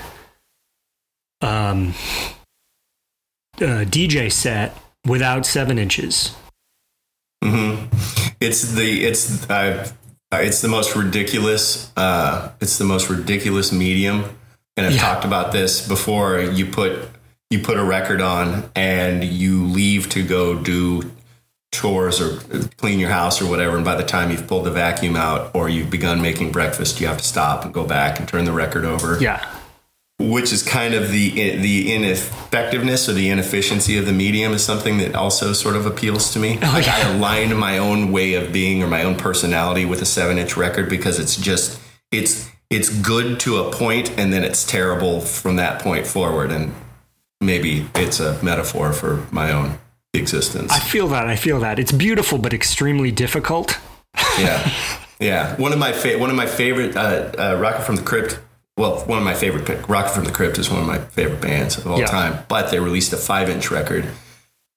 um, 1.42 1.90
uh, 3.60 3.84
DJ 3.86 4.32
set 4.32 4.78
without 5.06 5.46
seven 5.46 5.78
inches. 5.78 6.34
It's 8.40 8.72
the 8.72 9.04
it's 9.06 9.50
uh, 9.50 9.92
it's 10.32 10.62
the 10.62 10.68
most 10.68 10.96
ridiculous. 10.96 11.92
Uh, 11.98 12.52
it's 12.62 12.78
the 12.78 12.86
most 12.86 13.10
ridiculous 13.10 13.72
medium, 13.72 14.24
and 14.84 14.88
I've 14.88 14.96
Yeah. 14.96 15.02
talked 15.02 15.26
about 15.26 15.52
this 15.52 15.82
before. 15.88 16.40
You 16.40 16.66
put 16.66 17.08
you 17.50 17.60
put 17.60 17.78
a 17.78 17.84
record 17.84 18.22
on, 18.22 18.70
and 18.76 19.24
you 19.24 19.66
leave 19.66 20.08
to 20.10 20.24
go 20.24 20.56
do 20.56 21.12
chores 21.74 22.20
or 22.22 22.38
clean 22.78 22.98
your 23.00 23.10
house 23.10 23.42
or 23.42 23.46
whatever. 23.46 23.76
And 23.76 23.84
by 23.86 23.96
the 23.96 24.04
time 24.04 24.32
you've 24.32 24.48
pulled 24.48 24.66
the 24.66 24.72
vacuum 24.72 25.16
out 25.18 25.52
or 25.54 25.68
you've 25.70 25.90
begun 25.90 26.22
making 26.22 26.52
breakfast, 26.54 27.00
you 27.02 27.08
have 27.08 27.18
to 27.18 27.24
stop 27.26 27.66
and 27.66 27.74
go 27.74 27.84
back 27.84 28.20
and 28.20 28.28
turn 28.28 28.46
the 28.46 28.52
record 28.54 28.86
over 28.86 29.18
Yeah. 29.20 29.40
which 30.20 30.54
is 30.54 30.62
kind 30.64 30.94
of 30.94 31.12
the 31.12 31.30
the 31.58 31.94
ineffectiveness 31.94 33.10
or 33.10 33.14
the 33.14 33.30
inefficiency 33.30 33.98
of 33.98 34.06
the 34.06 34.14
medium 34.14 34.54
is 34.54 34.64
something 34.64 34.98
that 35.00 35.16
also 35.16 35.52
sort 35.54 35.76
of 35.76 35.86
appeals 35.86 36.32
to 36.34 36.40
me. 36.40 36.58
Oh, 36.62 36.72
like 36.74 36.88
I 36.88 37.02
align 37.12 37.56
my 37.58 37.78
own 37.80 38.12
way 38.12 38.36
of 38.36 38.54
being 38.54 38.84
or 38.84 38.88
my 38.88 39.04
own 39.04 39.16
personality 39.16 39.84
with 39.84 40.02
a 40.02 40.06
seven 40.06 40.38
inch 40.38 40.56
record 40.56 40.90
because 40.90 41.20
it's 41.20 41.36
just 41.36 41.80
it's 42.12 42.48
it's 42.72 42.90
good 42.90 43.40
to 43.42 43.58
a 43.58 43.72
point 43.72 44.10
and 44.18 44.34
then 44.34 44.44
it's 44.44 44.66
terrible 44.66 45.22
from 45.22 45.58
that 45.58 45.80
point 45.82 46.08
forward 46.08 46.52
and 46.52 46.74
maybe 47.40 47.86
it's 47.94 48.20
a 48.20 48.42
metaphor 48.44 48.94
for 48.94 49.28
my 49.32 49.52
own 49.52 49.78
existence. 50.16 50.72
I 50.72 50.80
feel 50.80 51.08
that. 51.10 51.28
I 51.28 51.36
feel 51.36 51.60
that. 51.60 51.78
It's 51.80 51.92
beautiful, 51.92 52.38
but 52.40 52.54
extremely 52.54 53.12
difficult. 53.12 53.78
yeah, 54.40 54.72
yeah. 55.20 55.56
One 55.58 55.72
of 55.74 55.80
my 55.80 55.92
fa- 55.94 56.18
one 56.18 56.30
of 56.30 56.36
my 56.36 56.48
favorite 56.48 56.96
uh, 56.98 57.32
uh, 57.38 57.58
Rocket 57.60 57.84
from 57.84 57.96
the 57.98 58.02
Crypt. 58.04 58.40
Well, 58.78 59.00
one 59.06 59.18
of 59.18 59.24
my 59.24 59.34
favorite 59.34 59.66
pick- 59.66 59.88
Rocket 59.90 60.12
from 60.14 60.24
the 60.24 60.32
Crypt 60.32 60.58
is 60.58 60.70
one 60.70 60.80
of 60.82 60.88
my 60.88 60.98
favorite 61.00 61.42
bands 61.42 61.78
of 61.78 61.88
all 61.88 62.00
Yeah. 62.00 62.08
time. 62.08 62.44
But 62.48 62.72
they 62.72 62.80
released 62.80 63.14
a 63.14 63.18
five 63.18 63.50
inch 63.50 63.70
record, 63.72 64.06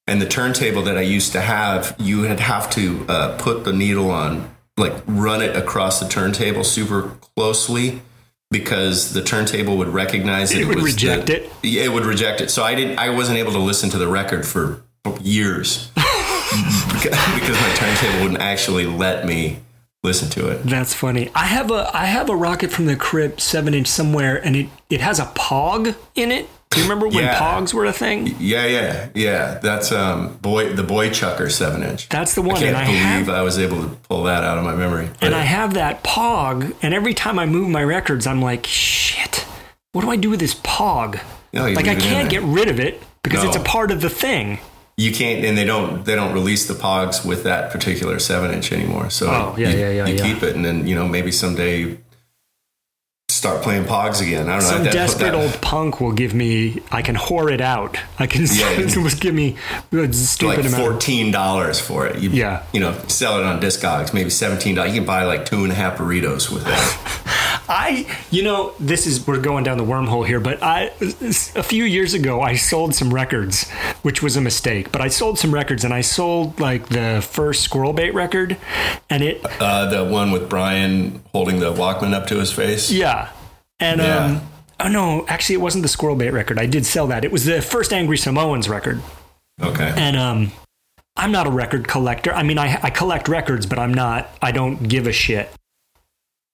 and 0.06 0.20
the 0.22 0.26
turntable 0.26 0.82
that 0.82 0.96
I 0.98 1.02
used 1.02 1.32
to 1.32 1.40
have, 1.40 1.94
you 1.98 2.20
would 2.20 2.38
have 2.40 2.68
to 2.70 3.04
uh, 3.08 3.36
put 3.38 3.64
the 3.64 3.72
needle 3.72 4.10
on, 4.10 4.53
like 4.76 4.92
run 5.06 5.40
it 5.42 5.56
across 5.56 6.00
the 6.00 6.08
turntable 6.08 6.64
super 6.64 7.10
closely. 7.36 8.02
Because 8.50 9.12
the 9.14 9.22
turntable 9.22 9.78
would 9.78 9.88
recognize 9.88 10.52
It 10.52 10.60
it, 10.60 10.66
would 10.66 10.76
was 10.76 10.84
reject 10.84 11.26
the- 11.26 11.44
it? 11.44 11.52
Yeah, 11.64 11.84
it 11.84 11.92
would 11.92 12.04
reject 12.04 12.40
it. 12.40 12.50
So 12.52 12.62
I 12.62 12.76
didn't. 12.76 12.98
I 13.00 13.10
wasn't 13.10 13.38
able 13.38 13.50
to 13.52 13.58
listen 13.58 13.90
to 13.90 13.98
the 13.98 14.06
record 14.06 14.46
for 14.46 14.82
years 15.20 15.88
because 15.94 17.60
my 17.60 17.72
turntable 17.74 18.22
wouldn't 18.22 18.40
actually 18.40 18.86
let 18.86 19.26
me 19.26 19.58
listen 20.04 20.28
to 20.30 20.48
it. 20.50 20.62
That's 20.62 20.94
funny. 20.94 21.30
I 21.34 21.46
have 21.46 21.70
a 21.72 21.90
I 21.96 22.04
have 22.04 22.28
a 22.30 22.36
rocket 22.36 22.70
from 22.70 22.86
the 22.86 22.94
crypt 22.94 23.40
seven 23.40 23.74
inch 23.74 23.88
somewhere, 23.88 24.36
and 24.44 24.54
it 24.54 24.68
it 24.88 25.00
has 25.00 25.18
a 25.18 25.24
pog 25.26 25.96
in 26.14 26.30
it. 26.30 26.48
Do 26.74 26.80
you 26.80 26.84
remember 26.84 27.06
when 27.08 27.24
Yeah. 27.24 27.38
pogs 27.38 27.72
were 27.72 27.84
a 27.84 27.92
thing? 27.92 28.34
Yeah, 28.38 28.66
yeah, 28.66 29.08
yeah. 29.14 29.58
That's 29.62 29.92
um 29.92 30.36
boy 30.42 30.72
the 30.74 30.82
Boychucker 30.82 31.50
seven 31.50 31.82
inch. 31.82 32.08
That's 32.08 32.34
the 32.34 32.42
one. 32.42 32.56
I 32.56 32.60
can't 32.60 32.68
and 32.68 32.76
I 32.76 32.84
believe 32.86 33.26
have 33.26 33.28
I 33.30 33.42
was 33.42 33.58
able 33.58 33.82
to 33.82 33.88
pull 34.08 34.24
that 34.24 34.44
out 34.44 34.58
of 34.58 34.64
my 34.64 34.74
memory. 34.74 35.06
and 35.06 35.16
But- 35.20 35.32
I 35.34 35.42
have 35.42 35.74
that 35.74 36.02
pog, 36.02 36.74
and 36.82 36.92
every 36.94 37.14
time 37.14 37.38
I 37.38 37.46
move 37.46 37.68
my 37.68 37.82
records, 37.84 38.26
I'm 38.26 38.42
like, 38.42 38.66
shit. 38.66 39.44
What 39.92 40.02
do 40.02 40.10
I 40.10 40.16
do 40.16 40.30
with 40.30 40.40
this 40.40 40.54
pog? 40.54 41.20
No, 41.52 41.62
like 41.68 41.86
I 41.86 41.90
leave 41.94 41.98
it 41.98 42.04
in 42.04 42.10
can't 42.10 42.30
get 42.30 42.42
rid 42.42 42.68
of 42.68 42.80
it 42.80 43.00
because 43.22 43.44
it's 43.44 43.56
a 43.56 43.60
part 43.60 43.90
of 43.92 44.00
the 44.00 44.10
thing. 44.10 44.58
you 44.96 45.12
can't, 45.12 45.44
and 45.44 45.56
they 45.58 45.64
don't 45.64 46.04
they 46.04 46.14
don't 46.16 46.32
release 46.32 46.66
the 46.66 46.74
pogs 46.74 47.24
with 47.24 47.42
that 47.44 47.70
particular 47.72 48.18
seven 48.18 48.52
inch 48.52 48.72
anymore. 48.72 49.10
So 49.10 49.26
Oh, 49.28 49.54
yeah, 49.58 49.68
you, 49.70 49.78
yeah, 49.78 49.90
yeah, 49.90 50.06
you 50.06 50.18
keep 50.20 50.42
it, 50.42 50.54
and 50.56 50.64
then 50.64 50.86
you 50.86 50.94
know 50.96 51.06
maybe 51.08 51.30
someday 51.32 51.96
start 53.44 53.62
playing 53.62 53.84
pogs 53.84 54.22
again. 54.22 54.48
I 54.48 54.58
don't 54.58 54.62
know. 54.62 54.84
Some 54.84 54.84
desperate 54.84 55.34
old 55.34 55.60
punk 55.60 56.00
will 56.00 56.12
give 56.12 56.32
me. 56.32 56.80
I 56.90 57.02
can 57.02 57.14
whore 57.14 57.52
it 57.52 57.60
out. 57.60 57.98
I 58.18 58.26
can 58.26 58.40
Yeah. 58.42 58.86
just 58.86 59.20
give 59.20 59.34
me 59.34 59.56
a 59.92 60.10
stupid 60.14 60.56
like 60.56 60.66
amount. 60.66 60.82
fourteen 60.82 61.30
dollars 61.30 61.78
for 61.78 62.06
it. 62.06 62.20
You, 62.22 62.30
Yeah. 62.30 62.62
you 62.72 62.80
know, 62.80 62.96
sell 63.08 63.38
it 63.38 63.44
on 63.44 63.60
Discogs, 63.60 64.14
maybe 64.14 64.30
seventeen 64.30 64.76
dollars. 64.76 64.92
You 64.94 65.00
can 65.00 65.06
buy 65.06 65.24
like 65.24 65.44
two 65.44 65.62
and 65.62 65.70
a 65.70 65.74
half 65.74 65.98
burritos 65.98 66.50
with 66.50 66.64
that. 66.64 67.53
I, 67.68 68.06
you 68.30 68.42
know, 68.42 68.74
this 68.78 69.06
is 69.06 69.26
we're 69.26 69.40
going 69.40 69.64
down 69.64 69.78
the 69.78 69.84
wormhole 69.84 70.26
here, 70.26 70.40
but 70.40 70.62
I 70.62 70.90
a 71.00 71.62
few 71.62 71.84
years 71.84 72.12
ago 72.14 72.40
I 72.42 72.56
sold 72.56 72.94
some 72.94 73.12
records, 73.12 73.68
which 74.02 74.22
was 74.22 74.36
a 74.36 74.40
mistake. 74.40 74.92
But 74.92 75.00
I 75.00 75.08
sold 75.08 75.38
some 75.38 75.52
records, 75.54 75.84
and 75.84 75.94
I 75.94 76.02
sold 76.02 76.60
like 76.60 76.88
the 76.88 77.26
first 77.26 77.62
Squirrel 77.62 77.92
Bait 77.92 78.12
record, 78.12 78.56
and 79.08 79.22
it, 79.22 79.40
Uh, 79.60 79.86
the 79.86 80.04
one 80.04 80.30
with 80.30 80.48
Brian 80.48 81.22
holding 81.32 81.60
the 81.60 81.72
Walkman 81.72 82.12
up 82.12 82.26
to 82.28 82.38
his 82.38 82.52
face. 82.52 82.90
yeah, 82.90 83.28
and 83.80 84.00
Yeah. 84.00 84.24
um, 84.24 84.42
oh 84.80 84.88
no, 84.88 85.24
actually 85.28 85.54
it 85.54 85.60
wasn't 85.62 85.82
the 85.82 85.88
Squirrel 85.88 86.16
Bait 86.16 86.30
record. 86.30 86.58
I 86.58 86.66
did 86.66 86.84
sell 86.84 87.06
that. 87.06 87.24
It 87.24 87.32
was 87.32 87.44
the 87.46 87.62
first 87.62 87.92
Angry 87.92 88.18
Samoans 88.18 88.68
record, 88.68 89.00
Okay. 89.62 89.92
and 89.96 90.16
um, 90.16 90.52
I'm 91.16 91.32
not 91.32 91.46
a 91.46 91.50
record 91.50 91.88
collector. 91.88 92.34
I 92.34 92.42
mean, 92.42 92.58
I 92.58 92.78
I 92.82 92.90
collect 92.90 93.28
records, 93.28 93.64
but 93.66 93.78
I'm 93.78 93.94
not. 93.94 94.28
I 94.42 94.52
don't 94.52 94.88
give 94.88 95.06
a 95.06 95.12
shit 95.12 95.48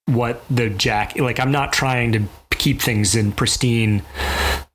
what 0.07 0.43
the 0.51 0.71
jack 0.71 1.17
like. 1.17 1.41
I'm 1.41 1.53
not 1.53 1.73
trying 1.73 2.13
to 2.13 2.25
keep 2.51 2.81
things 2.81 3.17
in 3.17 3.33
pristine. 3.33 4.03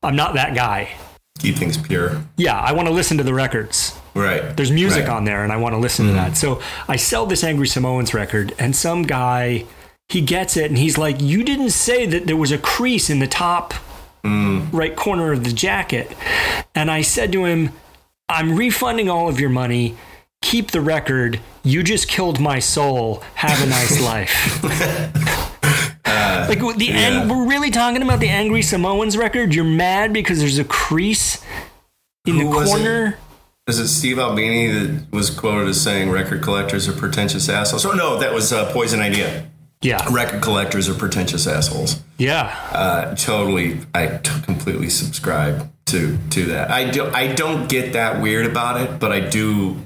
I'm 0.03 0.15
not 0.15 0.33
that 0.35 0.55
guy. 0.55 0.89
Keep 1.39 1.55
things 1.55 1.77
pure. 1.77 2.23
Yeah, 2.37 2.57
I 2.57 2.71
want 2.71 2.87
to 2.87 2.93
listen 2.93 3.17
to 3.17 3.23
the 3.23 3.33
records. 3.33 3.97
Right. 4.13 4.55
There's 4.55 4.71
music 4.71 5.07
Right. 5.07 5.13
on 5.13 5.25
there, 5.25 5.43
and 5.43 5.51
I 5.51 5.57
want 5.57 5.73
to 5.73 5.79
listen 5.79 6.05
to 6.05 6.13
mm. 6.13 6.15
that. 6.15 6.37
So 6.37 6.61
I 6.87 6.95
sell 6.95 7.25
this 7.25 7.43
Angry 7.43 7.67
Samoans 7.67 8.13
record, 8.13 8.53
and 8.57 8.75
some 8.75 9.03
guy 9.03 9.65
he 10.07 10.21
gets 10.21 10.55
it, 10.55 10.69
and 10.69 10.77
he's 10.77 10.97
like, 10.97 11.19
"You 11.19 11.43
didn't 11.43 11.71
say 11.71 12.05
that 12.05 12.27
there 12.27 12.37
was 12.37 12.51
a 12.51 12.57
crease 12.57 13.09
in 13.09 13.19
the 13.19 13.27
top 13.27 13.73
mm. 14.23 14.71
right 14.71 14.95
corner 14.95 15.31
of 15.33 15.43
the 15.43 15.51
jacket." 15.51 16.15
And 16.73 16.89
I 16.89 17.01
said 17.01 17.31
to 17.33 17.45
him, 17.45 17.71
"I'm 18.29 18.55
refunding 18.55 19.09
all 19.09 19.27
of 19.27 19.39
your 19.39 19.49
money. 19.49 19.97
Keep 20.45 20.69
the 20.69 20.79
record. 20.81 21.39
You 21.63 21.81
just 21.81 22.07
killed 22.07 22.39
my 22.39 22.59
soul. 22.59 23.23
Have 23.33 23.63
a 23.63 23.65
nice 23.65 23.99
life." 24.11 24.63
like 26.47 26.59
the 26.77 26.85
yeah. 26.87 26.95
ang- 26.95 27.29
we're 27.29 27.47
really 27.47 27.71
talking 27.71 28.03
about 28.03 28.19
the 28.19 28.29
Angry 28.29 28.61
Samoans 28.61 29.17
record. 29.17 29.55
You're 29.55 29.65
mad 29.65 30.13
because 30.13 30.37
there's 30.37 30.59
a 30.59 30.63
crease 30.63 31.43
in 32.27 32.35
Who 32.35 32.43
the 32.47 32.65
corner. 32.65 33.17
Is 33.65 33.79
it 33.79 33.87
Steve 33.87 34.19
Albini 34.19 34.67
that 34.67 35.11
was 35.11 35.31
quoted 35.31 35.67
as 35.67 35.81
saying 35.81 36.11
record 36.11 36.43
collectors 36.43 36.87
are 36.87 36.93
pretentious 36.93 37.49
assholes? 37.49 37.83
Oh 37.83 37.93
no, 37.93 38.19
that 38.19 38.31
was 38.31 38.53
uh, 38.53 38.71
Poison 38.71 38.99
Idea. 38.99 39.49
Yeah. 39.81 40.07
Record 40.11 40.43
collectors 40.43 40.87
are 40.87 40.93
pretentious 40.93 41.47
assholes. 41.47 42.03
Yeah. 42.19 42.55
Uh, 42.71 43.15
totally, 43.15 43.79
I 43.95 44.17
t- 44.17 44.41
completely 44.43 44.89
subscribe 44.89 45.71
to 45.87 46.19
to 46.29 46.45
that. 46.45 46.69
I 46.69 46.87
do. 46.91 47.07
I 47.07 47.33
don't 47.33 47.67
get 47.67 47.93
that 47.93 48.21
weird 48.21 48.45
about 48.45 48.79
it, 48.79 48.99
but 48.99 49.11
I 49.11 49.21
do 49.21 49.77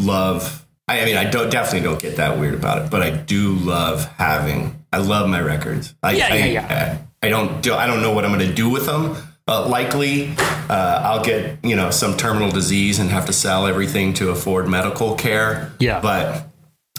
love. 0.00 0.66
I, 0.88 1.00
I 1.00 1.04
mean, 1.04 1.16
I 1.16 1.24
don't 1.24 1.50
definitely 1.50 1.88
don't 1.88 2.00
get 2.00 2.16
that 2.16 2.38
weird 2.38 2.54
about 2.54 2.84
it, 2.84 2.90
but 2.90 3.02
I 3.02 3.10
do 3.10 3.52
love 3.52 4.04
having. 4.04 4.84
I 4.92 4.98
love 4.98 5.28
my 5.28 5.40
records. 5.40 5.94
I, 6.02 6.12
Yeah, 6.12 6.28
I, 6.30 6.36
yeah, 6.36 6.44
yeah. 6.46 6.98
I, 7.22 7.26
I 7.26 7.28
don't 7.30 7.62
do. 7.62 7.74
I 7.74 7.86
don't 7.86 8.02
know 8.02 8.12
what 8.12 8.24
I'm 8.24 8.32
going 8.32 8.48
to 8.48 8.54
do 8.54 8.68
with 8.68 8.86
them. 8.86 9.16
Uh, 9.46 9.68
likely, 9.68 10.32
uh, 10.38 11.00
I'll 11.02 11.24
get 11.24 11.58
you 11.64 11.76
know 11.76 11.90
some 11.90 12.16
terminal 12.16 12.50
disease 12.50 12.98
and 12.98 13.10
have 13.10 13.26
to 13.26 13.32
sell 13.32 13.66
everything 13.66 14.14
to 14.14 14.30
afford 14.30 14.68
medical 14.68 15.14
care. 15.16 15.72
Yeah. 15.78 16.00
but 16.00 16.50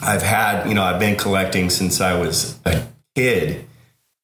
I've 0.02 0.24
had, 0.24 0.68
you 0.68 0.74
know, 0.74 0.84
I've 0.84 1.00
been 1.00 1.16
collecting 1.16 1.70
since 1.70 2.02
I 2.02 2.20
was 2.20 2.60
a 2.66 2.88
kid, 3.16 3.68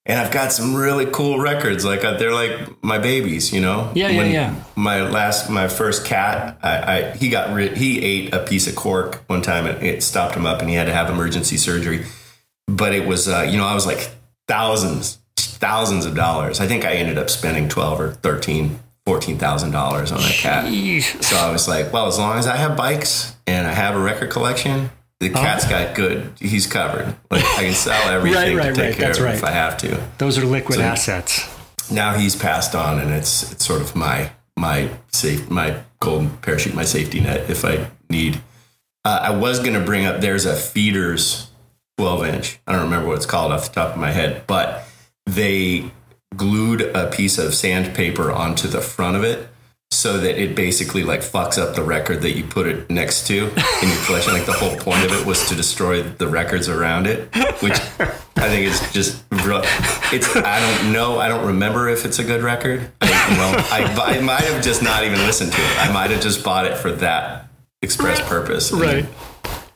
and 0.07 0.17
I've 0.19 0.31
got 0.31 0.53
some 0.53 0.73
really 0.73 1.05
cool 1.05 1.37
records. 1.37 1.83
Like 1.83 2.03
uh, 2.03 2.17
they're 2.17 2.33
like 2.33 2.81
my 2.81 2.97
babies, 2.97 3.53
you 3.53 3.59
know. 3.59 3.91
Yeah, 3.93 4.07
yeah, 4.07 4.23
yeah. 4.23 4.63
My 4.75 5.01
last, 5.01 5.49
my 5.49 5.67
first 5.67 6.05
cat, 6.05 6.57
I, 6.63 6.97
I 6.97 7.11
he 7.11 7.29
got 7.29 7.53
rid. 7.53 7.77
He 7.77 8.01
ate 8.01 8.33
a 8.33 8.39
piece 8.39 8.67
of 8.67 8.75
cork 8.75 9.23
one 9.27 9.41
time, 9.41 9.67
and 9.67 9.85
it 9.85 10.01
stopped 10.01 10.35
him 10.35 10.45
up, 10.45 10.61
and 10.61 10.69
he 10.69 10.75
had 10.75 10.85
to 10.85 10.93
have 10.93 11.09
emergency 11.09 11.57
surgery. 11.57 12.05
But 12.67 12.93
it 12.93 13.05
was, 13.05 13.27
uh, 13.27 13.47
you 13.49 13.57
know, 13.57 13.65
I 13.65 13.73
was 13.73 13.85
like 13.85 14.09
thousands, 14.47 15.19
thousands 15.35 16.05
of 16.05 16.15
dollars. 16.15 16.59
I 16.61 16.67
think 16.67 16.85
I 16.85 16.93
ended 16.93 17.17
up 17.17 17.29
spending 17.29 17.67
twelve 17.67 17.99
or 17.99 18.13
thirteen 18.13 18.79
fourteen 19.05 19.37
thousand 19.37 19.71
dollars 19.71 20.11
on 20.13 20.19
a 20.19 20.29
cat. 20.29 20.65
Jeez. 20.65 21.21
So 21.21 21.35
I 21.35 21.51
was 21.51 21.67
like, 21.67 21.91
well, 21.91 22.07
as 22.07 22.17
long 22.17 22.39
as 22.39 22.47
I 22.47 22.55
have 22.55 22.77
bikes 22.77 23.35
and 23.45 23.67
I 23.67 23.73
have 23.73 23.95
a 23.95 23.99
record 23.99 24.29
collection, 24.29 24.89
the 25.19 25.29
cat's 25.29 25.67
got 25.67 25.95
good. 25.95 26.33
He's 26.39 26.67
covered. 26.67 27.15
Like 27.31 27.43
I 27.43 27.63
can 27.63 27.73
sell 27.73 28.09
everything 28.09 28.55
right, 28.57 28.67
to 28.67 28.73
take 28.73 28.77
right, 28.89 28.95
care 28.95 29.05
that's 29.07 29.17
of 29.19 29.25
right. 29.25 29.35
if 29.35 29.43
I 29.43 29.51
have 29.51 29.77
to. 29.79 30.01
Those 30.17 30.37
are 30.37 30.45
liquid 30.45 30.77
So- 30.77 30.83
assets. 30.83 31.53
Now 31.89 32.15
he's 32.15 32.35
passed 32.35 32.75
on, 32.75 32.99
and 32.99 33.11
it's 33.11 33.49
it's 33.51 33.65
sort 33.65 33.81
of 33.81 33.95
my 33.95 34.31
my 34.57 34.89
safe 35.13 35.49
my 35.49 35.83
golden 36.01 36.29
parachute, 36.37 36.75
my 36.75 36.83
safety 36.83 37.21
net 37.21 37.49
if 37.49 37.63
I 37.63 37.89
need. 38.09 38.41
Uh, 39.05 39.19
I 39.23 39.29
was 39.31 39.59
going 39.59 39.73
to 39.73 39.79
bring 39.79 40.05
up. 40.05 40.19
There's 40.19 40.45
a 40.45 40.53
Feederz 40.53 41.47
12 41.97 42.25
inch. 42.25 42.59
I 42.67 42.73
don't 42.73 42.81
remember 42.83 43.07
what 43.07 43.15
it's 43.15 43.25
called 43.25 43.53
off 43.53 43.69
the 43.69 43.75
top 43.75 43.93
of 43.93 43.99
my 44.01 44.11
head, 44.11 44.45
but 44.47 44.83
they 45.25 45.91
glued 46.35 46.81
a 46.81 47.09
piece 47.09 47.37
of 47.37 47.55
sandpaper 47.55 48.31
onto 48.33 48.67
the 48.67 48.81
front 48.81 49.15
of 49.15 49.23
it 49.23 49.47
so 49.91 50.17
that 50.19 50.41
it 50.41 50.55
basically 50.55 51.03
like 51.03 51.21
fucks 51.21 51.57
up 51.57 51.75
the 51.75 51.81
record 51.81 52.21
that 52.21 52.31
you 52.35 52.43
put 52.43 52.67
it 52.67 52.89
next 52.89 53.25
to 53.27 53.35
in 53.35 53.87
your 53.89 54.05
collection. 54.05 54.33
Like 54.33 54.45
the 54.45 54.53
whole 54.53 54.75
point 54.77 55.03
of 55.05 55.11
it 55.11 55.25
was 55.25 55.47
to 55.49 55.55
destroy 55.55 56.03
the 56.03 56.27
records 56.27 56.69
around 56.69 57.07
it, 57.07 57.33
which 57.61 57.79
I 58.35 58.49
think 58.49 58.67
is 58.67 58.79
just 58.91 59.23
it's. 59.31 60.35
I 60.35 60.59
don't 60.59 60.91
know. 60.93 61.19
I 61.19 61.27
don't 61.27 61.47
remember 61.47 61.87
if 61.89 62.05
it's 62.05 62.19
a 62.19 62.23
good 62.23 62.41
record. 62.43 62.91
I, 63.01 63.07
well, 63.37 63.65
I, 63.71 64.15
I 64.17 64.21
might 64.21 64.43
have 64.43 64.63
just 64.63 64.83
not 64.83 65.03
even 65.03 65.19
listened 65.19 65.51
to 65.53 65.61
it. 65.61 65.77
I 65.79 65.91
might 65.91 66.11
have 66.11 66.21
just 66.21 66.43
bought 66.43 66.65
it 66.65 66.77
for 66.77 66.91
that 66.93 67.47
express 67.81 68.21
purpose. 68.27 68.71
Right. 68.71 69.05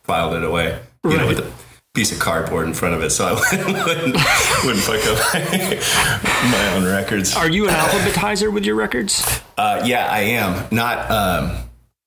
Filed 0.04 0.36
it 0.36 0.43
away. 0.43 0.80
You 1.04 1.12
know, 1.12 1.17
Right. 1.17 1.28
with 1.28 1.39
a 1.39 1.52
piece 1.93 2.12
of 2.12 2.19
cardboard 2.19 2.67
in 2.67 2.73
front 2.73 2.95
of 2.95 3.01
it, 3.04 3.10
so 3.10 3.25
I 3.25 3.34
wouldn't, 3.86 4.17
wouldn't 4.63 4.84
fuck 4.84 5.06
up 5.08 5.34
my, 5.34 6.51
my 6.51 6.73
own 6.75 6.86
records. 6.86 7.36
Are 7.36 7.49
you 7.49 7.67
an 7.67 7.73
alphabetizer 7.73 8.51
with 8.51 8.65
your 8.65 8.75
records? 8.75 9.41
Uh, 9.58 9.82
yeah, 9.86 10.08
I 10.10 10.19
am 10.21 10.67
not. 10.71 11.12
Um, 11.12 11.58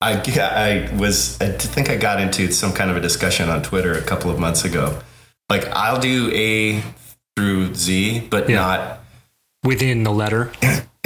I 0.00 0.14
I 0.38 0.90
was. 0.96 1.40
I 1.40 1.50
think 1.50 1.90
I 1.90 1.96
got 1.96 2.20
into 2.20 2.50
some 2.52 2.72
kind 2.72 2.90
of 2.90 2.96
a 2.96 3.00
discussion 3.00 3.48
on 3.48 3.62
Twitter 3.62 3.92
a 3.92 4.02
couple 4.02 4.30
of 4.30 4.38
months 4.38 4.64
ago. 4.64 4.98
Like 5.50 5.66
I'll 5.68 6.00
do 6.00 6.30
A 6.32 6.82
through 7.36 7.74
Z, 7.74 8.28
but 8.30 8.48
Yeah. 8.48 8.56
not 8.56 9.00
Within 9.64 10.02
the 10.02 10.10
letter. 10.12 10.50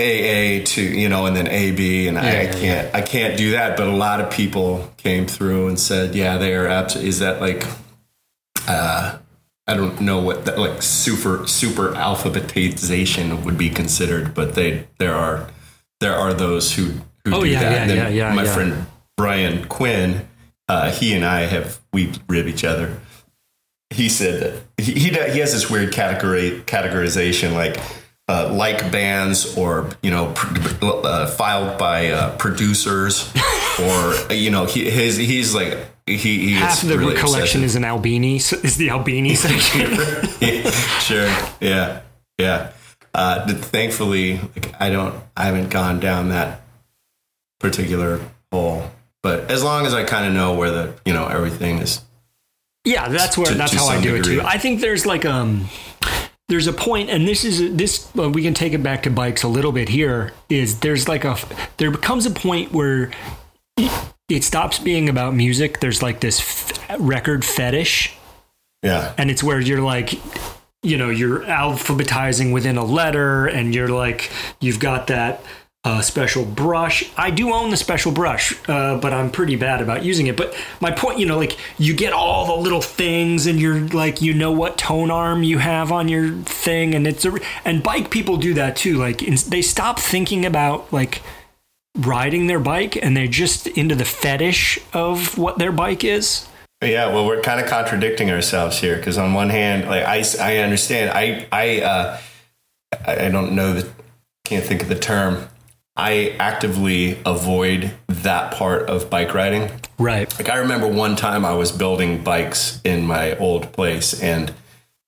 AA 0.01 0.63
to 0.65 0.81
you 0.83 1.09
know, 1.09 1.27
and 1.27 1.35
then 1.37 1.49
AB, 1.49 2.07
and 2.09 2.17
I, 2.19 2.43
I 2.43 2.47
can't. 2.47 2.95
I 2.95 3.03
can't 3.03 3.37
do 3.37 3.53
that. 3.53 3.77
But 3.77 3.89
a 3.89 3.93
lot 3.93 4.21
of 4.21 4.31
people 4.33 4.89
came 4.97 5.27
through 5.27 5.69
and 5.69 5.79
said, 5.79 6.15
"Yeah, 6.15 6.39
they 6.39 6.55
are 6.55 6.67
absolutely." 6.69 7.09
Is 7.09 7.19
that 7.19 7.41
like? 7.41 7.65
Uh, 8.69 9.19
I 9.67 9.75
don't 9.75 10.01
know 10.01 10.21
what 10.21 10.45
that 10.47 10.59
like 10.59 10.83
super 10.83 11.47
super 11.47 11.89
alphabetization 11.93 13.45
would 13.45 13.59
be 13.59 13.71
considered, 13.71 14.35
but 14.35 14.55
they 14.55 14.87
there 14.99 15.15
are 15.15 15.49
there 16.01 16.15
are 16.15 16.33
those 16.35 16.75
who 16.75 16.85
who 17.25 17.35
Oh, 17.35 17.41
do 17.45 17.49
yeah, 17.51 17.61
that. 17.61 17.89
yeah, 17.89 17.95
yeah, 17.95 18.09
yeah, 18.09 18.35
My 18.35 18.45
yeah. 18.45 18.55
friend 18.55 18.87
Brian 19.17 19.67
Quinn, 19.69 20.27
uh, 20.69 20.91
he 20.91 21.13
and 21.15 21.25
I 21.25 21.41
have 21.43 21.81
we 21.93 22.13
rib 22.29 22.47
each 22.47 22.65
other. 22.65 22.99
He 23.91 24.09
said 24.09 24.41
that 24.43 24.63
he 24.85 24.93
he, 24.95 25.09
he 25.11 25.39
has 25.41 25.53
this 25.53 25.71
weird 25.71 25.93
category 25.93 26.63
categorization 26.67 27.53
like. 27.55 27.79
Uh, 28.31 28.53
like 28.53 28.93
bands 28.93 29.57
or 29.57 29.89
you 30.03 30.11
know 30.11 30.31
pr- 30.35 30.85
uh, 30.85 31.27
filed 31.29 31.79
by 31.79 32.09
uh, 32.09 32.37
producers 32.37 33.33
or 33.81 34.35
you 34.35 34.51
know 34.51 34.67
he, 34.67 34.91
his 34.91 35.17
he's 35.17 35.55
like 35.55 35.79
he, 36.17 36.39
he 36.49 36.53
Half 36.55 36.83
of 36.83 36.89
the 36.89 36.99
really 36.99 37.15
collection 37.17 37.63
obsessive. 37.63 37.65
is 37.65 37.77
an 37.77 37.85
Albini. 37.85 38.37
Is 38.37 38.77
the 38.77 38.91
Albini 38.91 39.35
section? 39.37 39.91
Yeah, 40.41 40.71
sure. 41.01 41.29
Yeah. 41.61 42.01
Yeah. 42.39 42.73
Uh, 43.15 43.47
thankfully, 43.55 44.35
like, 44.55 44.73
I 44.81 44.91
don't, 44.91 45.15
I 45.37 45.45
haven't 45.47 45.71
gone 45.71 45.99
down 46.01 46.29
that 46.29 46.61
particular 47.61 48.21
hole. 48.53 48.91
But 49.23 49.51
as 49.51 49.65
long 49.65 49.87
as 49.87 49.95
I 49.95 50.05
kind 50.05 50.27
of 50.27 50.33
know 50.35 50.55
where 50.55 50.71
the, 50.71 50.95
you 51.05 51.13
know, 51.13 51.27
everything 51.27 51.79
is. 51.79 52.01
Yeah, 52.85 53.09
that's 53.09 53.37
where 53.37 53.47
To- 53.47 53.55
that's 53.55 53.73
to 53.73 53.79
how 53.79 53.87
I 53.89 54.01
do 54.01 54.15
it 54.17 54.25
too. 54.25 54.41
I 54.43 54.59
think 54.59 54.81
there's 54.81 55.05
like 55.05 55.25
um 55.27 55.67
there's 56.49 56.67
a 56.69 56.73
point 56.73 57.11
and 57.11 57.27
this 57.29 57.45
is 57.45 57.75
this 57.77 58.09
uh, 58.19 58.31
we 58.31 58.43
can 58.43 58.55
take 58.55 58.73
it 58.73 58.83
back 58.83 59.03
to 59.03 59.11
bikes 59.11 59.43
a 59.43 59.49
little 59.49 59.73
bit 59.73 59.89
here 59.91 60.33
is 60.49 60.79
there's 60.81 61.07
like 61.09 61.25
a 61.25 61.37
there 61.77 61.91
becomes 61.91 62.25
a 62.25 62.31
point 62.31 62.73
where 62.73 63.11
it 64.29 64.45
stops 64.45 64.79
being 64.79 65.09
about 65.09 65.35
music. 65.35 65.81
There's 65.81 66.03
like 66.03 66.21
this 66.21 66.41
f- 66.41 66.97
record 67.01 67.45
fetish. 67.45 68.15
Yeah. 68.85 69.13
and 69.19 69.29
it's 69.29 69.43
where 69.43 69.59
you're 69.59 69.81
like 69.81 70.13
you 70.85 70.97
know 70.97 71.11
you're 71.11 71.41
alphabetizing 71.41 72.53
within 72.53 72.77
a 72.77 72.85
letter 72.85 73.47
and 73.49 73.75
you're 73.75 73.89
like 73.89 74.31
you've 74.61 74.79
got 74.79 75.09
that 75.09 75.43
uh, 75.83 76.01
special 76.01 76.45
brush. 76.45 77.11
I 77.17 77.31
do 77.33 77.53
own 77.53 77.71
the 77.71 77.77
special 77.77 78.13
brush 78.13 78.55
uh, 78.69 78.99
but 79.01 79.13
i'm 79.13 79.31
pretty 79.33 79.57
bad 79.57 79.81
about 79.81 80.05
using 80.05 80.29
it. 80.29 80.37
But 80.37 80.55
my 80.81 80.93
point 80.93 81.19
you 81.19 81.27
know 81.27 81.37
like 81.37 81.59
you 81.77 81.93
get 81.93 82.13
all 82.13 82.47
the 82.47 82.63
little 82.63 82.81
things 82.83 83.47
and 83.49 83.59
you're 83.59 83.81
like 83.89 84.23
you 84.23 84.33
know 84.33 84.53
what 84.53 84.79
tone 84.79 85.11
arm 85.11 85.43
you 85.43 85.59
have 85.59 85.91
on 85.91 86.07
your 86.07 86.31
thing 86.45 86.95
and 86.95 87.05
it's 87.05 87.25
a 87.25 87.37
and 87.65 87.83
bike 87.83 88.11
people 88.13 88.37
do 88.37 88.55
that 88.55 88.77
too. 88.77 88.97
Like 88.97 89.25
in, 89.25 89.35
they 89.49 89.63
stop 89.63 89.99
thinking 89.99 90.47
about 90.47 90.93
like 90.93 91.21
riding 91.99 92.47
their 92.47 92.61
bike 92.61 92.97
and 92.97 93.17
they're 93.17 93.27
just 93.27 93.67
into 93.67 93.95
the 93.95 94.05
fetish 94.05 94.79
of 94.93 95.37
what 95.37 95.59
their 95.59 95.73
bike 95.73 96.05
is 96.05 96.49
Yeah, 96.81 97.13
well, 97.13 97.27
we're 97.27 97.41
kind 97.41 97.61
of 97.61 97.67
contradicting 97.67 98.31
ourselves 98.31 98.79
here 98.79 98.97
because 98.97 99.19
on 99.19 99.35
one 99.35 99.51
hand, 99.51 99.89
like 99.89 100.05
I, 100.05 100.25
I 100.41 100.59
understand, 100.59 101.11
I, 101.11 101.47
I, 101.51 101.81
uh, 101.81 102.21
I 103.05 103.29
don't 103.31 103.53
know 103.53 103.75
the, 103.75 103.91
can't 104.45 104.65
think 104.65 104.83
of 104.83 104.89
the 104.89 104.99
term. 104.99 105.49
I 105.97 106.37
actively 106.39 107.19
avoid 107.27 107.93
that 108.07 108.55
part 108.55 108.89
of 108.89 109.11
bike 109.11 109.35
riding. 109.35 109.69
right 109.99 110.33
Like 110.39 110.49
I 110.49 110.59
remember 110.59 110.87
one 110.87 111.17
time 111.17 111.45
I 111.45 111.55
was 111.55 111.73
building 111.73 112.23
bikes 112.23 112.81
in 112.85 113.05
my 113.05 113.37
old 113.39 113.73
place 113.73 114.23
and 114.23 114.55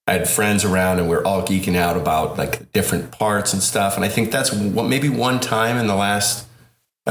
I 0.09 0.15
had 0.15 0.29
friends 0.29 0.65
around 0.65 0.99
and 0.99 1.09
we 1.09 1.15
are 1.15 1.25
all 1.25 1.43
geeking 1.43 1.77
out 1.77 1.97
about 1.97 2.37
like 2.37 2.73
different 2.73 3.13
parts 3.13 3.53
and 3.53 3.63
stuff. 3.63 3.95
And 3.95 4.05
I 4.05 4.09
think 4.09 4.33
that's 4.33 4.53
what 4.53 4.89
maybe 4.89 5.09
one 5.09 5.39
time 5.39 5.77
in 5.77 5.87
the 5.87 5.95
last 5.95 6.49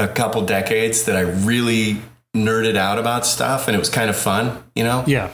a 0.00 0.08
couple 0.08 0.42
decades 0.46 1.04
that 1.04 1.16
I 1.16 1.20
really 1.20 2.00
nerded 2.34 2.76
out 2.76 2.98
about 2.98 3.26
stuff 3.26 3.68
and 3.68 3.74
it 3.76 3.78
was 3.78 3.88
kind 3.90 4.08
of 4.08 4.16
fun, 4.16 4.62
you 4.74 4.84
know? 4.84 5.04
yeah 5.06 5.30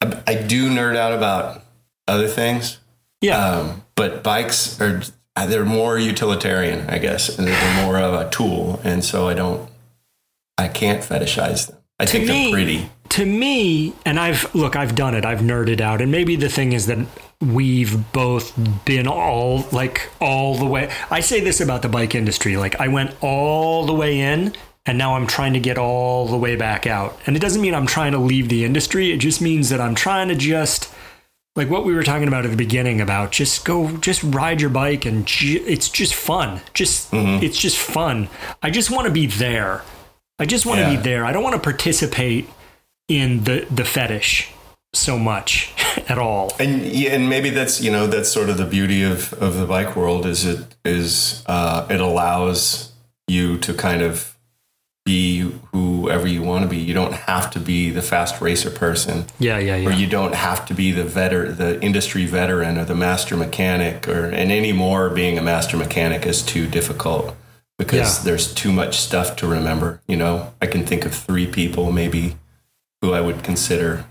I, 0.00 0.22
I 0.26 0.34
do 0.34 0.68
nerd 0.70 0.96
out 0.96 1.12
about 1.12 1.62
other 2.08 2.26
things. 2.28 2.78
yeah 3.20 3.38
Um, 3.38 3.82
but 3.94 4.22
bikes 4.22 4.80
are 4.80 5.02
they're 5.46 5.64
more 5.64 5.98
utilitarian, 5.98 6.88
I 6.90 6.98
guess, 6.98 7.38
and 7.38 7.46
they're 7.46 7.84
more 7.84 7.98
of 7.98 8.12
a 8.14 8.28
tool. 8.30 8.80
And 8.84 9.04
so 9.04 9.28
I 9.28 9.34
don't 9.34 9.70
I 10.58 10.68
can't 10.68 11.02
fetishize 11.02 11.68
them. 11.68 11.76
I 11.98 12.06
think 12.06 12.26
me- 12.26 12.44
they're 12.44 12.52
pretty. 12.52 12.90
to 13.10 13.24
me, 13.26 13.92
and 14.04 14.18
I've 14.18 14.54
look, 14.54 14.74
I've 14.76 14.94
done 14.94 15.14
it. 15.14 15.24
I've 15.24 15.40
nerded 15.40 15.80
out, 15.80 16.00
and 16.00 16.10
maybe 16.10 16.36
the 16.36 16.48
thing 16.48 16.72
is 16.72 16.86
that 16.86 16.98
we've 17.40 18.12
both 18.12 18.52
been 18.84 19.06
all 19.06 19.66
like 19.72 20.08
all 20.20 20.56
the 20.56 20.66
way. 20.66 20.90
I 21.10 21.20
say 21.20 21.40
this 21.40 21.60
about 21.60 21.82
the 21.82 21.88
bike 21.88 22.14
industry: 22.14 22.56
like 22.56 22.80
I 22.80 22.88
went 22.88 23.14
all 23.22 23.86
the 23.86 23.94
way 23.94 24.20
in, 24.20 24.54
and 24.86 24.98
now 24.98 25.14
I'm 25.14 25.26
trying 25.26 25.52
to 25.54 25.60
get 25.60 25.78
all 25.78 26.26
the 26.26 26.36
way 26.36 26.56
back 26.56 26.86
out. 26.86 27.18
And 27.26 27.36
it 27.36 27.40
doesn't 27.40 27.62
mean 27.62 27.74
I'm 27.74 27.86
trying 27.86 28.12
to 28.12 28.18
leave 28.18 28.48
the 28.48 28.64
industry. 28.64 29.12
It 29.12 29.18
just 29.18 29.40
means 29.40 29.68
that 29.70 29.80
I'm 29.80 29.94
trying 29.94 30.28
to 30.28 30.34
just 30.34 30.92
like 31.56 31.68
what 31.68 31.84
we 31.84 31.92
were 31.94 32.02
talking 32.04 32.28
about 32.28 32.44
at 32.44 32.50
the 32.50 32.56
beginning 32.56 33.00
about 33.00 33.32
just 33.32 33.64
go 33.64 33.96
just 33.98 34.22
ride 34.22 34.60
your 34.60 34.70
bike 34.70 35.04
and 35.04 35.26
ju- 35.26 35.62
it's 35.66 35.88
just 35.88 36.14
fun 36.14 36.60
just 36.74 37.10
mm-hmm. 37.10 37.42
it's 37.44 37.58
just 37.58 37.76
fun 37.76 38.28
i 38.62 38.70
just 38.70 38.88
want 38.90 39.06
to 39.06 39.12
be 39.12 39.26
there 39.26 39.82
i 40.38 40.46
just 40.46 40.64
want 40.64 40.78
to 40.78 40.82
Yeah. 40.82 40.96
be 40.96 41.02
there 41.02 41.24
i 41.24 41.32
don't 41.32 41.42
want 41.42 41.56
to 41.56 41.60
participate 41.60 42.48
in 43.08 43.42
the 43.44 43.66
the 43.68 43.84
fetish 43.84 44.52
so 44.92 45.18
much 45.18 45.72
at 46.08 46.18
all 46.18 46.52
And 46.58 46.82
yeah, 46.84 47.10
and 47.12 47.28
maybe 47.28 47.50
that's 47.50 47.80
you 47.80 47.90
know 47.90 48.06
that's 48.06 48.28
sort 48.30 48.48
of 48.48 48.56
the 48.58 48.64
beauty 48.66 49.02
of 49.02 49.32
of 49.34 49.54
the 49.56 49.66
bike 49.66 49.94
world 49.96 50.26
is 50.26 50.44
it 50.44 50.74
is 50.84 51.42
uh, 51.46 51.86
it 51.90 52.00
allows 52.00 52.92
you 53.28 53.58
to 53.58 53.72
kind 53.74 54.02
of 54.02 54.36
be 55.06 55.50
whoever 55.72 56.26
you 56.26 56.42
want 56.42 56.62
to 56.62 56.68
be. 56.68 56.76
You 56.76 56.92
don't 56.92 57.14
have 57.14 57.50
to 57.52 57.58
be 57.60 57.90
the 57.90 58.02
fast 58.02 58.40
racer 58.40 58.70
person, 58.70 59.24
yeah 59.38 59.58
yeah 59.58 59.76
or 59.88 59.92
you 59.92 60.06
don't 60.06 60.34
have 60.34 60.66
to 60.66 60.74
be 60.74 60.92
the 60.92 61.04
veter 61.04 61.56
the 61.56 61.80
industry 61.82 62.26
veteran 62.26 62.76
or 62.76 62.84
the 62.84 62.94
master 62.94 63.36
mechanic, 63.36 64.08
or 64.08 64.26
and 64.26 64.50
anymore 64.52 65.08
being 65.08 65.38
a 65.38 65.42
master 65.42 65.76
mechanic 65.76 66.26
is 66.26 66.42
too 66.42 66.66
difficult 66.66 67.34
because 67.78 68.18
Yeah. 68.18 68.24
there's 68.24 68.52
too 68.52 68.72
much 68.72 68.98
stuff 68.98 69.36
to 69.36 69.46
remember. 69.46 70.00
You 70.06 70.16
know, 70.16 70.52
I 70.60 70.66
can 70.66 70.84
think 70.84 71.06
of 71.06 71.14
three 71.14 71.46
people 71.46 71.92
maybe 71.92 72.36
who 73.00 73.12
I 73.14 73.20
would 73.22 73.42
consider 73.42 74.04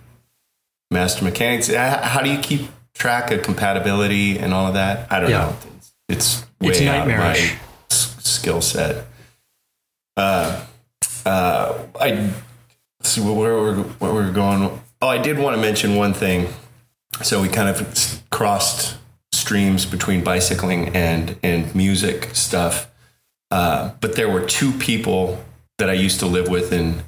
master 0.91 1.23
mechanics. 1.23 1.69
Uh, 1.69 2.01
How 2.03 2.21
do 2.21 2.29
you 2.29 2.39
keep 2.39 2.69
track 2.93 3.31
of 3.31 3.43
compatibility 3.43 4.37
and 4.39 4.53
all 4.53 4.67
of 4.67 4.73
that? 4.73 5.11
I 5.11 5.19
don't 5.19 5.29
Yeah. 5.29 5.37
know. 5.39 5.55
It's, 6.07 6.41
it's 6.41 6.45
way 6.61 6.69
It's 6.69 6.81
out 6.81 7.07
of 7.09 7.17
my 7.17 7.51
skill 7.89 8.61
set. 8.61 9.05
Uh, 10.17 10.65
uh, 11.25 11.77
I 11.99 12.31
see 13.03 13.21
where 13.21 13.33
we're 13.35 13.75
where 13.99 14.13
we're 14.13 14.31
going. 14.31 14.81
Oh, 15.01 15.07
I 15.07 15.17
did 15.17 15.37
want 15.39 15.55
to 15.55 15.61
mention 15.61 15.95
one 15.95 16.13
thing. 16.13 16.47
So 17.21 17.41
we 17.41 17.47
kind 17.47 17.69
of 17.69 18.21
crossed 18.31 18.97
streams 19.31 19.85
between 19.85 20.23
bicycling 20.23 20.89
and 20.95 21.37
and 21.43 21.73
music 21.75 22.29
stuff. 22.33 22.89
Uh, 23.51 23.91
but 24.01 24.15
there 24.15 24.29
were 24.29 24.41
two 24.45 24.71
people 24.73 25.43
that 25.77 25.89
I 25.89 25.93
used 25.93 26.19
to 26.19 26.25
live 26.25 26.49
with 26.49 26.73
in 26.73 27.03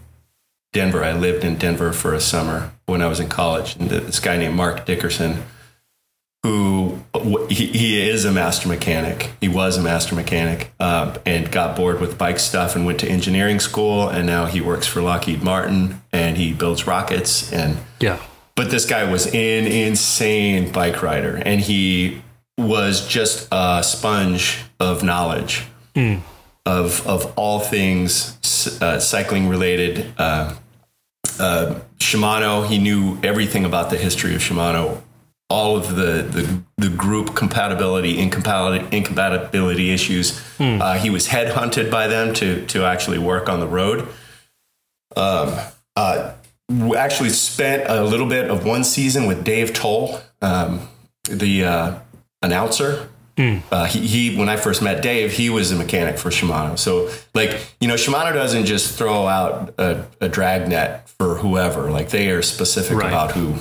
Denver. 0.74 1.04
I 1.04 1.14
lived 1.14 1.44
in 1.44 1.56
Denver 1.58 1.92
for 1.94 2.14
a 2.14 2.20
summer 2.22 2.72
when 2.86 3.02
I 3.02 3.08
was 3.08 3.20
in 3.20 3.30
college, 3.30 3.76
and 3.76 3.90
this 3.90 4.20
guy 4.20 4.38
named 4.38 4.56
Mark 4.56 4.86
Dickerson, 4.86 5.44
who 6.44 7.00
he, 7.50 7.68
he 7.68 8.10
is 8.10 8.26
a 8.26 8.32
master 8.32 8.68
mechanic. 8.68 9.32
He 9.42 9.48
was 9.48 9.78
a 9.78 9.82
master 9.82 10.16
mechanic 10.16 10.72
um, 10.80 11.14
and 11.26 11.52
got 11.52 11.76
bored 11.76 12.00
with 12.02 12.18
bike 12.18 12.40
stuff 12.40 12.76
and 12.76 12.86
went 12.86 13.00
to 13.02 13.08
engineering 13.08 13.60
school, 13.60 14.08
and 14.10 14.26
now 14.26 14.46
he 14.46 14.62
works 14.62 14.88
for 14.88 15.02
Lockheed 15.02 15.44
Martin 15.44 16.02
and 16.12 16.38
he 16.38 16.52
builds 16.54 16.88
rockets 16.88 17.52
and 17.54 17.78
Yeah. 18.00 18.18
but 18.56 18.72
this 18.72 18.86
guy 18.86 19.10
was 19.10 19.28
an 19.28 19.68
insane 19.68 20.72
bike 20.72 21.02
rider 21.04 21.42
and 21.46 21.62
he 21.62 22.22
was 22.58 23.08
just 23.08 23.48
a 23.52 23.82
sponge 23.84 24.60
of 24.80 25.04
knowledge 25.04 25.64
of 26.66 27.06
of 27.08 27.34
all 27.38 27.60
things 27.60 28.38
uh, 28.82 29.00
cycling 29.00 29.48
related 29.48 30.14
uh, 30.18 30.54
uh, 31.42 31.80
Shimano 31.98 32.68
he 32.68 32.78
knew 32.78 33.20
everything 33.24 33.66
about 33.66 33.90
the 33.90 33.98
history 33.98 34.36
of 34.36 34.42
Shimano 34.42 35.02
all 35.52 35.76
of 35.76 35.96
the 35.96 36.24
the, 36.24 36.64
the 36.78 36.90
group 36.90 37.36
compatibility 37.36 38.18
incompatibility, 38.20 38.96
incompatibility 38.96 39.92
issues. 39.92 40.42
Uh, 40.82 40.98
he 40.98 41.10
was 41.10 41.28
headhunted 41.28 41.92
by 41.92 42.08
them 42.08 42.34
to 42.36 42.66
to 42.68 42.86
actually 42.86 43.20
work 43.20 43.50
on 43.50 43.60
the 43.60 43.68
road. 43.68 44.08
Um, 45.16 45.60
uh, 45.96 46.34
we 46.70 46.96
actually 46.96 47.30
spent 47.30 47.84
a 47.90 48.04
little 48.04 48.28
bit 48.28 48.50
of 48.50 48.66
one 48.66 48.84
season 48.86 49.28
with 49.28 49.44
Dave 49.44 49.74
Towle, 49.74 50.22
um, 50.42 50.88
the 51.24 51.66
uh, 51.66 52.00
announcer. 53.38 53.64
Uh, 53.72 53.86
he, 53.86 54.08
he, 54.08 54.36
when 54.38 54.50
I 54.50 54.58
first 54.58 54.82
met 54.82 55.02
Dave, 55.02 55.32
he 55.34 55.50
was 55.50 55.72
a 55.72 55.76
mechanic 55.76 56.18
for 56.18 56.30
Shimano. 56.30 56.78
So, 56.78 57.10
like, 57.34 57.58
you 57.80 57.88
know, 57.88 57.96
Shimano 57.96 58.34
doesn't 58.34 58.66
just 58.66 58.98
throw 58.98 59.28
out 59.28 59.74
a, 59.78 60.06
a 60.20 60.30
drag 60.30 60.68
net 60.68 61.10
for 61.10 61.36
whoever. 61.36 61.92
Like, 61.92 62.10
they 62.10 62.30
are 62.32 62.42
specific 62.42 62.98
Right. 62.98 63.08
about 63.10 63.32
who. 63.32 63.56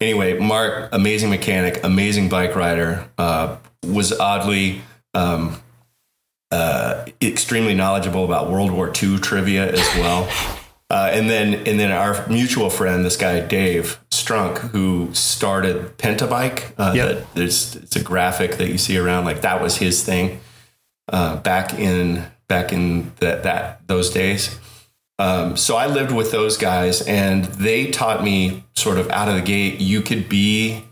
Anyway, 0.00 0.38
Mark, 0.38 0.88
amazing 0.92 1.30
mechanic, 1.30 1.82
amazing 1.84 2.28
bike 2.28 2.54
rider, 2.56 3.08
uh, 3.18 3.56
was 3.86 4.12
oddly 4.18 4.82
um, 5.14 5.60
uh, 6.50 7.04
extremely 7.22 7.74
knowledgeable 7.74 8.24
about 8.24 8.50
World 8.50 8.70
War 8.70 8.92
II 9.02 9.18
trivia 9.18 9.70
as 9.70 9.86
well. 9.96 10.28
Uh, 10.90 11.10
and 11.12 11.28
then 11.30 11.54
and 11.66 11.80
then 11.80 11.90
our 11.90 12.26
mutual 12.28 12.68
friend, 12.70 13.04
this 13.04 13.16
guy 13.16 13.40
Dave 13.40 13.98
Strunk, 14.10 14.58
who 14.70 15.12
started 15.14 15.96
Pentabike. 15.98 16.72
Uh, 16.78 16.92
Yep. 16.94 17.26
there's 17.34 17.76
it's 17.76 17.96
a 17.96 18.02
graphic 18.02 18.56
that 18.58 18.68
you 18.68 18.78
see 18.78 18.96
around, 18.98 19.24
like 19.24 19.40
that 19.40 19.62
was 19.62 19.76
his 19.78 20.04
thing 20.04 20.40
uh, 21.08 21.36
back 21.36 21.72
in 21.74 22.26
back 22.48 22.72
in 22.72 23.12
that 23.20 23.42
that 23.44 23.86
those 23.88 24.10
days. 24.10 24.58
Um, 25.18 25.56
so 25.56 25.76
I 25.76 25.86
lived 25.86 26.12
with 26.12 26.32
those 26.32 26.56
guys, 26.58 27.00
and 27.02 27.44
they 27.44 27.90
taught 27.90 28.22
me 28.22 28.64
sort 28.74 28.98
of 28.98 29.08
out 29.10 29.28
of 29.28 29.36
the 29.36 29.42
gate. 29.42 29.80
You 29.80 30.00
could 30.02 30.28
be, 30.28 30.84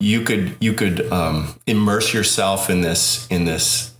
you 0.00 0.22
could 0.22 0.56
you 0.60 0.72
could 0.72 1.10
um, 1.12 1.54
immerse 1.66 2.12
yourself 2.12 2.68
in 2.68 2.80
this 2.80 3.26
in 3.28 3.44
this 3.44 3.92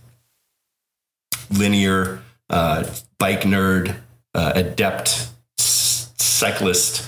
linear 1.51 2.21
uh, 2.49 2.89
bike 3.17 3.41
nerd, 3.41 4.00
uh, 4.33 4.51
adept 4.55 5.29
s- 5.59 6.11
cyclist 6.17 7.07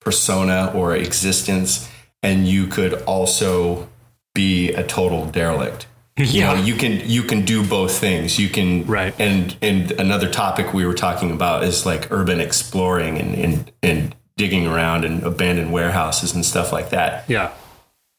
persona 0.00 0.70
or 0.74 0.94
existence, 0.94 1.88
and 2.22 2.46
you 2.48 2.66
could 2.66 2.94
also 3.04 3.88
be 4.34 4.70
a 4.72 4.82
total 4.86 5.26
derelict. 5.26 5.86
You 6.16 6.26
Yeah. 6.26 6.54
know, 6.54 6.62
you 6.62 6.76
can 6.76 7.00
you 7.10 7.24
can 7.24 7.44
do 7.44 7.66
both 7.66 7.98
things. 7.98 8.38
You 8.38 8.48
can 8.48 8.86
Right. 8.86 9.12
And 9.18 9.56
and 9.60 9.90
another 9.92 10.30
topic 10.30 10.72
we 10.72 10.86
were 10.86 10.94
talking 10.94 11.32
about 11.32 11.64
is 11.64 11.84
like 11.84 12.12
urban 12.12 12.40
exploring 12.40 13.18
and 13.18 13.34
and, 13.34 13.72
and 13.82 14.14
digging 14.36 14.64
around 14.66 15.04
in 15.04 15.24
abandoned 15.24 15.72
warehouses 15.72 16.32
and 16.34 16.44
stuff 16.44 16.72
like 16.72 16.90
that 16.90 17.24
Yeah. 17.28 17.50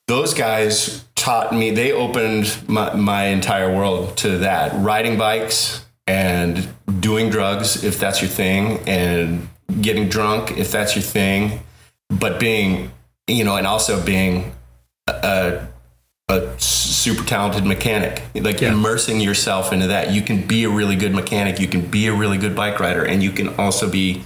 those 0.08 0.34
guys 0.34 1.06
taught 1.16 1.54
me 1.54 1.72
they 1.72 1.92
opened 1.94 2.58
my, 2.68 2.94
my 2.96 3.26
entire 3.28 3.74
world 3.74 4.18
to 4.18 4.40
that 4.40 4.74
riding 4.76 5.18
bikes 5.18 5.85
and 6.08 6.68
doing 7.00 7.30
drugs 7.30 7.84
if 7.84 8.00
that's 8.00 8.22
your 8.22 8.30
thing 8.30 8.80
and 8.88 9.48
getting 9.82 10.08
drunk 10.08 10.58
if 10.58 10.72
that's 10.72 10.96
your 10.96 11.02
thing 11.04 11.60
but 12.10 12.40
being 12.40 12.92
you 13.28 13.44
know 13.44 13.56
and 13.58 13.66
also 13.66 14.04
being 14.06 14.54
a, 15.08 15.68
a 16.30 16.60
super 16.60 17.24
talented 17.26 17.66
mechanic 17.66 18.22
like 18.36 18.62
Yeah. 18.62 18.74
immersing 18.74 19.20
yourself 19.20 19.74
into 19.74 19.88
that 19.88 20.12
you 20.12 20.22
can 20.22 20.46
be 20.46 20.64
a 20.64 20.70
really 20.70 20.96
good 20.96 21.14
mechanic 21.14 21.60
you 21.60 21.68
can 21.68 21.82
be 21.82 22.08
a 22.08 22.14
really 22.14 22.38
good 22.38 22.56
bike 22.56 22.80
rider 22.80 23.04
and 23.04 23.24
you 23.24 23.32
can 23.32 23.50
also 23.56 23.90
be 23.90 24.24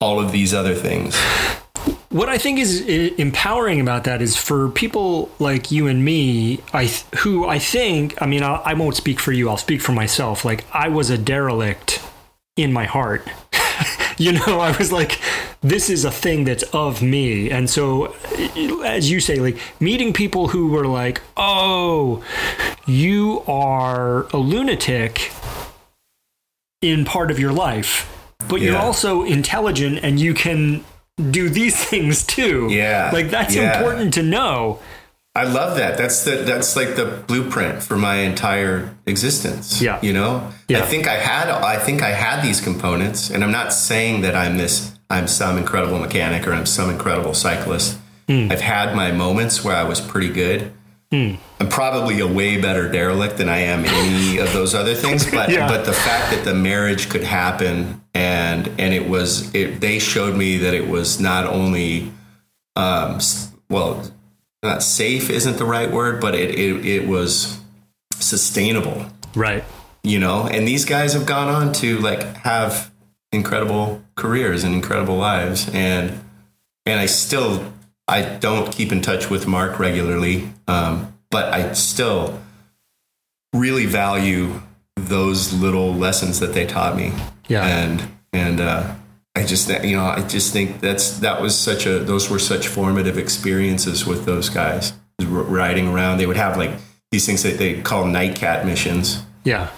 all 0.00 0.20
of 0.20 0.30
these 0.30 0.54
other 0.54 0.74
things 0.74 1.16
What 2.16 2.30
I 2.30 2.38
think 2.38 2.58
is 2.58 2.80
empowering 2.80 3.78
about 3.78 4.04
that 4.04 4.22
is 4.22 4.38
for 4.38 4.70
people 4.70 5.30
like 5.38 5.70
you 5.70 5.86
and 5.86 6.02
me, 6.02 6.62
I 6.72 6.86
th- 6.86 7.04
who 7.18 7.46
I 7.46 7.58
think, 7.58 8.14
I 8.22 8.26
mean, 8.26 8.42
I, 8.42 8.54
I 8.54 8.72
won't 8.72 8.96
speak 8.96 9.20
for 9.20 9.32
you. 9.32 9.50
I'll 9.50 9.58
speak 9.58 9.82
for 9.82 9.92
myself. 9.92 10.42
Like 10.42 10.64
I 10.72 10.88
was 10.88 11.10
a 11.10 11.18
derelict 11.18 12.02
in 12.56 12.72
my 12.72 12.86
heart. 12.86 13.28
you 14.16 14.32
know, 14.32 14.60
I 14.60 14.74
was 14.78 14.90
like, 14.90 15.20
this 15.60 15.90
is 15.90 16.06
a 16.06 16.10
thing 16.10 16.44
that's 16.44 16.62
of 16.72 17.02
me. 17.02 17.50
And 17.50 17.68
so, 17.68 18.14
as 18.82 19.10
you 19.10 19.20
say, 19.20 19.36
like 19.36 19.58
meeting 19.78 20.14
people 20.14 20.48
who 20.48 20.68
were 20.68 20.86
like, 20.86 21.20
oh, 21.36 22.24
you 22.86 23.42
are 23.46 24.22
a 24.28 24.38
lunatic 24.38 25.32
in 26.80 27.04
part 27.04 27.30
of 27.30 27.38
your 27.38 27.52
life, 27.52 28.10
but 28.48 28.62
you're 28.62 28.78
also 28.78 29.22
intelligent 29.22 29.98
and 30.02 30.18
you 30.18 30.32
can 30.32 30.82
do 31.16 31.48
these 31.48 31.76
things 31.90 32.22
too. 32.24 32.68
Yeah. 32.70 33.10
Like 33.12 33.30
that's 33.30 33.54
Yeah. 33.54 33.78
important 33.78 34.14
to 34.14 34.22
know. 34.22 34.78
I 35.34 35.44
love 35.44 35.76
that. 35.76 35.98
That's 35.98 36.24
the 36.24 36.36
that's 36.36 36.76
like 36.76 36.96
the 36.96 37.04
blueprint 37.26 37.82
for 37.82 37.96
my 37.96 38.16
entire 38.16 38.94
existence. 39.04 39.82
Yeah. 39.82 39.98
You 40.02 40.12
know? 40.14 40.50
Yeah. 40.68 40.78
I 40.78 40.82
think 40.86 41.06
I 41.06 41.14
had 41.14 41.48
I 41.48 41.78
think 41.78 42.02
I 42.02 42.10
had 42.10 42.42
these 42.42 42.60
components 42.60 43.30
and 43.30 43.44
I'm 43.44 43.52
not 43.52 43.72
saying 43.72 44.22
that 44.22 44.34
I'm 44.34 44.56
this 44.56 44.92
I'm 45.10 45.26
some 45.28 45.58
incredible 45.58 45.98
mechanic 45.98 46.46
or 46.48 46.52
I'm 46.52 46.66
some 46.66 46.90
incredible 46.90 47.34
cyclist. 47.34 47.98
Hmm. 48.28 48.48
I've 48.50 48.62
had 48.62 48.96
my 48.96 49.12
moments 49.12 49.62
where 49.62 49.76
I 49.76 49.84
was 49.84 50.00
pretty 50.00 50.30
good. 50.30 50.72
I'm 51.12 51.68
probably 51.70 52.20
a 52.20 52.26
way 52.26 52.60
better 52.60 52.90
derelict 52.90 53.38
than 53.38 53.48
I 53.48 53.58
am 53.58 53.84
any 53.84 54.38
of 54.38 54.52
those 54.52 54.74
other 54.74 54.94
things, 54.94 55.30
but 55.30 55.48
Yeah. 55.50 55.68
but 55.68 55.84
the 55.86 55.92
fact 55.92 56.32
that 56.34 56.44
the 56.44 56.54
marriage 56.54 57.08
could 57.08 57.22
happen 57.24 58.02
and 58.14 58.68
and 58.78 58.92
it 58.92 59.08
was 59.08 59.54
it 59.54 59.80
they 59.80 59.98
showed 59.98 60.34
me 60.36 60.58
that 60.58 60.74
it 60.74 60.88
was 60.88 61.20
not 61.20 61.46
only 61.46 62.12
um 62.74 63.18
well 63.70 64.02
not 64.62 64.82
safe 64.82 65.30
isn't 65.30 65.58
the 65.58 65.64
right 65.64 65.90
word, 65.90 66.20
but 66.20 66.34
it 66.34 66.50
it, 66.58 66.84
it 66.84 67.06
was 67.08 67.58
sustainable, 68.18 69.06
Right. 69.34 69.64
you 70.02 70.18
know. 70.18 70.46
And 70.46 70.66
these 70.66 70.84
guys 70.84 71.12
have 71.12 71.26
gone 71.26 71.48
on 71.48 71.72
to 71.74 71.98
like 72.00 72.22
have 72.38 72.90
incredible 73.32 74.02
careers 74.16 74.64
and 74.64 74.74
incredible 74.74 75.16
lives, 75.16 75.68
and 75.72 76.20
and 76.84 76.98
I 77.00 77.06
still 77.06 77.72
I 78.08 78.22
don't 78.22 78.70
keep 78.72 78.92
in 78.92 79.00
touch 79.02 79.30
with 79.30 79.46
Mark 79.46 79.78
regularly, 79.78 80.48
um, 80.68 81.12
but 81.30 81.52
I 81.52 81.72
still 81.72 82.40
really 83.52 83.86
value 83.86 84.60
those 84.96 85.52
little 85.52 85.92
lessons 85.94 86.40
that 86.40 86.52
they 86.54 86.66
taught 86.66 86.96
me. 86.96 87.12
Yeah. 87.48 87.64
and 87.66 88.08
and 88.32 88.60
uh, 88.60 88.94
I 89.34 89.44
just 89.44 89.68
you 89.84 89.96
know 89.96 90.04
I 90.04 90.22
just 90.26 90.52
think 90.52 90.80
that's 90.80 91.18
that 91.20 91.40
was 91.40 91.56
such 91.58 91.86
a 91.86 91.98
those 92.00 92.28
were 92.30 92.38
such 92.38 92.68
formative 92.68 93.18
experiences 93.18 94.04
with 94.06 94.24
those 94.24 94.48
guys 94.48 94.92
R- 95.20 95.26
riding 95.28 95.88
around. 95.88 96.18
They 96.18 96.26
would 96.26 96.36
have 96.36 96.56
like 96.56 96.72
these 97.12 97.24
things 97.26 97.42
that 97.44 97.58
they 97.58 97.80
call 97.82 98.04
nightcat 98.04 98.66
missions, 98.66 99.22
Yeah. 99.44 99.70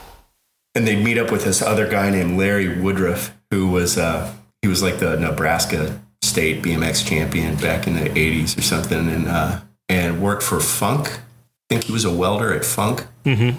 and 0.74 0.86
they'd 0.86 1.02
meet 1.04 1.18
up 1.18 1.30
with 1.30 1.44
this 1.44 1.60
other 1.60 1.86
guy 1.86 2.08
named 2.10 2.38
Larry 2.38 2.80
Woodruff, 2.80 3.34
who 3.50 3.68
was 3.68 3.98
uh, 3.98 4.32
he 4.62 4.68
was 4.68 4.82
like 4.82 4.98
the 4.98 5.16
Nebraska 5.18 6.00
state 6.28 6.62
BMX 6.62 7.06
champion 7.06 7.56
back 7.56 7.86
in 7.86 7.94
the 7.94 8.08
'80s 8.10 8.56
or 8.58 8.62
something, 8.62 9.08
and 9.08 9.26
uh, 9.28 9.60
and 9.88 10.20
worked 10.22 10.42
for 10.42 10.60
Funk. 10.60 11.08
I 11.08 11.20
think 11.74 11.84
he 11.84 11.92
was 11.92 12.04
a 12.04 12.12
welder 12.14 12.52
at 12.52 12.64
Funk. 12.64 13.06
Mm-hmm. 13.24 13.56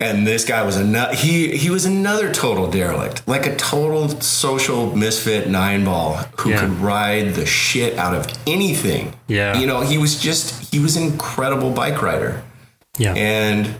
And 0.00 0.24
this 0.24 0.44
guy 0.44 0.62
was 0.62 0.76
another. 0.76 1.14
he 1.16 1.56
he 1.56 1.70
was 1.70 1.84
another 1.84 2.32
total 2.32 2.70
derelict, 2.70 3.26
like 3.26 3.46
a 3.46 3.56
total 3.56 4.08
social 4.20 4.94
misfit 4.94 5.48
nine 5.48 5.84
ball 5.84 6.18
who 6.38 6.50
Yeah. 6.50 6.60
could 6.60 6.70
ride 6.78 7.34
the 7.34 7.44
shit 7.44 7.98
out 7.98 8.14
of 8.14 8.26
anything. 8.46 9.14
Yeah. 9.26 9.58
You 9.58 9.66
know, 9.66 9.80
he 9.80 9.98
was 9.98 10.20
just 10.20 10.72
he 10.72 10.78
was 10.78 10.96
an 10.96 11.02
incredible 11.02 11.72
bike 11.72 12.00
rider. 12.00 12.44
Yeah. 12.96 13.14
And 13.14 13.74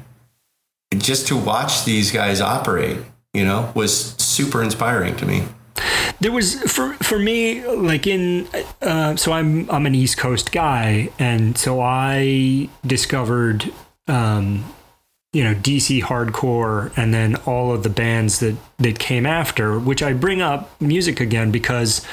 just 0.97 1.29
to 1.29 1.37
watch 1.37 1.85
these 1.85 2.11
guys 2.11 2.41
operate, 2.41 2.99
you 3.33 3.45
know, 3.45 3.70
was 3.76 4.14
super 4.18 4.61
inspiring 4.61 5.14
to 5.16 5.26
me. 5.26 5.45
There 6.21 6.33
was 6.33 6.61
for 6.62 6.95
for 6.95 7.19
me 7.19 7.64
like 7.64 8.07
in 8.07 8.49
uh, 8.83 9.16
so 9.16 9.33
I'm 9.33 9.71
I'm 9.71 9.87
an 9.87 9.95
East 9.95 10.19
Coast 10.19 10.53
guy, 10.53 11.11
and 11.19 11.57
so 11.57 11.81
I 11.81 12.69
discovered 12.85 13.73
um, 14.09 14.64
you 15.33 15.45
know 15.45 15.55
DC 15.55 16.03
hardcore 16.03 16.91
and 16.97 17.12
then 17.12 17.37
all 17.47 17.73
of 17.73 17.83
the 17.83 17.91
bands 17.91 18.41
that 18.41 18.57
that 18.79 18.99
came 18.99 19.27
after 19.27 19.79
which 19.79 20.03
I 20.03 20.14
bring 20.14 20.41
up 20.41 20.71
music 20.81 21.21
again 21.21 21.51
because 21.51 22.05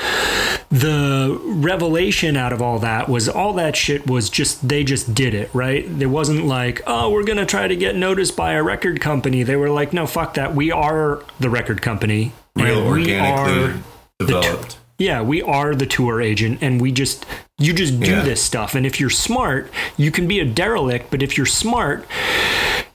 the 0.70 1.39
revelation 1.43 2.36
out 2.36 2.51
of 2.51 2.62
all 2.62 2.80
that 2.80 3.08
was 3.08 3.30
all 3.30 3.53
that 3.53 3.78
shit 3.78 4.06
was 4.06 4.30
just 4.30 4.68
they 4.68 4.84
just 4.84 5.16
did 5.16 5.34
it 5.34 5.49
right? 5.53 5.86
It 5.86 6.08
wasn't 6.08 6.45
like 6.45 6.82
oh 6.86 7.10
we're 7.10 7.24
going 7.24 7.38
to 7.38 7.45
try 7.45 7.68
to 7.68 7.76
get 7.76 7.95
noticed 7.95 8.36
by 8.36 8.53
a 8.53 8.62
record 8.62 8.99
company. 8.99 9.43
They 9.43 9.56
were 9.56 9.70
like 9.70 9.93
no 9.93 10.06
fuck 10.06 10.34
that. 10.34 10.53
We 10.53 10.72
are 10.72 11.24
the 11.39 11.49
record 11.49 11.82
company. 11.82 12.34
Real 12.58 12.80
and 12.80 12.91
we 12.91 13.01
organically 13.01 13.64
are 13.64 13.84
developed. 14.20 14.78
yeah, 14.97 15.22
we 15.22 15.41
are 15.41 15.76
the 15.76 15.86
tour 15.86 16.22
agent 16.22 16.59
and 16.61 16.80
we 16.82 16.91
just 16.91 17.26
you 17.57 17.74
just 17.74 17.99
do 17.99 18.11
Yeah. 18.11 18.22
this 18.24 18.41
stuff. 18.41 18.76
And 18.76 18.86
if 18.86 18.99
you're 18.99 19.09
smart, 19.09 19.72
you 19.97 20.11
can 20.11 20.28
be 20.28 20.39
a 20.39 20.45
derelict, 20.45 21.09
but 21.09 21.22
if 21.24 21.38
you're 21.38 21.45
smart, 21.45 22.05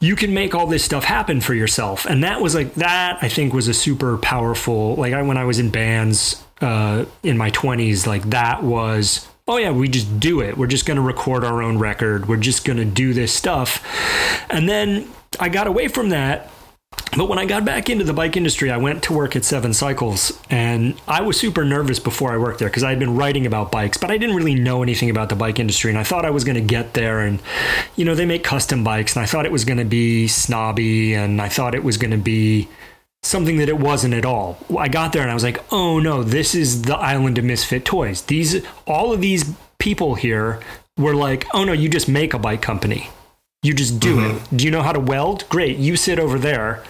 you 0.01 0.17
can 0.17 0.33
make 0.35 0.55
all 0.55 0.67
this 0.67 0.85
stuff 0.85 1.05
happen 1.05 1.41
for 1.41 1.55
yourself. 1.55 2.05
And 2.07 2.23
that 2.25 2.41
was 2.41 2.55
like 2.55 2.75
that 2.75 3.19
I 3.23 3.29
think 3.29 3.53
was 3.53 3.69
a 3.69 3.75
super 3.75 4.17
powerful 4.19 4.97
like 4.97 5.13
I 5.13 5.23
when 5.23 5.37
I 5.37 5.45
was 5.45 5.59
in 5.59 5.71
bands 5.71 6.43
uh 6.61 7.07
in 7.23 7.39
my 7.39 7.51
20s 7.51 8.07
like 8.07 8.29
that 8.31 8.63
was 8.63 9.27
oh 9.49 9.57
yeah, 9.57 9.71
we 9.73 9.89
just 9.89 10.21
do 10.21 10.41
it. 10.41 10.57
We're 10.57 10.69
just 10.69 10.87
going 10.87 10.97
to 10.97 11.03
record 11.03 11.43
our 11.43 11.61
own 11.61 11.77
record. 11.77 12.29
We're 12.29 12.37
just 12.37 12.65
going 12.65 12.77
to 12.77 12.85
do 12.85 13.13
this 13.13 13.33
stuff. 13.35 13.85
And 14.49 14.69
then 14.69 15.09
I 15.41 15.49
got 15.49 15.67
away 15.67 15.89
from 15.89 16.11
that 16.11 16.51
but 17.17 17.29
when 17.29 17.39
I 17.39 17.45
got 17.45 17.65
back 17.65 17.91
into 17.91 18.05
the 18.05 18.13
bike 18.13 18.37
industry, 18.37 18.71
I 18.71 18.77
went 18.77 19.03
to 19.05 19.13
work 19.13 19.35
at 19.35 19.45
Seven 19.45 19.75
Cycles, 19.75 20.39
and 20.49 20.99
I 21.09 21.23
was 21.23 21.39
super 21.39 21.65
nervous 21.65 21.99
before 21.99 22.33
I 22.33 22.37
worked 22.37 22.61
there 22.61 22.69
because 22.69 22.85
I 22.85 22.91
had 22.91 23.01
been 23.01 23.17
writing 23.17 23.47
about 23.47 23.73
bikes, 23.73 23.99
but 23.99 24.11
I 24.11 24.19
didn't 24.19 24.37
really 24.37 24.55
know 24.55 24.83
anything 24.83 25.11
about 25.11 25.29
the 25.29 25.35
bike 25.35 25.59
industry. 25.59 25.91
And 25.91 25.99
I 25.99 26.05
thought 26.05 26.25
I 26.25 26.31
was 26.31 26.45
going 26.45 26.55
to 26.55 26.63
get 26.63 26.95
there, 26.95 27.21
and 27.21 27.43
you 27.97 28.05
know, 28.05 28.15
they 28.15 28.27
make 28.27 28.45
custom 28.45 28.85
bikes, 28.85 29.17
and 29.17 29.23
I 29.23 29.27
thought 29.27 29.45
it 29.45 29.53
was 29.53 29.65
going 29.65 29.79
to 29.79 29.85
be 29.85 30.29
snobby, 30.29 31.15
and 31.15 31.43
I 31.43 31.49
thought 31.49 31.75
it 31.75 31.83
was 31.83 31.97
going 31.97 32.13
to 32.13 32.17
be 32.17 32.69
something 33.23 33.59
that 33.59 33.69
it 33.69 33.79
wasn't 33.79 34.15
at 34.15 34.25
all. 34.25 34.57
I 34.79 34.89
got 34.89 35.13
there 35.13 35.21
and 35.21 35.31
I 35.31 35.35
was 35.35 35.45
like, 35.45 35.63
oh 35.71 35.99
no, 35.99 36.23
this 36.23 36.55
is 36.55 36.83
the 36.83 36.97
island 36.97 37.37
of 37.37 37.45
misfit 37.45 37.85
toys. 37.85 38.23
These, 38.23 38.65
all 38.87 39.13
of 39.13 39.21
these 39.21 39.53
people 39.79 40.15
here 40.15 40.59
were 40.97 41.15
like, 41.15 41.47
oh 41.53 41.65
no, 41.65 41.75
you 41.75 41.91
just 41.91 42.09
make 42.09 42.33
a 42.33 42.39
bike 42.39 42.63
company. 42.63 43.11
You 43.63 43.75
just 43.75 44.01
do 44.01 44.21
it. 44.21 44.33
Mm-hmm. 44.33 44.57
Do 44.57 44.65
you 44.65 44.71
know 44.71 44.83
how 44.83 44.93
to 44.93 45.01
weld? 45.01 45.49
Great. 45.49 45.77
You 45.77 45.97
sit 45.97 46.19
over 46.19 46.39
there. 46.39 46.83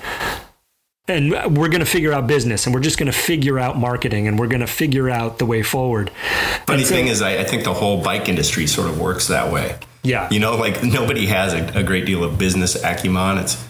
And 1.09 1.33
we're 1.57 1.68
going 1.68 1.81
to 1.81 1.87
figure 1.87 2.12
out 2.12 2.29
business 2.29 2.66
and 2.66 2.75
we're 2.75 2.83
just 2.83 2.97
going 2.97 3.11
to 3.11 3.18
figure 3.18 3.59
out 3.59 3.77
marketing 3.77 4.29
and 4.29 4.39
we're 4.39 4.47
going 4.47 4.61
to 4.61 4.68
figure 4.68 5.11
out 5.11 5.39
the 5.39 5.47
way 5.47 5.62
forward. 5.64 6.12
Funny 6.66 6.85
so- 6.85 6.95
thing 6.95 7.09
is, 7.09 7.21
I, 7.21 7.39
I 7.39 7.45
think 7.45 7.64
the 7.64 7.75
whole 7.75 8.03
bike 8.03 8.29
industry 8.29 8.68
sort 8.68 8.89
of 8.89 9.01
works 9.01 9.27
that 9.27 9.53
way. 9.53 9.77
Yeah. 10.05 10.29
You 10.31 10.39
know, 10.39 10.57
like 10.57 10.85
nobody 10.85 11.27
has 11.27 11.53
a, 11.53 11.81
a 11.81 11.83
great 11.83 12.07
deal 12.07 12.23
of 12.23 12.39
business 12.39 12.81
acumen. 12.83 13.39
It's, 13.39 13.66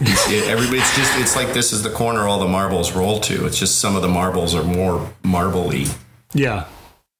it's 0.00 0.30
it, 0.30 0.48
everybody. 0.48 0.78
It's 0.78 0.96
just 0.96 1.18
it's 1.18 1.36
like 1.36 1.52
this 1.52 1.72
is 1.72 1.82
the 1.82 1.90
corner 1.90 2.28
all 2.28 2.38
the 2.38 2.48
marbles 2.48 2.92
roll 2.92 3.20
to. 3.20 3.46
It's 3.46 3.58
just 3.58 3.78
some 3.78 3.96
of 3.96 4.02
the 4.02 4.08
marbles 4.08 4.54
are 4.54 4.64
more 4.64 5.12
marbly. 5.22 5.86
Yeah. 6.32 6.66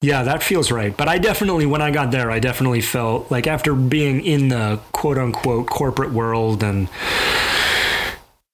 Yeah, 0.05 0.23
that 0.25 0.43
feels 0.43 0.71
right. 0.71 0.95
But 0.95 1.09
I 1.09 1.17
definitely, 1.17 1.65
when 1.65 1.81
I 1.81 1.91
got 1.91 2.11
there, 2.11 2.31
I 2.31 2.39
definitely 2.39 2.83
felt 2.83 3.31
like 3.31 3.47
after 3.47 3.75
being 3.75 4.23
in 4.25 4.49
the 4.49 4.79
quote 4.93 5.17
unquote 5.17 5.67
corporate 5.67 6.13
world 6.13 6.63
and 6.63 6.89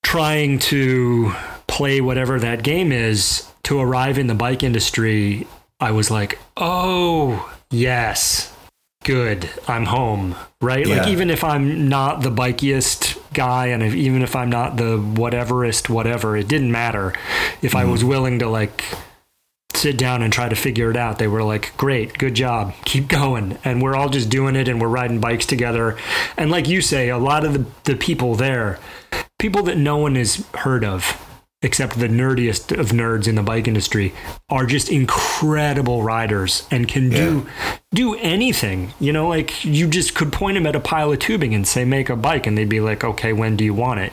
trying 0.04 0.60
to 0.60 1.32
play 1.66 2.00
whatever 2.00 2.38
that 2.38 2.62
game 2.62 2.92
is 2.92 3.50
to 3.64 3.80
arrive 3.80 4.16
in 4.16 4.28
the 4.28 4.34
bike 4.34 4.62
industry, 4.62 5.48
I 5.80 5.90
was 5.90 6.08
like, 6.08 6.38
oh, 6.56 7.52
yes, 7.70 8.54
good, 9.02 9.50
I'm 9.66 9.86
home. 9.86 10.36
Right? 10.60 10.86
Like, 10.86 11.08
even 11.08 11.30
if 11.30 11.42
I'm 11.42 11.88
not 11.88 12.22
the 12.22 12.30
bikiest 12.30 13.18
guy 13.34 13.68
and 13.68 13.82
if, 13.82 13.94
even 13.94 14.22
if 14.22 14.36
I'm 14.36 14.50
not 14.50 14.76
the 14.76 14.98
whateverist, 14.98 15.88
whatever, 15.88 16.36
it 16.36 16.46
didn't 16.46 16.70
matter. 16.70 17.12
If 17.60 17.74
I 17.74 17.82
mm-hmm. 17.82 17.90
was 17.90 18.04
willing 18.04 18.38
to, 18.38 18.48
like, 18.48 18.84
sit 19.80 19.96
down 19.96 20.22
and 20.22 20.32
try 20.32 20.48
to 20.48 20.56
figure 20.56 20.90
it 20.90 20.96
out. 20.96 21.18
They 21.18 21.28
were 21.28 21.42
like, 21.42 21.76
great, 21.76 22.18
good 22.18 22.34
job, 22.34 22.74
keep 22.84 23.08
going. 23.08 23.58
And 23.64 23.82
we're 23.82 23.96
all 23.96 24.08
just 24.08 24.28
doing 24.28 24.56
it 24.56 24.68
and 24.68 24.80
we're 24.80 24.88
riding 24.88 25.20
bikes 25.20 25.46
together. 25.46 25.96
And 26.36 26.50
like 26.50 26.68
you 26.68 26.80
say, 26.80 27.08
a 27.08 27.18
lot 27.18 27.44
of 27.44 27.52
the, 27.54 27.66
the 27.84 27.96
people 27.96 28.34
there, 28.34 28.78
people 29.38 29.62
that 29.64 29.76
no 29.76 29.96
one 29.96 30.14
has 30.16 30.46
heard 30.54 30.84
of, 30.84 31.26
except 31.62 31.98
the 31.98 32.08
nerdiest 32.08 32.78
of 32.78 32.88
nerds 32.88 33.28
in 33.28 33.34
the 33.34 33.42
bike 33.42 33.68
industry, 33.68 34.14
are 34.48 34.64
just 34.64 34.90
incredible 34.90 36.02
riders 36.02 36.66
and 36.70 36.88
can 36.88 37.10
do 37.10 37.46
do 37.92 38.14
anything. 38.16 38.94
You 38.98 39.12
know, 39.12 39.28
like 39.28 39.64
you 39.64 39.86
just 39.86 40.14
could 40.14 40.32
point 40.32 40.54
them 40.54 40.66
at 40.66 40.76
a 40.76 40.80
pile 40.80 41.12
of 41.12 41.18
tubing 41.18 41.54
and 41.54 41.66
say, 41.66 41.84
make 41.84 42.08
a 42.08 42.16
bike, 42.16 42.46
and 42.46 42.56
they'd 42.56 42.68
be 42.68 42.80
like, 42.80 43.04
okay, 43.04 43.32
when 43.32 43.56
do 43.56 43.64
you 43.64 43.74
want 43.74 44.00
it? 44.00 44.12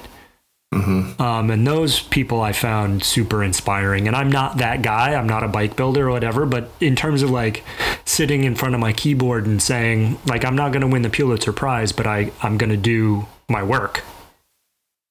Um, 0.74 1.50
and 1.50 1.66
those 1.66 2.02
people 2.02 2.42
I 2.42 2.52
found 2.52 3.04
super 3.04 3.44
inspiring. 3.44 4.08
And 4.08 4.16
I'm 4.16 4.32
not 4.32 4.58
that 4.58 4.82
guy. 4.82 5.14
I'm 5.14 5.28
not 5.28 5.44
a 5.44 5.48
bike 5.48 5.76
builder 5.76 6.08
or 6.08 6.12
whatever. 6.12 6.46
But 6.46 6.70
in 6.80 6.96
terms 6.96 7.24
of 7.24 7.30
like 7.30 7.64
sitting 8.06 8.44
in 8.44 8.56
front 8.56 8.76
of 8.76 8.82
my 8.82 8.94
keyboard 8.94 9.46
and 9.46 9.62
saying, 9.62 10.20
like, 10.26 10.46
I'm 10.46 10.56
not 10.56 10.72
going 10.72 10.82
to 10.82 10.88
win 10.88 11.02
the 11.02 11.10
Pulitzer 11.10 11.54
Prize, 11.54 11.92
but 11.92 12.06
I, 12.06 12.32
I'm 12.42 12.58
going 12.58 12.70
to 12.70 12.78
do 12.78 13.26
my 13.50 13.64
work. 13.64 14.04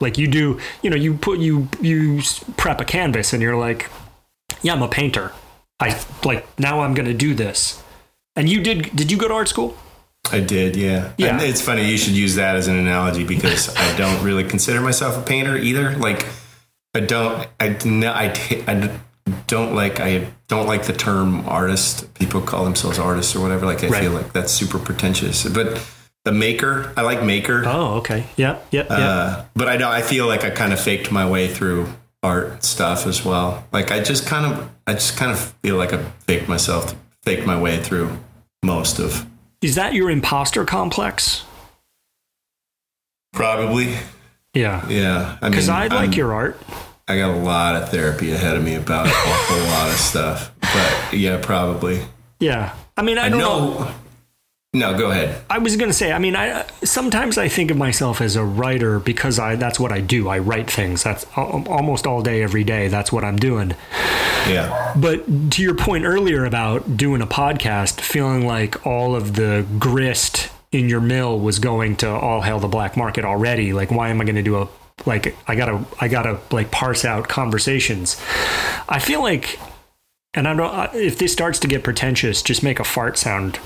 Like 0.01 0.19
you 0.19 0.29
do, 0.29 0.61
you 0.83 0.91
know, 0.91 0.97
you 0.97 1.15
put, 1.15 1.41
you, 1.41 1.69
you 1.81 2.21
prep 2.57 2.81
a 2.81 2.85
canvas 2.85 3.33
and 3.33 3.43
you're 3.43 3.57
like, 3.57 3.91
yeah, 4.63 4.75
I'm 4.75 4.83
a 4.83 4.89
painter. 4.89 5.33
I 5.81 6.01
like, 6.25 6.47
now 6.59 6.81
I'm 6.81 6.95
going 6.95 7.09
to 7.09 7.15
do 7.15 7.35
this. 7.35 7.83
And 8.35 8.49
you 8.49 8.63
did, 8.63 8.95
did 8.95 9.11
you 9.11 9.17
go 9.17 9.29
to 9.29 9.35
art 9.35 9.49
school? 9.49 9.77
I 10.33 10.41
did, 10.41 10.75
yeah. 10.77 11.13
Yeah. 11.19 11.29
And 11.29 11.43
it's 11.43 11.61
funny 11.61 11.89
you 11.89 11.97
should 11.97 12.15
use 12.15 12.35
that 12.35 12.57
as 12.57 12.67
an 12.69 12.77
analogy 12.77 13.25
because 13.25 13.75
I 13.77 13.97
don't 13.97 14.23
really 14.25 14.45
consider 14.45 14.81
myself 14.81 15.17
a 15.17 15.23
painter 15.23 15.57
either. 15.57 15.97
Like, 15.97 16.27
I 16.95 17.01
don't, 17.01 17.47
I 17.61 17.79
no, 17.85 18.11
I, 18.13 18.33
I 18.67 18.99
don't 19.47 19.75
like, 19.75 20.01
I 20.01 20.27
don't 20.49 20.67
like 20.67 20.85
the 20.85 20.93
term 20.93 21.47
artist. 21.49 22.13
People 22.15 22.41
call 22.41 22.65
themselves 22.65 22.99
artists 22.99 23.37
or 23.37 23.41
whatever. 23.41 23.67
Like, 23.67 23.85
I 23.85 23.89
Right. 23.89 24.03
feel 24.03 24.13
like 24.13 24.33
that's 24.33 24.53
super 24.53 24.79
pretentious. 24.79 25.45
But 25.49 25.81
the 26.25 26.33
maker, 26.33 26.93
I 26.97 27.03
like 27.03 27.23
maker. 27.23 27.63
Oh, 27.65 27.95
okay. 27.99 28.27
Yeah. 28.37 28.59
Yeah. 28.73 28.83
Yep. 28.83 28.87
Uh, 28.91 29.45
but 29.55 29.69
I 29.69 29.77
know 29.77 29.89
I 29.91 30.03
feel 30.03 30.27
like 30.27 30.43
I 30.45 30.51
kind 30.51 30.73
of 30.73 30.81
faked 30.81 31.13
my 31.13 31.29
way 31.29 31.47
through 31.47 31.87
art 32.25 32.65
stuff 32.65 33.07
as 33.07 33.25
well. 33.25 33.65
Like 33.73 33.93
I 33.93 34.03
just 34.03 34.27
kind 34.27 34.45
of, 34.53 34.69
I 34.89 34.95
just 34.95 35.17
kind 35.17 35.31
of 35.31 35.39
feel 35.63 35.77
like 35.77 35.93
I 35.93 36.03
faked 36.27 36.49
myself, 36.49 36.97
faked 37.23 37.47
my 37.47 37.61
way 37.61 37.81
through 37.81 38.19
most 38.65 38.99
of 38.99 39.25
Is 39.67 39.75
that 39.75 39.95
your 39.95 40.11
imposter 40.11 40.65
complex? 40.65 41.43
probably. 43.33 43.95
Yeah. 44.55 44.87
Yeah, 44.89 45.37
I 45.43 45.47
mean, 45.47 45.51
Because 45.51 45.69
I 45.69 45.89
like 45.89 45.93
I'm- 45.93 46.13
your 46.13 46.33
art. 46.33 46.59
I 47.09 47.19
got 47.19 47.31
a 47.31 47.39
lot 47.41 47.77
of 47.77 47.89
therapy 47.91 48.33
ahead 48.33 48.57
of 48.57 48.63
me 48.65 48.75
about 48.77 49.07
a 49.07 49.11
whole 49.13 49.67
lot 49.75 49.89
of 49.91 49.97
stuff. 49.97 50.53
But 50.61 51.19
yeah, 51.19 51.39
probably. 51.43 52.01
Yeah. 52.41 52.75
I 52.97 53.03
mean, 53.03 53.19
I 53.19 53.29
don't 53.29 53.39
know. 53.41 53.93
No, 54.73 54.93
no, 54.93 54.99
go 54.99 55.11
ahead. 55.11 55.43
I 55.51 55.59
was 55.59 55.77
going 55.77 55.89
to 55.91 55.95
say, 55.95 56.13
I 56.13 56.19
mean, 56.19 56.35
I 56.37 56.65
sometimes 56.85 57.37
I 57.39 57.49
think 57.49 57.71
of 57.73 57.77
myself 57.77 58.21
as 58.21 58.35
a 58.37 58.45
writer 58.45 58.99
because 59.01 59.39
I 59.39 59.57
that's 59.57 59.79
what 59.81 59.91
I 59.93 60.01
do. 60.01 60.29
I 60.29 60.39
write 60.39 60.71
things. 60.71 61.03
That's 61.03 61.27
almost 61.37 62.07
all 62.07 62.23
day 62.23 62.43
every 62.43 62.65
day. 62.65 62.89
That's 62.89 63.13
what 63.13 63.23
I'm 63.25 63.37
doing. 63.37 63.75
Yeah, 64.49 64.93
But 64.97 65.51
to 65.53 65.63
your 65.63 65.75
point 65.75 66.05
earlier 66.05 66.45
about 66.45 66.97
doing 66.97 67.21
a 67.21 67.27
podcast, 67.27 68.01
feeling 68.01 68.47
like 68.47 68.87
all 68.87 69.17
of 69.17 69.35
the 69.35 69.67
grist 69.79 70.51
in 70.73 70.89
your 70.89 71.01
mill 71.01 71.39
was 71.41 71.59
going 71.59 71.97
to 71.97 72.09
all 72.09 72.43
hail 72.43 72.59
the 72.61 72.69
black 72.69 72.97
market 72.97 73.25
already. 73.25 73.73
Like, 73.73 73.91
why 73.91 74.09
am 74.11 74.21
I 74.21 74.25
going 74.25 74.37
to 74.37 74.43
do 74.43 74.57
a 74.63 74.69
like? 75.05 75.37
I 75.49 75.57
gotta 75.57 75.85
I 76.01 76.09
gotta 76.09 76.39
like 76.51 76.71
parse 76.71 77.05
out 77.05 77.29
conversations. 77.29 78.21
I 78.89 78.99
feel 79.01 79.21
like, 79.23 79.59
and 80.35 80.47
I 80.47 80.55
don't. 80.55 80.95
If 80.95 81.19
this 81.19 81.33
starts 81.33 81.59
to 81.61 81.69
get 81.69 81.83
pretentious, 81.85 82.43
just 82.43 82.63
make 82.63 82.79
a 82.81 82.85
fart 82.85 83.19
sound 83.19 83.59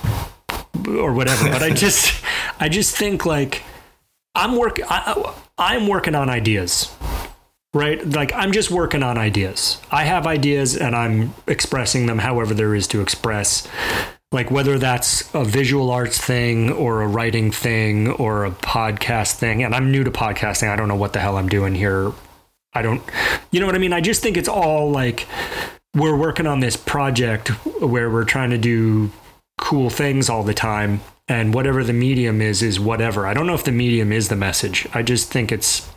or 0.88 1.12
whatever. 1.12 1.50
But 1.50 1.62
I 1.62 1.70
just 1.70 2.24
I 2.60 2.68
just 2.68 2.96
think 2.96 3.26
like 3.26 3.62
I'm 4.34 4.56
work 4.56 4.78
I, 4.90 5.14
I- 5.14 5.34
I'm 5.74 5.86
working 5.88 6.14
on 6.14 6.30
ideas 6.30 6.90
right? 7.74 8.04
Like 8.04 8.32
I'm 8.32 8.52
just 8.52 8.70
working 8.70 9.02
on 9.02 9.18
ideas. 9.18 9.80
I 9.90 10.04
have 10.04 10.26
ideas 10.26 10.76
and 10.76 10.94
I'm 10.94 11.34
expressing 11.46 12.06
them 12.06 12.18
however 12.18 12.54
there 12.54 12.74
is 12.74 12.86
to 12.88 13.00
express. 13.00 13.66
Like 14.32 14.50
whether 14.50 14.78
that's 14.78 15.32
a 15.34 15.44
visual 15.44 15.90
arts 15.90 16.18
thing 16.18 16.70
or 16.70 17.02
a 17.02 17.08
writing 17.08 17.50
thing 17.50 18.08
or 18.08 18.44
a 18.44 18.50
podcast 18.50 19.34
thing. 19.34 19.62
And 19.62 19.74
I'm 19.74 19.90
new 19.90 20.04
to 20.04 20.10
podcasting. 20.10 20.68
I 20.68 20.76
don't 20.76 20.88
know 20.88 20.96
what 20.96 21.12
the 21.12 21.20
hell 21.20 21.36
I'm 21.36 21.48
doing 21.48 21.74
here. 21.74 22.12
I 22.72 22.82
don't, 22.82 23.02
you 23.50 23.58
know 23.58 23.66
what 23.66 23.74
I 23.74 23.78
mean? 23.78 23.92
I 23.92 24.00
just 24.00 24.22
think 24.22 24.36
it's 24.36 24.48
all 24.48 24.90
like 24.90 25.26
we're 25.94 26.16
working 26.16 26.46
on 26.46 26.60
this 26.60 26.76
project 26.76 27.48
where 27.80 28.08
we're 28.08 28.24
trying 28.24 28.50
to 28.50 28.58
do 28.58 29.10
cool 29.58 29.90
things 29.90 30.28
all 30.30 30.44
the 30.44 30.54
time. 30.54 31.00
And 31.26 31.54
whatever 31.54 31.84
the 31.84 31.92
medium 31.92 32.40
is, 32.40 32.62
is 32.62 32.80
whatever. 32.80 33.26
I 33.26 33.34
don't 33.34 33.46
know 33.46 33.54
if 33.54 33.62
the 33.62 33.72
medium 33.72 34.10
is 34.10 34.28
the 34.28 34.36
message. 34.36 34.88
I 34.94 35.02
just 35.02 35.30
think 35.30 35.52
it's 35.52 35.88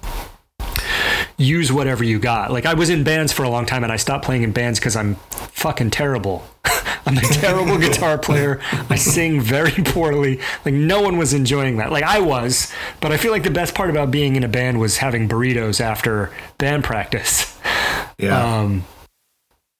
use 1.37 1.71
whatever 1.71 2.03
you 2.03 2.19
got. 2.19 2.51
Like 2.51 2.65
I 2.65 2.73
was 2.73 2.89
in 2.89 3.03
bands 3.03 3.31
for 3.31 3.43
a 3.43 3.49
long 3.49 3.65
time 3.65 3.83
and 3.83 3.91
I 3.91 3.97
stopped 3.97 4.25
playing 4.25 4.43
in 4.43 4.51
bands 4.51 4.79
because 4.79 4.95
I'm 4.95 5.15
fucking 5.31 5.91
terrible. 5.91 6.45
I'm 7.05 7.17
a 7.17 7.21
terrible 7.21 7.77
guitar 7.79 8.17
player. 8.17 8.61
I 8.89 8.95
sing 8.95 9.41
very 9.41 9.71
poorly. 9.71 10.39
Like 10.65 10.73
no 10.73 11.01
one 11.01 11.17
was 11.17 11.33
enjoying 11.33 11.77
that. 11.77 11.91
Like 11.91 12.03
I 12.03 12.19
was, 12.19 12.71
but 13.01 13.11
I 13.11 13.17
feel 13.17 13.31
like 13.31 13.43
the 13.43 13.51
best 13.51 13.75
part 13.75 13.89
about 13.89 14.11
being 14.11 14.35
in 14.35 14.43
a 14.43 14.47
band 14.47 14.79
was 14.79 14.97
having 14.97 15.27
burritos 15.27 15.81
after 15.81 16.31
band 16.57 16.83
practice. 16.83 17.57
Yeah. 18.17 18.59
Um, 18.59 18.85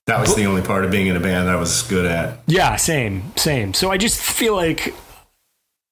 that 0.06 0.20
was 0.20 0.36
the 0.36 0.46
only 0.46 0.62
part 0.62 0.84
of 0.84 0.92
being 0.92 1.08
in 1.08 1.16
a 1.16 1.20
band 1.22 1.50
I 1.50 1.56
was 1.56 1.82
good 1.84 2.06
at. 2.06 2.40
Yeah, 2.46 2.76
same, 2.76 3.32
same. 3.38 3.74
So 3.74 3.90
I 3.90 3.98
just 3.98 4.20
feel 4.22 4.54
like 4.54 4.94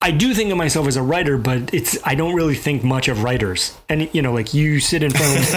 I 0.04 0.12
do 0.12 0.34
think 0.34 0.52
of 0.52 0.58
myself 0.58 0.88
as 0.88 0.98
a 0.98 1.04
writer, 1.04 1.38
but 1.38 1.74
it's 1.74 1.98
I 2.04 2.16
don't 2.16 2.34
really 2.34 2.56
think 2.56 2.84
much 2.84 3.08
of 3.08 3.24
writers. 3.24 3.78
And 3.88 4.10
you 4.14 4.22
know, 4.22 4.34
like 4.34 4.54
you 4.54 4.80
sit 4.80 5.04
in 5.04 5.12
front 5.12 5.38
of 5.38 5.56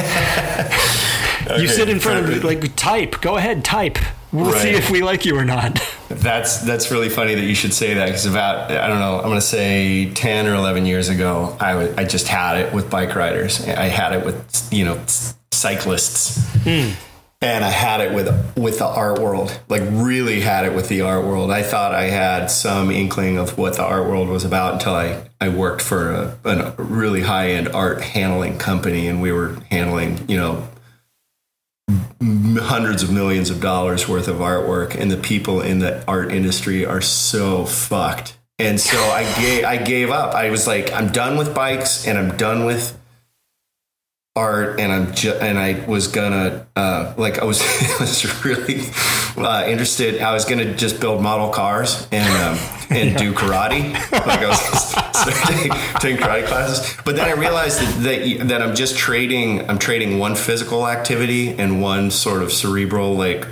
okay, 1.47 1.61
you 1.63 1.69
sit 1.69 1.89
in 1.89 1.99
front 1.99 2.29
of 2.29 2.45
like 2.45 2.77
type. 2.77 3.21
Go 3.23 3.37
ahead, 3.37 3.65
type. 3.65 3.99
We'll 4.33 4.51
right. 4.51 4.61
see 4.61 4.71
if 4.71 4.91
we 4.91 5.03
like 5.03 5.25
you 5.25 5.39
or 5.39 5.45
not. 5.45 5.81
That's 6.09 6.59
that's 6.59 6.91
really 6.91 7.09
funny 7.09 7.35
that 7.35 7.45
you 7.45 7.55
should 7.55 7.73
say 7.73 7.95
that 7.95 8.07
because 8.07 8.27
about 8.27 8.71
I 8.71 8.87
don't 8.89 8.99
know 8.99 9.17
I'm 9.17 9.25
going 9.25 9.37
to 9.37 9.41
say 9.41 10.11
ten 10.13 10.47
or 10.47 10.55
eleven 10.55 10.85
years 10.85 11.09
ago 11.09 11.57
I, 11.61 11.73
w- 11.73 11.95
I 11.97 12.05
just 12.05 12.29
had 12.29 12.59
it 12.59 12.75
with 12.75 12.91
bike 12.91 13.15
riders. 13.15 13.67
I 13.67 13.85
had 13.85 14.13
it 14.13 14.25
with 14.25 14.69
you 14.73 14.85
know 14.85 15.03
cyclists. 15.51 16.39
Mm 16.65 16.95
and 17.45 17.63
I 17.63 17.69
had 17.69 18.01
it 18.01 18.15
with 18.15 18.57
with 18.57 18.79
the 18.79 18.87
art 18.87 19.19
world, 19.19 19.61
like 19.69 19.83
really 19.91 20.41
had 20.41 20.65
it 20.65 20.75
with 20.75 20.89
the 20.89 21.03
art 21.03 21.27
world. 21.27 21.51
I 21.51 21.63
thought 21.63 21.95
I 21.95 22.05
had 22.05 22.47
some 22.51 22.91
inkling 22.91 23.37
of 23.37 23.59
what 23.59 23.75
the 23.75 23.83
art 23.83 24.09
world 24.09 24.31
was 24.31 24.47
about 24.47 24.75
until 24.75 24.95
I, 24.95 25.29
I 25.43 25.51
worked 25.51 25.83
for 25.83 26.11
a, 26.11 26.39
a 26.45 26.71
really 26.83 27.21
high 27.21 27.51
end 27.51 27.69
art 27.69 28.01
handling 28.01 28.57
company, 28.57 29.07
and 29.07 29.21
we 29.21 29.31
were 29.31 29.59
handling 29.71 30.25
you 30.27 30.39
know 30.39 30.69
hundreds 32.63 33.03
of 33.03 33.13
millions 33.13 33.51
of 33.51 33.61
dollars 33.61 34.09
worth 34.09 34.27
of 34.27 34.37
artwork, 34.37 34.99
and 34.99 35.11
the 35.11 35.19
people 35.19 35.61
in 35.61 35.81
the 35.81 36.03
art 36.09 36.33
industry 36.33 36.87
are 36.87 37.03
so 37.03 37.67
fucked. 37.67 38.39
And 38.59 38.81
so 38.81 38.97
I 38.97 39.25
gave 39.39 39.65
I 39.65 39.77
gave 39.77 40.11
up. 40.11 40.35
I 40.35 40.49
was 40.49 40.67
like, 40.67 40.91
I'm 40.95 41.13
done 41.13 41.37
with 41.37 41.55
bikes, 41.55 42.07
and 42.07 42.17
I'm 42.17 42.39
done 42.39 42.65
with 42.65 42.99
art 44.37 44.81
and 44.81 44.93
I'm 44.93 45.15
and 45.41 45.59
I 45.59 45.85
was 45.87 46.09
gonna 46.09 46.67
uh, 46.75 47.15
like 47.17 47.39
I 47.39 47.45
was 47.45 47.61
was 48.01 48.45
really 48.45 48.87
uh, 49.37 49.65
interested. 49.69 50.21
I 50.21 50.33
was 50.33 50.45
gonna 50.45 50.75
just 50.75 51.01
build 51.01 51.23
model 51.23 51.51
cars 51.51 52.09
and 52.11 52.29
um, 52.43 52.59
and 52.91 53.11
yeah. 53.11 53.17
do 53.17 53.33
karate. 53.33 53.93
Like 54.13 54.41
I 54.41 54.49
was 54.49 54.61
taking 56.01 56.19
karate 56.19 56.47
classes, 56.47 56.97
but 57.05 57.15
then 57.15 57.29
I 57.29 57.33
realized 57.33 57.81
that, 57.81 58.03
that 58.03 58.49
that 58.49 58.63
I'm 58.63 58.75
just 58.75 58.97
trading. 58.97 59.69
I'm 59.71 59.79
trading 59.79 60.19
one 60.19 60.35
physical 60.35 60.89
activity 60.89 61.51
and 61.51 61.81
one 61.81 62.11
sort 62.11 62.43
of 62.43 62.53
cerebral 62.53 63.15
like 63.15 63.47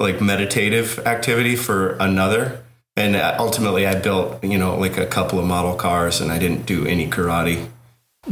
like 0.00 0.20
meditative 0.20 0.98
activity 1.06 1.54
for 1.54 1.92
another. 2.00 2.60
And 2.96 3.16
uh, 3.16 3.36
ultimately, 3.38 3.86
I 3.86 3.94
built 4.00 4.42
you 4.42 4.58
know 4.58 4.76
like 4.76 4.98
a 4.98 5.06
couple 5.06 5.38
of 5.38 5.46
model 5.46 5.76
cars, 5.76 6.20
and 6.20 6.32
I 6.32 6.38
didn't 6.38 6.66
do 6.66 6.86
any 6.86 7.08
karate. 7.08 7.68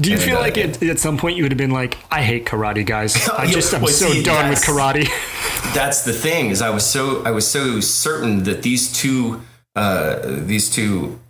Do 0.01 0.11
you 0.11 0.17
and, 0.17 0.25
feel 0.25 0.37
uh, 0.39 0.41
like 0.41 0.59
at, 0.59 0.83
at 0.83 0.99
some 0.99 1.19
point 1.19 1.37
you 1.37 1.45
would 1.45 1.53
have 1.53 1.59
been 1.59 1.71
like, 1.71 1.99
I 2.11 2.23
hate 2.23 2.47
karate, 2.47 2.85
guys. 2.85 3.29
I 3.39 3.47
just 3.47 3.75
I'm 3.75 3.83
well, 3.83 3.93
so 3.93 4.11
see, 4.11 4.23
done 4.23 4.51
with 4.51 4.61
karate. 4.61 5.05
that's 5.75 6.05
the 6.05 6.13
thing 6.13 6.51
is 6.51 6.63
I 6.63 6.71
was 6.71 6.87
so 6.87 7.23
I 7.25 7.31
was 7.31 7.47
so 7.47 7.81
certain 7.81 8.45
that 8.45 8.63
these 8.63 8.93
two 8.93 9.43
uh, 9.77 10.21
these 10.23 10.71
two 10.71 11.21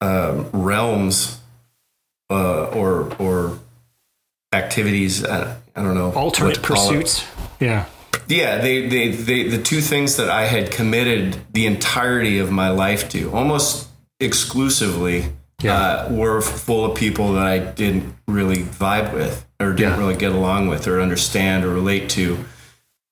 uh, 0.00 0.44
realms 0.52 1.40
uh, 2.30 2.66
or 2.66 3.14
or 3.18 3.58
activities 4.52 5.24
I, 5.24 5.56
I 5.74 5.82
don't 5.82 5.94
know 5.94 6.12
alternate 6.12 6.62
pursuits. 6.62 7.26
Yeah. 7.58 7.86
Yeah, 8.26 8.58
they, 8.58 8.86
they, 8.88 9.08
they, 9.08 9.48
the 9.48 9.60
two 9.60 9.80
things 9.80 10.16
that 10.16 10.30
I 10.30 10.44
had 10.44 10.70
committed 10.70 11.36
the 11.52 11.66
entirety 11.66 12.38
of 12.38 12.50
my 12.50 12.70
life 12.70 13.08
to, 13.10 13.32
almost 13.32 13.88
exclusively, 14.20 15.32
yeah. 15.62 15.74
uh, 15.74 16.12
were 16.12 16.40
full 16.40 16.84
of 16.84 16.96
people 16.96 17.34
that 17.34 17.46
I 17.46 17.58
didn't 17.58 18.14
really 18.26 18.62
vibe 18.62 19.12
with 19.12 19.46
or 19.60 19.72
didn't 19.72 19.94
yeah. 19.94 19.98
really 19.98 20.16
get 20.16 20.32
along 20.32 20.68
with 20.68 20.86
or 20.86 21.00
understand 21.00 21.64
or 21.64 21.70
relate 21.70 22.10
to. 22.10 22.44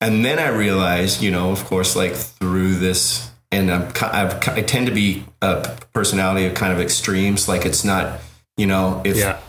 And 0.01 0.24
then 0.24 0.38
I 0.38 0.49
realized, 0.49 1.22
you 1.22 1.30
know, 1.30 1.51
of 1.51 1.64
course, 1.64 1.96
like 1.96 2.14
through 2.14 2.76
this, 2.76 3.30
and 3.51 3.70
I'm, 3.70 3.92
I've, 4.03 4.49
i 4.49 4.62
tend 4.62 4.86
to 4.86 4.92
be 4.92 5.24
a 5.42 5.76
personality 5.92 6.46
of 6.46 6.55
kind 6.55 6.72
of 6.72 6.80
extremes. 6.80 7.49
Like 7.49 7.66
it's 7.66 7.84
not, 7.84 8.20
you 8.57 8.66
know, 8.66 9.03
if 9.05 9.16
yeah. 9.16 9.40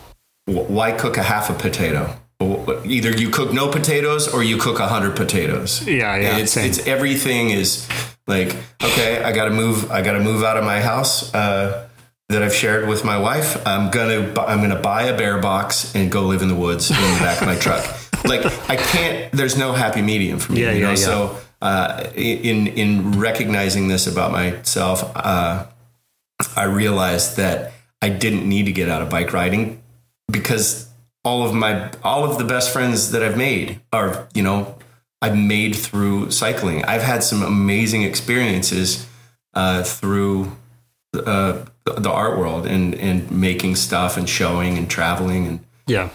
why 0.45 0.91
cook 0.91 1.18
a 1.18 1.24
half 1.24 1.50
a 1.50 1.54
potato? 1.54 2.16
Either 2.41 3.12
you 3.12 3.30
cook 3.30 3.52
no 3.52 3.70
potatoes 3.70 4.34
or 4.34 4.41
you 4.41 4.58
cook 4.58 4.80
a 4.80 4.88
hundred 4.88 5.18
potatoes. 5.18 5.86
Yeah, 5.86 6.16
yeah. 6.16 6.38
It's, 6.38 6.56
it's 6.56 6.88
everything 6.88 7.50
is 7.50 7.88
like 8.28 8.56
okay. 8.82 9.22
I 9.22 9.34
got 9.34 9.45
to 9.45 9.52
move. 9.52 9.91
I 9.91 10.02
got 10.02 10.14
to 10.14 10.22
move 10.22 10.43
out 10.43 10.56
of 10.56 10.64
my 10.64 10.80
house. 10.80 11.34
Uh, 11.34 11.89
that 12.30 12.44
I've 12.44 12.54
shared 12.54 12.88
with 12.88 13.04
my 13.04 13.18
wife. 13.18 13.66
I'm 13.68 13.90
gonna 13.92 14.34
I'm 14.40 14.62
gonna 14.62 14.80
buy 14.80 15.04
a 15.04 15.18
bear 15.18 15.40
box 15.40 15.94
and 15.96 16.12
go 16.12 16.24
live 16.24 16.42
in 16.42 16.48
the 16.48 16.56
woods 16.56 16.90
in 16.90 16.96
the 16.96 17.20
back 17.20 17.42
of 17.42 17.48
my 17.48 17.56
truck. 17.56 17.86
Like 18.26 18.46
I 18.70 18.76
can't. 18.76 19.32
There's 19.32 19.58
no 19.58 19.72
happy 19.72 20.02
medium 20.02 20.40
for 20.40 20.52
me. 20.52 20.62
Yeah, 20.64 20.74
you 20.74 20.82
know? 20.82 20.90
yeah, 20.90 20.96
So 20.96 21.40
uh, 21.62 22.10
in 22.16 22.68
in 22.68 23.18
recognizing 23.18 23.88
this 23.88 24.08
about 24.08 24.34
myself, 24.34 25.10
uh, 25.16 25.68
I 26.54 26.64
realized 26.66 27.38
that 27.38 27.72
I 28.02 28.10
didn't 28.10 28.48
need 28.48 28.66
to 28.66 28.74
get 28.74 28.90
out 28.90 29.02
of 29.02 29.10
bike 29.10 29.32
riding 29.32 29.82
because 30.30 30.90
all 31.24 31.46
of 31.46 31.54
my 31.54 31.90
all 32.04 32.30
of 32.30 32.38
the 32.38 32.44
best 32.44 32.74
friends 32.74 33.12
that 33.12 33.24
I've 33.24 33.38
made 33.38 33.80
are 33.94 34.28
you 34.34 34.44
know 34.44 34.76
I've 35.22 35.38
made 35.38 35.78
through 35.78 36.32
cycling. 36.32 36.84
I've 36.84 37.04
had 37.04 37.24
some 37.24 37.42
amazing 37.42 38.04
experiences 38.04 39.08
uh, 39.54 39.84
through 39.84 40.58
uh, 41.90 42.00
the 42.00 42.12
art 42.12 42.38
world 42.38 42.66
and 42.66 42.96
and 42.96 43.30
making 43.32 43.76
stuff 43.76 44.18
and 44.18 44.28
showing 44.30 44.78
and 44.78 44.90
traveling 44.90 45.48
and 45.48 45.60
yeah. 45.88 46.10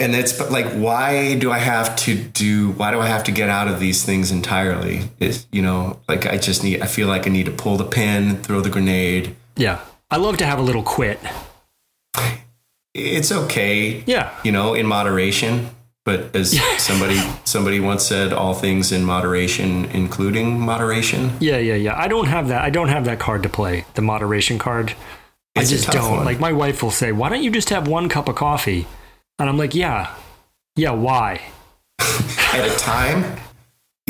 And 0.00 0.16
it's 0.16 0.38
like 0.50 0.66
why 0.72 1.36
do 1.38 1.52
i 1.52 1.58
have 1.58 1.94
to 1.96 2.16
do 2.16 2.72
why 2.72 2.90
do 2.90 3.00
i 3.00 3.06
have 3.06 3.24
to 3.24 3.32
get 3.32 3.48
out 3.48 3.68
of 3.68 3.78
these 3.78 4.04
things 4.04 4.30
entirely? 4.30 5.02
Is 5.20 5.46
you 5.52 5.62
know 5.62 6.00
like 6.08 6.26
i 6.26 6.38
just 6.38 6.64
need 6.64 6.82
i 6.82 6.86
feel 6.86 7.08
like 7.08 7.26
i 7.26 7.30
need 7.30 7.46
to 7.46 7.52
pull 7.52 7.76
the 7.76 7.84
pin 7.84 8.42
throw 8.42 8.60
the 8.60 8.70
grenade. 8.70 9.36
Yeah. 9.56 9.80
I 10.10 10.16
love 10.16 10.38
to 10.38 10.46
have 10.46 10.58
a 10.58 10.62
little 10.62 10.82
quit. 10.82 11.20
It's 12.94 13.30
okay. 13.30 14.02
Yeah. 14.06 14.34
You 14.42 14.50
know 14.52 14.74
in 14.74 14.86
moderation 14.86 15.70
but 16.04 16.34
as 16.34 16.58
somebody 16.78 17.18
somebody 17.44 17.80
once 17.80 18.06
said, 18.06 18.32
all 18.32 18.54
things 18.54 18.92
in 18.92 19.04
moderation, 19.04 19.86
including 19.86 20.60
moderation. 20.60 21.32
Yeah, 21.40 21.58
yeah, 21.58 21.74
yeah. 21.74 21.98
I 21.98 22.08
don't 22.08 22.26
have 22.26 22.48
that. 22.48 22.62
I 22.62 22.70
don't 22.70 22.88
have 22.88 23.04
that 23.04 23.18
card 23.18 23.42
to 23.42 23.48
play. 23.48 23.84
The 23.94 24.02
moderation 24.02 24.58
card. 24.58 24.94
It's 25.54 25.70
I 25.70 25.74
just 25.74 25.90
don't. 25.90 26.18
One. 26.18 26.24
Like 26.24 26.40
my 26.40 26.52
wife 26.52 26.82
will 26.82 26.90
say, 26.90 27.12
"Why 27.12 27.28
don't 27.28 27.42
you 27.42 27.50
just 27.50 27.70
have 27.70 27.88
one 27.88 28.08
cup 28.08 28.28
of 28.28 28.36
coffee?" 28.36 28.86
And 29.38 29.48
I'm 29.48 29.58
like, 29.58 29.74
"Yeah, 29.74 30.14
yeah. 30.76 30.92
Why?" 30.92 31.40
at 31.98 32.66
a 32.66 32.76
time. 32.78 33.38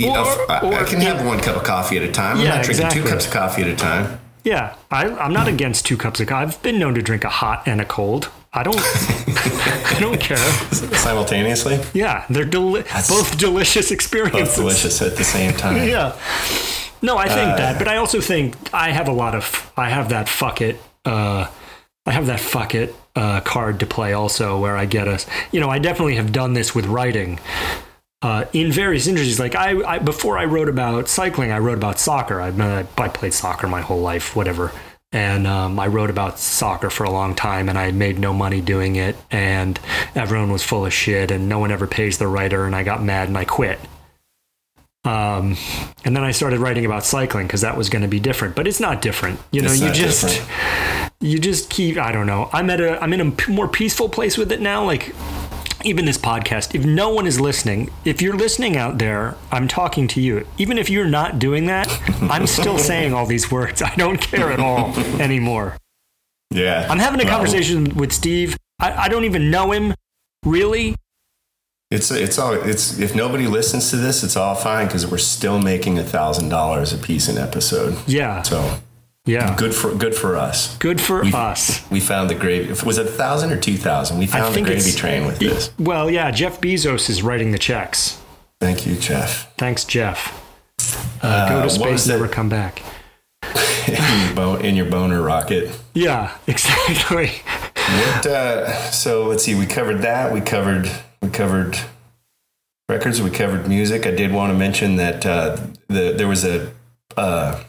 Or, 0.03 0.51
I, 0.51 0.61
or, 0.63 0.75
I 0.75 0.85
can 0.85 1.01
have 1.03 1.27
one 1.27 1.41
cup 1.41 1.57
of 1.57 1.65
coffee 1.65 1.99
at 1.99 2.03
a 2.03 2.11
time. 2.11 2.39
I'm 2.39 2.43
yeah, 2.43 2.55
not 2.55 2.65
drinking 2.65 2.87
exactly. 2.87 3.03
two 3.03 3.09
cups 3.09 3.27
of 3.27 3.33
coffee 3.33 3.63
at 3.63 3.69
a 3.69 3.77
time. 3.77 4.19
Yeah, 4.45 4.75
I, 4.91 5.07
am 5.07 5.35
not 5.35 5.47
against 5.47 5.85
two 5.85 5.99
cups 5.99 6.21
of 6.21 6.29
coffee. 6.29 6.47
I've 6.47 6.63
been 6.63 6.79
known 6.79 6.95
to 6.95 7.03
drink 7.03 7.25
a 7.25 7.29
hot 7.29 7.65
and 7.67 7.83
a 7.83 7.85
cold. 7.85 8.31
I 8.53 8.65
don't. 8.65 8.77
I 8.79 9.97
don't 10.01 10.21
care. 10.21 10.37
Simultaneously. 10.37 11.79
Yeah, 11.95 12.27
they're 12.29 12.45
deli- 12.45 12.83
both 13.09 13.39
delicious 13.39 13.93
experiences. 13.93 14.49
Both 14.49 14.57
delicious 14.57 15.03
at 15.03 15.17
the 15.17 15.25
same 15.25 15.53
time. 15.53 15.77
yeah. 15.89 16.19
No, 17.01 17.17
I 17.17 17.29
think 17.29 17.53
uh, 17.53 17.57
that, 17.57 17.79
but 17.79 17.87
I 17.87 17.97
also 17.97 18.21
think 18.21 18.57
I 18.75 18.91
have 18.91 19.09
a 19.09 19.13
lot 19.13 19.35
of. 19.35 19.73
I 19.77 19.89
have 19.89 20.09
that 20.09 20.29
fuck 20.29 20.61
it. 20.61 20.81
Uh, 21.05 21.47
I 22.07 22.13
have 22.13 22.27
that 22.27 22.41
fuck 22.41 22.75
it 22.75 22.95
uh, 23.15 23.41
card 23.41 23.81
to 23.81 23.87
play 23.87 24.15
also, 24.15 24.59
where 24.59 24.77
I 24.77 24.85
get 24.85 25.07
us. 25.07 25.27
You 25.53 25.61
know, 25.61 25.71
I 25.71 25.79
definitely 25.79 26.17
have 26.17 26.33
done 26.33 26.53
this 26.55 26.75
with 26.75 26.87
writing. 26.87 27.39
Uh, 28.23 28.45
in 28.53 28.71
various 28.71 29.07
industries. 29.07 29.41
Like 29.41 29.55
I, 29.55 29.81
I, 29.83 29.99
before 29.99 30.37
I 30.37 30.45
wrote 30.45 30.69
about 30.69 31.09
cycling, 31.09 31.53
I 31.53 31.59
wrote 31.59 31.79
about 31.79 31.99
soccer. 31.99 32.39
I, 32.39 32.49
I 32.99 33.09
played 33.09 33.33
soccer 33.33 33.67
my 33.67 33.81
whole 33.81 34.01
life, 34.03 34.37
whatever 34.37 34.73
and 35.13 35.47
um, 35.47 35.79
I 35.79 35.89
wrote 35.89 36.11
about 36.11 36.39
soccer 36.39 36.91
for 36.91 37.05
a 37.05 37.11
long 37.11 37.35
time, 37.35 37.69
and 37.69 37.79
I 37.79 37.91
made 37.91 38.19
no 38.19 38.33
money 38.33 38.61
doing 38.61 38.97
it, 38.97 39.17
and 39.31 39.79
everyone 40.15 40.53
was 40.53 40.63
full 40.63 40.87
of 40.87 40.93
shit, 40.93 41.31
and 41.31 41.49
no 41.49 41.59
one 41.59 41.73
ever 41.73 41.87
pays 41.87 42.19
the 42.19 42.29
writer, 42.29 42.65
and 42.65 42.77
I 42.77 42.83
got 42.83 43.03
mad 43.03 43.29
and 43.29 43.37
I 43.37 43.45
quit. 43.45 43.81
Um, 45.05 45.57
and 46.05 46.15
then 46.15 46.23
I 46.23 46.31
started 46.31 46.61
writing 46.61 46.85
about 46.85 47.07
cycling 47.07 47.47
because 47.47 47.63
that 47.63 47.77
was 47.77 47.89
going 47.89 48.03
to 48.03 48.09
be 48.09 48.21
different, 48.21 48.55
but 48.55 48.69
it's 48.69 48.81
not 48.81 49.01
different. 49.01 49.41
You 49.51 49.63
know, 49.63 49.73
you 49.73 49.91
just 49.93 50.23
different. 50.23 51.11
you 51.21 51.39
just 51.39 51.71
keep. 51.71 51.97
I 51.97 52.13
don't 52.13 52.27
know. 52.27 52.51
I'm 52.53 52.69
at 52.69 52.81
a 52.81 53.03
I'm 53.03 53.13
in 53.15 53.21
a 53.21 53.51
more 53.51 53.67
peaceful 53.67 54.11
place 54.11 54.37
with 54.37 54.53
it 54.53 54.61
now. 54.61 54.85
Like 54.85 55.15
even 55.85 56.05
this 56.05 56.19
podcast, 56.19 56.75
if 56.75 56.85
no 56.85 57.11
one 57.11 57.27
is 57.27 57.41
listening, 57.41 57.91
if 58.05 58.21
you're 58.21 58.37
listening 58.37 58.77
out 58.77 58.99
there, 58.99 59.37
I'm 59.51 59.69
talking 59.69 60.09
to 60.09 60.21
you. 60.21 60.47
Even 60.59 60.79
if 60.79 60.91
you're 60.91 61.07
not 61.07 61.39
doing 61.39 61.67
that, 61.67 61.89
I'm 62.23 62.47
still 62.47 62.79
saying 62.91 63.15
all 63.15 63.27
these 63.27 63.51
words. 63.51 63.83
I 63.83 63.95
don't 63.97 64.21
care 64.21 64.51
at 64.51 64.61
all 64.61 64.97
anymore. 65.21 65.77
Yeah. 66.51 66.87
I'm 66.91 66.99
having 66.99 67.21
a 67.21 67.29
conversation 67.29 67.95
with 67.95 68.13
Steve. 68.13 68.57
I, 68.81 69.05
I 69.05 69.09
don't 69.09 69.25
even 69.25 69.51
know 69.51 69.73
him 69.73 69.95
really. 70.45 70.97
It's 71.91 72.11
it's 72.13 72.39
all 72.39 72.53
it's 72.53 73.01
if 73.01 73.17
nobody 73.17 73.49
listens 73.49 73.91
to 73.91 73.97
this, 73.97 74.23
it's 74.23 74.37
all 74.37 74.55
fine 74.55 74.87
because 74.87 75.11
we're 75.11 75.19
still 75.19 75.59
making 75.59 75.99
a 75.99 76.05
thousand 76.05 76.49
dollars 76.49 76.93
a 76.93 76.99
piece 76.99 77.29
an 77.29 77.37
episode. 77.37 77.99
Yeah. 78.07 78.43
So 78.43 78.79
Yeah. 79.31 79.55
good 79.57 79.75
for 79.75 79.95
good 79.95 80.15
for 80.15 80.37
us. 80.37 80.77
Good 80.79 81.01
for 81.01 81.23
We- 81.23 81.33
us. 81.33 81.89
We 81.91 82.01
found 82.01 82.29
the 82.31 82.35
gravy. 82.35 82.73
Was 82.85 82.99
it 82.99 83.07
a 83.07 83.11
thousand 83.11 83.53
or 83.53 83.57
two 83.57 83.77
thousand? 83.77 84.19
We 84.19 84.27
found 84.27 84.55
the 84.55 84.63
gravy 84.63 84.93
train 84.93 85.27
with 85.27 85.39
this. 85.39 85.71
Well, 85.79 86.11
yeah, 86.11 86.31
Jeff 86.31 86.61
Bezos 86.61 87.09
is 87.09 87.23
writing 87.23 87.53
the 87.53 87.59
checks. 87.59 88.19
Thank 88.61 88.87
you, 88.87 88.97
Jeff. 88.97 89.55
Thanks, 89.57 89.85
Jeff. 89.85 90.37
Uh, 91.23 91.49
go 91.49 91.59
Uh, 91.59 91.63
to 91.65 91.71
space, 91.71 92.07
never 92.07 92.29
come 92.29 92.49
back. 92.49 92.83
in, 93.89 93.95
your 94.27 94.35
bo- 94.35 94.57
in 94.57 94.77
your 94.77 94.87
boner 94.87 95.23
rocket. 95.23 95.71
Yeah, 95.95 96.37
exactly. 96.47 97.31
What? 97.75 98.27
Uh, 98.27 98.73
so 98.91 99.27
let's 99.27 99.45
see. 99.45 99.55
We 99.55 99.67
covered 99.67 100.03
that. 100.03 100.33
We 100.33 100.41
covered 100.41 100.91
we 101.23 101.29
covered 101.31 101.79
records. 102.89 103.21
We 103.23 103.31
covered 103.31 103.69
music. 103.69 104.07
I 104.07 104.11
did 104.11 104.33
want 104.33 104.53
to 104.53 104.59
mention 104.59 104.97
that 104.97 105.25
uh, 105.27 105.57
the 105.89 106.13
there 106.17 106.29
was 106.29 106.45
a 106.45 106.73
uh, 107.17 107.63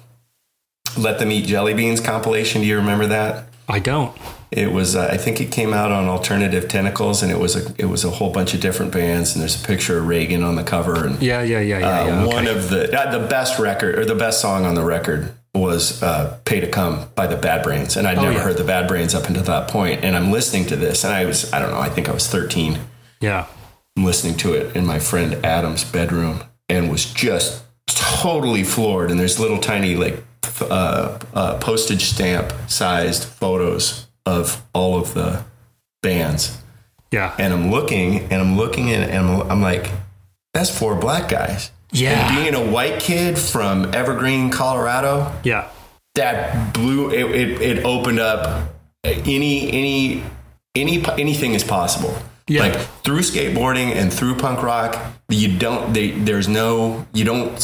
"Let 0.98 1.20
Them 1.20 1.32
Eat 1.32 1.46
Jelly 1.46 1.74
Beans" 1.74 2.00
compilation. 2.00 2.62
Do 2.62 2.68
you 2.68 2.78
remember 2.78 3.08
that? 3.08 3.46
I 3.70 3.80
don't. 3.80 4.16
It 4.52 4.72
was. 4.74 4.96
Uh, 4.96 5.08
I 5.12 5.18
think 5.18 5.39
it 5.39 5.52
came 5.52 5.74
out 5.74 5.92
on 5.92 6.08
Alternative 6.08 6.68
Tentacles, 6.68 7.24
and 7.24 7.32
it 7.32 7.39
was 7.39 7.56
a 7.56 7.74
it 7.78 7.86
was 7.86 8.04
a 8.04 8.10
whole 8.10 8.32
bunch 8.32 8.54
of 8.54 8.60
different 8.60 8.92
bands. 8.92 9.34
And 9.34 9.42
there's 9.42 9.62
a 9.62 9.66
picture 9.66 9.98
of 9.98 10.08
Reagan 10.08 10.44
on 10.44 10.56
the 10.56 10.64
cover. 10.64 11.06
And 11.08 11.22
Yeah, 11.22 11.42
yeah, 11.42 11.60
yeah, 11.62 11.80
yeah. 11.80 12.02
uh, 12.02 12.06
yeah. 12.06 12.26
one 12.26 12.48
of 12.48 12.70
the 12.70 12.92
uh, 13.00 13.12
the 13.18 13.26
best 13.28 13.60
record 13.60 13.98
or 13.98 14.06
the 14.06 14.16
best 14.16 14.42
song 14.42 14.66
on 14.66 14.76
the 14.76 14.84
record 14.84 15.32
was 15.56 16.04
uh, 16.04 16.38
"Pay 16.44 16.60
to 16.60 16.68
Cum" 16.68 17.06
by 17.16 17.28
the 17.28 17.38
Bad 17.38 17.64
Brains, 17.64 17.96
and 17.96 18.06
I'd 18.08 18.18
Oh, 18.18 18.24
never 18.24 18.34
yeah. 18.39 18.44
heard 18.44 18.58
the 18.58 18.64
Bad 18.66 18.88
Brains 18.89 19.16
up 19.16 19.28
until 19.28 19.44
that 19.44 19.70
point. 19.70 20.04
And 20.04 20.18
I'm 20.18 20.32
listening 20.32 20.66
to 20.66 20.76
this, 20.76 21.06
and 21.06 21.14
I 21.14 21.24
was 21.26 21.52
I 21.54 21.60
don't 21.60 21.72
know, 21.72 21.80
I 21.80 21.88
think 21.89 22.10
I 22.10 22.12
was 22.14 22.28
13. 22.28 22.78
yeah. 23.22 23.46
I'm 23.98 24.06
listening 24.06 24.36
to 24.38 24.54
it 24.54 24.74
in 24.76 24.86
my 24.86 25.00
friend 25.00 25.46
Adam's 25.46 25.84
bedroom, 25.84 26.44
and 26.70 26.89
was 26.89 27.06
just 27.06 27.64
totally 27.88 28.64
floored. 28.64 29.12
And 29.12 29.20
there's 29.20 29.38
little 29.39 29.58
tiny 29.60 29.96
like 29.96 30.24
uh, 30.62 31.20
uh, 31.34 31.58
postage 31.60 32.06
stamp 32.06 32.54
sized 32.68 33.24
photos 33.26 34.08
of 34.26 34.64
all 34.74 34.98
of 34.98 35.14
the 35.14 35.44
bands 36.02 36.58
Yeah. 37.12 37.34
and 37.38 37.54
I'm 37.54 37.72
looking 37.72 38.20
and 38.32 38.34
I'm 38.42 38.58
looking 38.58 38.92
and, 38.92 39.12
I'm, 39.12 39.52
I'm 39.52 39.62
like, 39.62 39.89
that's 40.54 40.70
four 40.76 40.96
black 40.96 41.30
guys. 41.30 41.72
Yeah. 41.92 42.28
And 42.28 42.36
being 42.54 42.56
a 42.68 42.72
white 42.72 43.00
kid 43.00 43.38
from 43.38 43.94
Evergreen, 43.94 44.50
Colorado, 44.50 45.32
Yeah. 45.44 45.70
that 46.16 46.74
blew 46.74 47.10
it, 47.12 47.36
it, 47.36 47.62
it 47.62 47.86
opened 47.86 48.20
up 48.20 48.70
any 49.04 49.70
any 49.72 50.24
any 50.76 51.04
anything 51.18 51.54
is 51.54 51.64
possible. 51.64 52.16
Yeah. 52.48 52.62
Like 52.62 52.80
through 53.04 53.20
skateboarding 53.20 53.96
and 53.96 54.12
through 54.12 54.36
punk 54.36 54.62
rock, 54.64 55.00
you 55.30 55.58
don't 55.58 55.94
they 55.94 56.12
there's 56.12 56.48
no 56.48 57.06
you 57.14 57.24
don't 57.26 57.60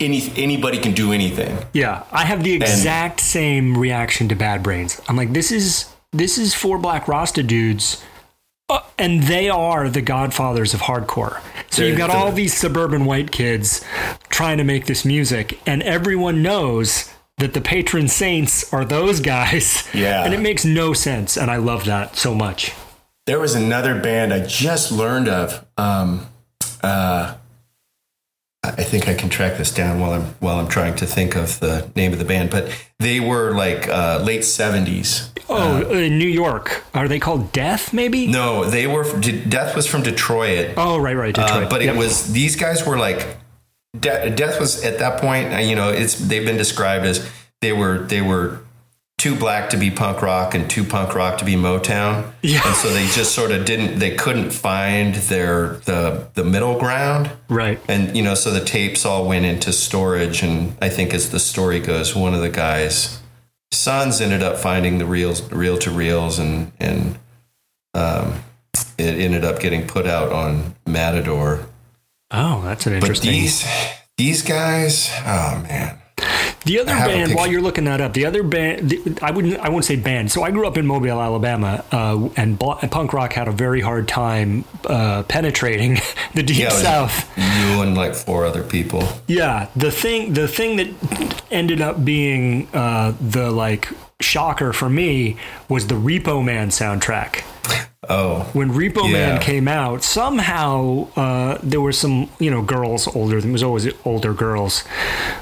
any 0.00 0.32
anybody 0.36 0.78
can 0.78 0.92
do 0.92 1.12
anything. 1.12 1.56
Yeah, 1.72 2.04
I 2.12 2.24
have 2.24 2.42
the 2.42 2.52
exact 2.52 3.20
same 3.20 3.76
reaction 3.78 4.28
to 4.28 4.34
Bad 4.34 4.62
Brains. 4.62 5.00
I'm 5.08 5.16
like, 5.16 5.32
this 5.32 5.52
is 5.52 5.88
this 6.12 6.38
is 6.38 6.54
four 6.54 6.78
black 6.78 7.06
Rasta 7.08 7.42
dudes, 7.42 8.02
uh, 8.68 8.80
and 8.98 9.22
they 9.24 9.48
are 9.48 9.88
the 9.88 10.02
godfathers 10.02 10.74
of 10.74 10.80
hardcore. 10.80 11.40
So 11.70 11.84
you've 11.84 11.98
got 11.98 12.10
all 12.10 12.30
these 12.32 12.54
suburban 12.56 13.04
white 13.04 13.30
kids 13.32 13.84
trying 14.28 14.58
to 14.58 14.64
make 14.64 14.86
this 14.86 15.04
music, 15.04 15.60
and 15.66 15.82
everyone 15.82 16.42
knows 16.42 17.10
that 17.38 17.52
the 17.52 17.60
patron 17.60 18.06
saints 18.06 18.72
are 18.72 18.84
those 18.84 19.20
guys. 19.20 19.88
Yeah. 19.94 20.24
and 20.24 20.34
it 20.34 20.40
makes 20.40 20.64
no 20.64 20.92
sense, 20.92 21.36
and 21.36 21.50
I 21.50 21.56
love 21.56 21.84
that 21.84 22.16
so 22.16 22.34
much. 22.34 22.72
There 23.26 23.38
was 23.40 23.54
another 23.54 24.00
band 24.00 24.32
I 24.32 24.44
just 24.44 24.92
learned 24.92 25.28
of. 25.28 25.64
Um, 25.76 26.26
uh, 26.82 27.36
I 28.76 28.82
think 28.82 29.08
I 29.08 29.14
can 29.14 29.28
track 29.28 29.58
this 29.58 29.72
down 29.72 30.00
while 30.00 30.12
I'm 30.12 30.22
while 30.40 30.58
I'm 30.58 30.68
trying 30.68 30.94
to 30.96 31.06
think 31.06 31.36
of 31.36 31.60
the 31.60 31.90
name 31.96 32.12
of 32.12 32.18
the 32.18 32.24
band, 32.24 32.50
but 32.50 32.70
they 32.98 33.20
were 33.20 33.52
like 33.54 33.88
uh, 33.88 34.22
late 34.24 34.44
seventies. 34.44 35.30
Oh, 35.48 35.82
in 35.90 36.18
New 36.18 36.28
York, 36.28 36.84
are 36.94 37.06
they 37.06 37.20
called 37.20 37.52
Death? 37.52 37.92
Maybe. 37.92 38.26
No, 38.26 38.64
they 38.64 38.86
were. 38.86 39.04
Death 39.20 39.76
was 39.76 39.86
from 39.86 40.02
Detroit, 40.02 40.74
Oh, 40.78 40.98
right, 40.98 41.14
right, 41.16 41.34
Detroit. 41.34 41.64
uh, 41.64 41.68
but 41.68 41.82
Yep. 41.82 41.94
it 41.94 41.98
was 41.98 42.32
these 42.32 42.56
guys 42.56 42.86
were 42.86 42.96
like 42.96 43.36
De- 43.98 44.30
Death 44.30 44.58
was 44.58 44.82
at 44.84 44.98
that 45.00 45.20
point. 45.20 45.52
uh, 45.52 45.58
You 45.58 45.76
know, 45.76 45.90
it's 45.90 46.14
they've 46.14 46.44
been 46.46 46.56
described 46.56 47.04
as 47.04 47.28
they 47.60 47.72
were 47.72 47.98
they 47.98 48.22
were 48.22 48.60
too 49.18 49.34
black 49.34 49.70
to 49.70 49.76
be 49.76 49.90
punk 49.90 50.20
rock 50.22 50.54
and 50.54 50.68
too 50.68 50.84
punk 50.84 51.14
rock 51.14 51.38
to 51.38 51.44
be 51.44 51.54
Motown. 51.54 52.32
Yeah. 52.42 52.60
and 52.66 52.74
so 52.76 52.92
they 52.92 53.06
just 53.06 53.34
sort 53.34 53.50
of 53.52 53.64
didn't. 53.64 53.98
They 53.98 54.14
couldn't 54.16 54.50
find 54.50 55.14
their 55.14 55.76
the 55.86 56.28
the 56.34 56.44
middle 56.44 56.78
ground. 56.78 57.30
right. 57.48 57.80
And 57.88 58.16
you 58.16 58.22
know, 58.22 58.34
so 58.34 58.50
the 58.50 58.64
tapes 58.64 59.06
all 59.06 59.26
went 59.26 59.44
into 59.46 59.72
storage, 59.72 60.42
and 60.42 60.76
I 60.82 60.88
think 60.88 61.14
as 61.14 61.30
the 61.30 61.38
story 61.40 61.80
goes, 61.80 62.14
one 62.14 62.34
of 62.34 62.40
the 62.40 62.50
guys' 62.50 63.20
sons 63.72 64.20
ended 64.20 64.42
up 64.42 64.58
finding 64.58 64.98
the 64.98 65.06
reels, 65.06 65.50
reel 65.50 65.78
to 65.78 65.90
reels, 65.90 66.38
and 66.38 66.72
and 66.78 67.18
um, 67.94 68.40
it 68.98 69.18
ended 69.18 69.44
up 69.44 69.60
getting 69.60 69.86
put 69.86 70.06
out 70.06 70.32
on 70.32 70.74
Matador. 70.86 71.66
Oh, 72.30 72.62
that's 72.62 72.86
an 72.86 72.94
But 72.94 72.96
interesting. 73.04 73.30
these 73.30 73.64
these 74.18 74.42
guys, 74.42 75.08
oh 75.20 75.60
man, 75.68 75.98
The 76.64 76.80
other 76.80 76.92
I 76.92 76.94
have 76.94 77.10
a 77.10 77.12
band, 77.12 77.34
while 77.34 77.46
you're 77.46 77.60
looking 77.60 77.84
that 77.84 78.00
up, 78.00 78.14
the 78.14 78.26
other 78.26 78.42
band, 78.42 78.90
the, 78.90 79.18
I 79.20 79.30
wouldn't, 79.30 79.58
I 79.58 79.68
won't 79.68 79.84
say 79.84 79.96
band. 79.96 80.32
So 80.32 80.42
I 80.42 80.50
grew 80.50 80.66
up 80.66 80.76
in 80.76 80.86
Mobile, 80.86 81.20
Alabama, 81.20 81.84
uh, 81.92 82.28
and, 82.36 82.58
bl- 82.58 82.72
punk 82.90 83.12
rock 83.12 83.32
had 83.32 83.48
a 83.48 83.52
very 83.52 83.80
hard 83.80 84.08
time 84.08 84.64
uh, 84.86 85.24
penetrating 85.24 85.98
the 86.34 86.42
deep 86.42 86.58
yeah, 86.58 86.70
South. 86.70 87.36
you 87.36 87.82
and 87.82 87.96
like 87.96 88.14
four 88.14 88.44
other 88.46 88.62
people. 88.62 89.06
Yeah, 89.26 89.68
the 89.76 89.90
thing, 89.90 90.32
the 90.32 90.48
thing 90.48 90.76
that 90.76 91.42
ended 91.50 91.80
up 91.80 92.04
being 92.04 92.68
uh, 92.72 93.14
the 93.20 93.50
like 93.50 93.88
shocker 94.20 94.72
for 94.72 94.88
me 94.88 95.36
was 95.68 95.88
the 95.88 95.96
Repo 95.96 96.42
Man 96.44 96.68
soundtrack. 96.68 97.42
Oh, 98.08 98.40
when 98.52 98.70
Repo 98.72 99.04
Yeah. 99.06 99.12
Man 99.12 99.40
came 99.40 99.68
out, 99.68 100.02
somehow 100.04 101.08
uh, 101.16 101.58
there 101.62 101.80
were 101.80 101.92
some, 101.92 102.28
you 102.38 102.50
know, 102.50 102.62
girls 102.62 103.06
older. 103.14 103.40
There 103.40 103.52
was 103.52 103.62
always 103.62 103.88
older 104.04 104.32
girls 104.34 104.84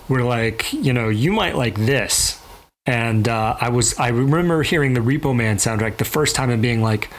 were 0.08 0.22
like, 0.22 0.72
you 0.72 0.92
know, 0.92 1.08
you 1.08 1.32
might 1.32 1.56
like 1.56 1.74
this. 1.76 2.40
And 2.86 3.28
uh, 3.28 3.56
I 3.60 3.68
was, 3.68 3.98
I 3.98 4.08
remember 4.08 4.62
hearing 4.62 4.94
the 4.94 5.00
Repo 5.00 5.34
Man 5.34 5.56
soundtrack 5.56 5.98
the 5.98 6.04
first 6.04 6.34
time 6.34 6.50
and 6.50 6.60
being 6.60 6.82
like, 6.82 7.10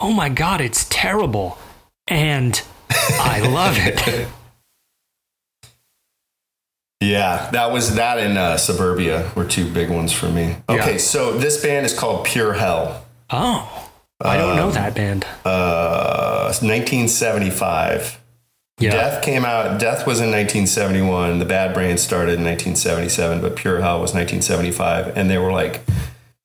oh 0.00 0.12
my 0.12 0.28
god, 0.28 0.60
it's 0.60 0.86
terrible, 0.88 1.58
and 2.08 2.60
I 3.20 3.40
love 3.48 3.76
it. 3.78 4.28
yeah, 7.00 7.50
that 7.52 7.72
was 7.72 7.94
that 7.96 8.18
in 8.18 8.36
uh, 8.36 8.56
Suburbia 8.56 9.30
were 9.34 9.44
two 9.44 9.70
big 9.70 9.90
ones 9.90 10.12
for 10.12 10.28
me. 10.28 10.56
Okay, 10.68 10.92
Yeah. 10.92 10.98
so 10.98 11.36
this 11.36 11.62
band 11.62 11.84
is 11.86 11.96
called 11.98 12.24
Pure 12.24 12.54
Hell. 12.54 13.04
Oh, 13.30 13.85
I 14.20 14.36
don't 14.36 14.56
know 14.56 14.70
that 14.70 14.94
band. 14.94 15.24
Uh, 15.44 16.52
1975. 16.62 18.20
Yeah, 18.78 18.90
Death 18.90 19.22
came 19.24 19.44
out. 19.46 19.80
Death 19.80 20.06
was 20.06 20.20
in 20.20 20.26
1971. 20.30 21.38
The 21.38 21.44
Bad 21.46 21.72
Brains 21.72 22.02
started 22.02 22.34
in 22.38 22.44
1977, 22.44 23.40
but 23.40 23.56
Pure 23.56 23.80
Hell 23.80 24.00
was 24.02 24.12
1975, 24.12 25.16
and 25.16 25.30
they 25.30 25.38
were 25.38 25.50
like, 25.52 25.80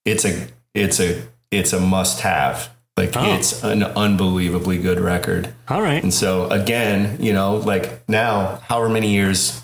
"It's 0.05 0.24
a, 0.24 0.47
it's 0.74 0.99
a, 1.01 1.24
it's 1.51 1.74
a 1.74 1.80
must-have. 1.80 2.69
Like 2.95 3.15
Oh. 3.17 3.34
it's 3.36 3.63
an 3.63 3.84
unbelievably 3.84 4.78
good 4.78 4.99
record." 5.01 5.53
all 5.67 5.82
right. 5.82 6.01
And 6.01 6.13
so 6.13 6.47
again, 6.49 7.17
you 7.19 7.34
know, 7.34 7.57
like 7.57 8.07
now, 8.07 8.61
however 8.67 8.88
many 8.88 9.11
years 9.11 9.61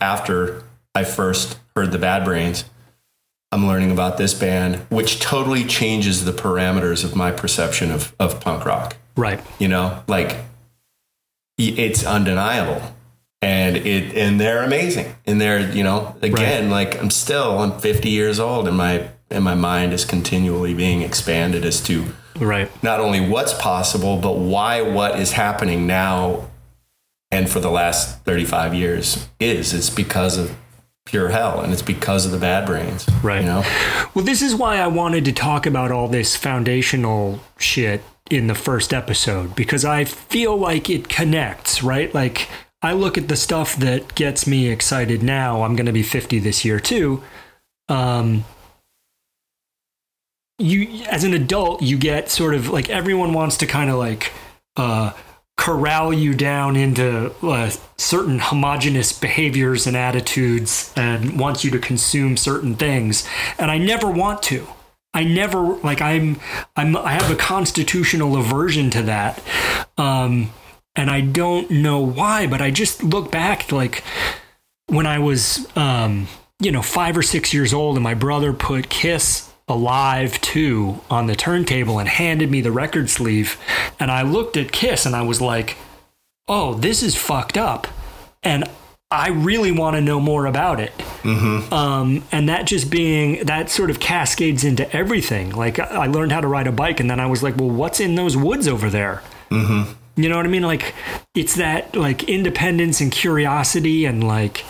after 0.00 0.62
I 0.94 1.04
first 1.04 1.58
heard 1.76 1.92
the 1.92 1.98
Bad 1.98 2.24
Brains, 2.24 2.64
I'm 3.52 3.66
learning 3.66 3.90
about 3.92 4.16
this 4.16 4.32
band, 4.34 4.76
which 4.88 5.20
totally 5.20 5.64
changes 5.64 6.24
the 6.24 6.32
parameters 6.32 7.04
of 7.04 7.14
my 7.14 7.30
perception 7.30 7.90
of 7.92 8.14
of 8.18 8.40
punk 8.40 8.64
rock. 8.64 8.96
Right. 9.16 9.40
you 9.58 9.68
know 9.68 10.02
like 10.08 10.36
it's 11.58 12.04
undeniable. 12.04 12.80
And 13.42 13.76
it 13.76 14.16
and 14.16 14.40
they're 14.40 14.62
amazing. 14.62 15.14
And 15.26 15.40
they're 15.40 15.70
you 15.70 15.82
know 15.84 16.16
again 16.22 16.70
like 16.70 16.98
i'm 17.00 17.10
still 17.10 17.58
i'm 17.58 17.78
50 17.78 18.08
years 18.08 18.38
old 18.40 18.68
and 18.68 18.76
my 18.76 19.08
and 19.30 19.44
my 19.44 19.54
mind 19.54 19.92
is 19.92 20.04
continually 20.04 20.74
being 20.74 21.02
expanded 21.02 21.64
as 21.64 21.80
to 21.82 22.06
Right. 22.38 22.70
not 22.82 22.98
only 23.00 23.20
what's 23.20 23.52
possible 23.54 24.16
but 24.18 24.38
why 24.38 24.80
what 24.82 25.18
is 25.18 25.32
happening 25.32 25.86
now 25.86 26.48
and 27.30 27.50
for 27.50 27.60
the 27.60 27.70
last 27.70 28.24
35 28.24 28.74
years 28.74 29.28
is. 29.40 29.72
It's 29.74 29.90
because 29.90 30.36
of 30.38 30.54
pure 31.04 31.28
hell 31.30 31.60
and 31.60 31.72
it's 31.72 31.82
because 31.82 32.24
of 32.24 32.30
the 32.32 32.38
bad 32.38 32.64
brains 32.66 33.06
Right. 33.22 33.40
you 33.40 33.46
know 33.46 33.62
Well, 34.14 34.24
this 34.24 34.40
is 34.42 34.54
why 34.54 34.76
I 34.78 34.86
wanted 34.86 35.24
to 35.26 35.32
talk 35.32 35.66
about 35.66 35.90
all 35.90 36.08
this 36.08 36.36
foundational 36.36 37.40
shit 37.58 38.02
in 38.30 38.46
the 38.46 38.54
first 38.54 38.94
episode 38.94 39.54
because 39.56 39.84
I 39.84 40.04
feel 40.04 40.56
like 40.56 40.88
it 40.88 41.08
connects, 41.08 41.82
right? 41.82 42.12
Like 42.14 42.48
I 42.80 42.92
look 42.92 43.18
at 43.18 43.28
the 43.28 43.36
stuff 43.36 43.76
that 43.76 44.14
gets 44.14 44.46
me 44.46 44.68
excited 44.68 45.22
now. 45.22 45.62
I'm 45.62 45.76
going 45.76 45.86
to 45.86 45.92
be 45.92 46.02
50 46.02 46.38
this 46.38 46.64
year 46.64 46.78
too. 46.80 47.22
Um 47.88 48.44
you 50.58 51.04
as 51.10 51.24
an 51.24 51.34
adult, 51.34 51.82
you 51.82 51.98
get 51.98 52.30
sort 52.30 52.54
of 52.54 52.68
like 52.68 52.88
everyone 52.88 53.32
wants 53.32 53.56
to 53.58 53.66
kind 53.66 53.90
of 53.90 53.96
like 53.96 54.32
uh 54.76 55.12
corral 55.56 56.12
you 56.12 56.34
down 56.34 56.76
into 56.76 57.32
uh, 57.42 57.70
certain 57.96 58.38
homogenous 58.38 59.12
behaviors 59.12 59.86
and 59.86 59.96
attitudes 59.96 60.92
and 60.96 61.38
wants 61.38 61.62
you 61.64 61.70
to 61.70 61.78
consume 61.78 62.36
certain 62.36 62.74
things. 62.74 63.28
And 63.58 63.70
i 63.70 63.78
never 63.78 64.10
want 64.10 64.42
to. 64.44 64.66
I 65.14 65.24
never 65.24 65.60
like 65.60 66.00
i'm 66.00 66.40
i'm 66.74 66.96
i 66.96 67.12
have 67.12 67.30
a 67.30 67.36
constitutional 67.36 68.36
aversion 68.36 68.90
to 68.90 69.02
that. 69.02 69.42
Um 69.98 70.50
and 70.94 71.10
i 71.10 71.20
don't 71.20 71.70
know 71.70 72.00
why 72.00 72.46
but 72.46 72.60
i 72.60 72.70
just 72.70 73.02
look 73.02 73.30
back 73.30 73.72
like 73.72 74.02
when 74.86 75.06
i 75.06 75.18
was 75.18 75.66
um 75.76 76.28
you 76.60 76.70
know 76.70 76.82
5 76.82 77.18
or 77.18 77.22
6 77.22 77.54
years 77.54 77.72
old 77.72 77.96
and 77.96 78.04
my 78.04 78.14
brother 78.14 78.52
put 78.52 78.88
kiss 78.88 79.51
Alive 79.72 80.40
2 80.40 81.00
on 81.10 81.26
the 81.26 81.34
turntable 81.34 81.98
and 81.98 82.08
handed 82.08 82.50
me 82.50 82.60
the 82.60 82.72
record 82.72 83.10
sleeve. 83.10 83.58
And 83.98 84.10
I 84.10 84.22
looked 84.22 84.56
at 84.56 84.72
Kiss 84.72 85.06
and 85.06 85.16
I 85.16 85.22
was 85.22 85.40
like, 85.40 85.76
oh, 86.48 86.74
this 86.74 87.02
is 87.02 87.16
fucked 87.16 87.56
up. 87.56 87.86
And 88.42 88.64
I 89.12 89.28
really 89.28 89.72
want 89.72 89.96
to 89.96 90.00
know 90.00 90.20
more 90.20 90.46
about 90.46 90.80
it. 90.80 90.96
Mm-hmm. 91.22 91.72
Um, 91.72 92.24
and 92.32 92.48
that 92.48 92.66
just 92.66 92.90
being, 92.90 93.44
that 93.44 93.68
sort 93.68 93.90
of 93.90 94.00
cascades 94.00 94.64
into 94.64 94.90
everything. 94.96 95.50
Like, 95.50 95.78
I 95.78 96.06
learned 96.06 96.32
how 96.32 96.40
to 96.40 96.48
ride 96.48 96.66
a 96.66 96.72
bike, 96.72 96.98
and 96.98 97.10
then 97.10 97.20
I 97.20 97.26
was 97.26 97.42
like, 97.42 97.56
well, 97.56 97.68
what's 97.68 98.00
in 98.00 98.14
those 98.14 98.38
woods 98.38 98.66
over 98.66 98.88
there? 98.88 99.22
Mm-hmm. 99.50 99.92
You 100.20 100.28
know 100.30 100.36
what 100.38 100.46
I 100.46 100.48
mean? 100.48 100.62
Like, 100.62 100.94
it's 101.34 101.56
that, 101.56 101.94
like, 101.94 102.24
independence 102.24 103.02
and 103.02 103.12
curiosity 103.12 104.06
and, 104.06 104.24
like, 104.24 104.64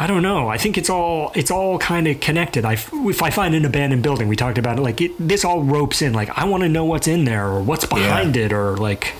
I 0.00 0.06
don't 0.06 0.22
know. 0.22 0.48
I 0.48 0.56
think 0.56 0.78
it's 0.78 0.88
all 0.88 1.30
it's 1.34 1.50
all 1.50 1.78
kind 1.78 2.08
of 2.08 2.20
connected. 2.20 2.64
I 2.64 2.72
if 2.90 3.22
I 3.22 3.28
find 3.28 3.54
an 3.54 3.66
abandoned 3.66 4.02
building, 4.02 4.28
we 4.28 4.34
talked 4.34 4.56
about 4.56 4.78
it. 4.78 4.80
Like 4.80 5.02
it, 5.02 5.12
this 5.18 5.44
all 5.44 5.62
ropes 5.62 6.00
in. 6.00 6.14
Like 6.14 6.30
I 6.38 6.46
want 6.46 6.62
to 6.62 6.70
know 6.70 6.86
what's 6.86 7.06
in 7.06 7.24
there 7.24 7.46
or 7.46 7.62
what's 7.62 7.84
behind 7.84 8.34
yeah. 8.34 8.46
it 8.46 8.52
or 8.54 8.78
like. 8.78 9.12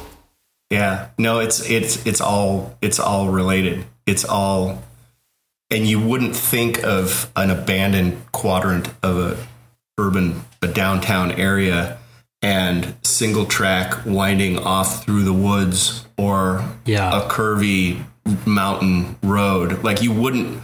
Yeah. 0.71 1.09
No. 1.19 1.41
It's 1.41 1.69
it's 1.69 2.07
it's 2.07 2.23
all 2.23 2.79
it's 2.81 2.99
all 2.99 3.29
related. 3.29 3.85
It's 4.07 4.25
all, 4.25 4.83
and 5.71 5.87
you 5.87 6.01
wouldn't 6.01 6.35
think 6.35 6.83
of 6.83 7.31
an 7.37 7.51
abandoned 7.51 8.33
quadrant 8.33 8.89
of 9.03 9.19
a 9.19 9.47
urban 9.99 10.45
a 10.63 10.67
downtown 10.67 11.31
area 11.33 11.99
and 12.41 12.95
single 13.03 13.45
track 13.45 14.07
winding 14.07 14.57
off 14.57 15.05
through 15.05 15.25
the 15.25 15.33
woods 15.35 16.07
or 16.17 16.65
yeah. 16.87 17.21
a 17.21 17.29
curvy 17.29 18.03
mountain 18.47 19.19
road. 19.23 19.85
Like 19.85 20.01
you 20.01 20.11
wouldn't 20.11 20.63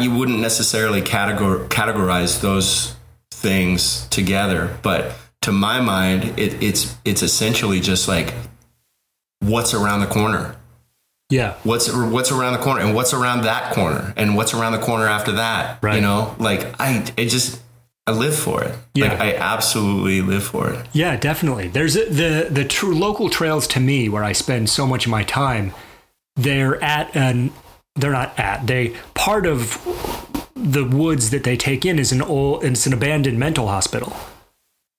you 0.00 0.14
wouldn't 0.14 0.40
necessarily 0.40 1.02
categor- 1.02 1.68
categorize 1.68 2.40
those 2.40 2.96
things 3.30 4.06
together, 4.08 4.76
but 4.82 5.14
to 5.42 5.52
my 5.52 5.80
mind, 5.80 6.38
it, 6.38 6.62
it's 6.62 6.96
it's 7.04 7.22
essentially 7.22 7.80
just 7.80 8.08
like 8.08 8.32
what's 9.40 9.74
around 9.74 10.00
the 10.00 10.06
corner. 10.06 10.56
Yeah. 11.30 11.54
What's 11.64 11.92
what's 11.92 12.32
around 12.32 12.54
the 12.54 12.60
corner 12.60 12.80
and 12.80 12.94
what's 12.94 13.12
around 13.12 13.42
that 13.42 13.74
corner 13.74 14.14
and 14.16 14.36
what's 14.36 14.54
around 14.54 14.72
the 14.72 14.78
corner 14.78 15.06
after 15.06 15.32
that. 15.32 15.82
Right. 15.82 15.96
You 15.96 16.00
know, 16.00 16.34
like 16.38 16.80
I 16.80 17.04
it 17.16 17.26
just 17.26 17.60
I 18.06 18.12
live 18.12 18.36
for 18.36 18.62
it. 18.62 18.74
Yeah. 18.94 19.08
Like 19.08 19.20
I 19.20 19.34
absolutely 19.34 20.22
live 20.22 20.44
for 20.44 20.70
it. 20.70 20.86
Yeah, 20.92 21.16
definitely. 21.16 21.68
There's 21.68 21.96
a, 21.96 22.04
the 22.06 22.48
the 22.50 22.64
true 22.64 22.94
local 22.94 23.30
trails 23.30 23.66
to 23.68 23.80
me 23.80 24.08
where 24.08 24.24
I 24.24 24.32
spend 24.32 24.70
so 24.70 24.86
much 24.86 25.06
of 25.06 25.10
my 25.10 25.24
time. 25.24 25.72
They're 26.36 26.82
at 26.82 27.14
an 27.14 27.52
they're 27.96 28.12
not 28.12 28.38
at. 28.38 28.66
They 28.66 28.96
part 29.14 29.46
of 29.46 29.80
the 30.54 30.84
woods 30.84 31.30
that 31.30 31.44
they 31.44 31.56
take 31.56 31.84
in 31.84 31.98
is 31.98 32.12
an 32.12 32.22
old 32.22 32.64
it's 32.64 32.86
an 32.86 32.92
abandoned 32.92 33.38
mental 33.38 33.68
hospital 33.68 34.16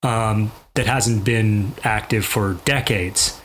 um, 0.04 0.52
that 0.76 0.86
hasn't 0.86 1.24
been 1.24 1.74
active 1.84 2.26
for 2.26 2.56
decades 2.66 3.41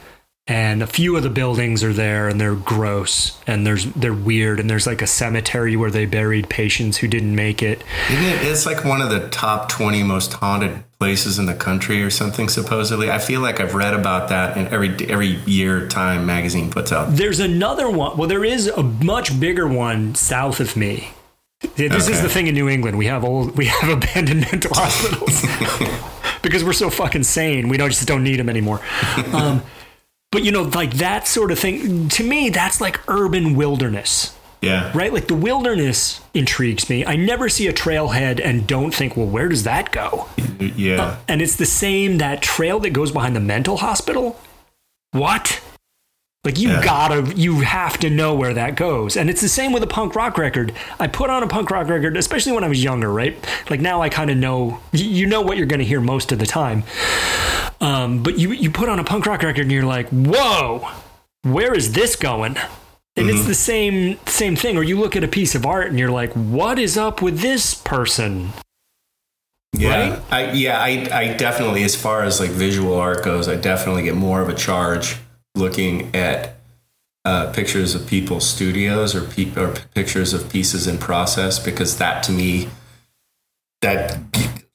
and 0.47 0.83
a 0.83 0.87
few 0.87 1.17
of 1.17 1.23
the 1.23 1.31
buildings 1.31 1.85
are 1.85 1.93
there 1.93 2.29
and 2.29 2.41
they're 2.41 2.55
gross 2.55 3.39
and 3.47 3.67
there's 3.67 3.85
they're 3.93 4.13
weird 4.13 4.59
and 4.59 4.69
there's 4.69 4.87
like 4.87 5.03
a 5.03 5.07
cemetery 5.07 5.77
where 5.77 5.91
they 5.91 6.07
buried 6.07 6.49
patients 6.49 6.97
who 6.97 7.07
didn't 7.07 7.35
make 7.35 7.63
it. 7.63 7.83
it 8.09 8.49
it's 8.49 8.67
like 8.67 8.85
one 8.85 9.01
of 9.01 9.11
the 9.11 9.29
top 9.29 9.69
20 9.69 10.03
most 10.03 10.33
haunted 10.35 10.83
places 10.99 11.39
in 11.39 11.47
the 11.47 11.55
country 11.55 12.03
or 12.03 12.11
something 12.11 12.49
supposedly. 12.49 13.11
I 13.11 13.19
feel 13.19 13.41
like 13.41 13.61
I've 13.61 13.75
read 13.75 13.95
about 13.95 14.29
that 14.31 14.57
in 14.57 14.67
every 14.69 14.89
every 15.09 15.37
year 15.47 15.87
Time 15.89 16.27
magazine 16.27 16.71
puts 16.71 16.93
out. 16.93 17.15
There's 17.17 17.41
another 17.41 17.89
one. 17.89 18.17
Well, 18.17 18.29
there 18.29 18.45
is 18.45 18.67
a 18.67 18.83
much 18.83 19.39
bigger 19.39 19.69
one 19.69 20.15
south 20.15 20.61
of 20.61 20.77
me. 20.77 21.13
This 21.77 21.93
okay. 21.93 22.13
is 22.13 22.23
the 22.23 22.29
thing 22.29 22.47
in 22.47 22.55
New 22.55 22.69
England. 22.69 22.97
We 22.99 23.07
have 23.07 23.25
old 23.25 23.57
we 23.57 23.67
have 23.67 23.89
abandoned 24.03 24.41
mental 24.41 24.73
hospitals. 24.75 25.45
because 26.43 26.65
we're 26.65 26.73
so 26.73 26.91
fucking 26.91 27.25
sane. 27.25 27.69
We 27.69 27.77
don't 27.77 27.91
just 27.91 28.07
don't 28.09 28.25
need 28.25 28.39
them 28.39 28.49
anymore. 28.49 28.81
Um, 29.33 29.63
but 30.33 30.45
you 30.45 30.53
know, 30.53 30.63
like 30.63 30.95
that 30.95 31.27
sort 31.27 31.51
of 31.51 31.59
thing, 31.59 32.09
to 32.11 32.25
me, 32.25 32.51
that's 32.51 32.81
like 32.81 33.01
urban 33.09 33.57
wilderness. 33.57 34.37
Yeah. 34.63 34.93
Right? 34.95 35.13
Like 35.13 35.27
the 35.27 35.35
wilderness 35.35 36.21
intrigues 36.35 36.91
me. 36.91 37.05
I 37.05 37.17
never 37.17 37.49
see 37.49 37.67
a 37.67 37.73
trailhead 37.73 38.41
and 38.45 38.67
don't 38.67 38.95
think, 38.95 39.17
well, 39.17 39.27
where 39.27 39.49
does 39.49 39.65
that 39.65 39.91
go? 39.91 40.29
Yeah. 40.59 41.03
Uh, 41.03 41.17
and 41.29 41.41
it's 41.41 41.57
the 41.57 41.67
same 41.67 42.19
that 42.19 42.43
trail 42.43 42.79
that 42.81 42.91
goes 42.91 43.11
behind 43.11 43.35
the 43.35 43.41
mental 43.41 43.79
hospital. 43.79 44.39
What? 45.13 45.63
Like 46.43 46.59
you 46.59 46.71
yeah. 46.71 46.83
gotta, 46.83 47.35
you 47.37 47.61
have 47.61 47.99
to 47.99 48.09
know 48.09 48.35
where 48.35 48.55
that 48.55 48.75
goes. 48.75 49.15
And 49.15 49.29
it's 49.29 49.43
the 49.43 49.49
same 49.49 49.73
with 49.73 49.83
a 49.83 49.87
punk 49.87 50.15
rock 50.15 50.39
record. 50.39 50.73
I 50.99 51.07
put 51.07 51.29
on 51.29 51.43
a 51.43 51.47
punk 51.47 51.71
rock 51.71 51.89
record, 51.89 52.17
especially 52.17 52.53
when 52.53 52.65
I 52.65 52.69
was 52.69 52.83
younger, 52.83 53.13
right? 53.13 53.37
Like 53.69 53.81
now 53.81 54.01
I 54.01 54.09
kind 54.09 54.31
of 54.31 54.39
know, 54.39 54.81
you 54.93 55.27
know 55.27 55.43
what 55.43 55.59
you're 55.59 55.67
going 55.67 55.81
to 55.81 55.85
hear 55.85 56.01
most 56.01 56.33
of 56.33 56.39
the 56.39 56.47
time. 56.47 56.85
Um, 57.83 58.23
but 58.23 58.39
you, 58.39 58.53
you 58.53 58.71
put 58.71 58.89
on 58.89 58.99
a 58.99 59.05
punk 59.05 59.27
rock 59.27 59.43
record 59.43 59.63
and 59.63 59.73
you're 59.73 59.85
like, 59.85 60.09
whoa, 60.09 60.89
where 61.43 61.75
is 61.75 61.93
this 61.93 62.17
going? 62.17 62.57
And 63.17 63.27
mm-hmm. 63.27 63.37
it's 63.37 63.47
the 63.47 63.55
same, 63.55 64.19
same 64.25 64.57
thing. 64.57 64.79
Or 64.79 64.83
you 64.83 64.99
look 64.99 65.17
at 65.17 65.25
a 65.25 65.29
piece 65.29 65.55
of 65.55 65.67
art 65.67 65.89
and 65.89 65.99
you're 65.99 66.11
like, 66.11 66.33
what 66.33 66.79
is 66.79 66.97
up 66.97 67.21
with 67.21 67.41
this 67.41 67.75
person? 67.75 68.55
Yeah, 69.75 70.11
right? 70.11 70.23
I, 70.31 70.53
yeah, 70.53 70.81
I, 70.81 71.09
I 71.13 71.35
definitely, 71.35 71.83
as 71.85 71.95
far 71.95 72.23
as 72.23 72.41
like 72.41 72.51
visual 72.51 72.95
art 72.95 73.23
goes, 73.23 73.47
I 73.47 73.57
definitely 73.57 74.05
get 74.05 74.15
more 74.15 74.41
of 74.41 74.49
a 74.49 74.55
charge 74.55 75.17
looking 75.61 76.15
at 76.15 76.57
uh, 77.25 77.53
pictures 77.53 77.95
of 77.95 78.07
people's 78.07 78.49
studios 78.49 79.15
or, 79.15 79.27
pe- 79.27 79.55
or 79.55 79.75
pictures 79.95 80.33
of 80.33 80.51
pieces 80.51 80.87
in 80.87 80.99
process 80.99 81.59
because 81.59 81.99
that 81.99 82.23
to 82.25 82.33
me 82.33 82.69
that 83.83 84.19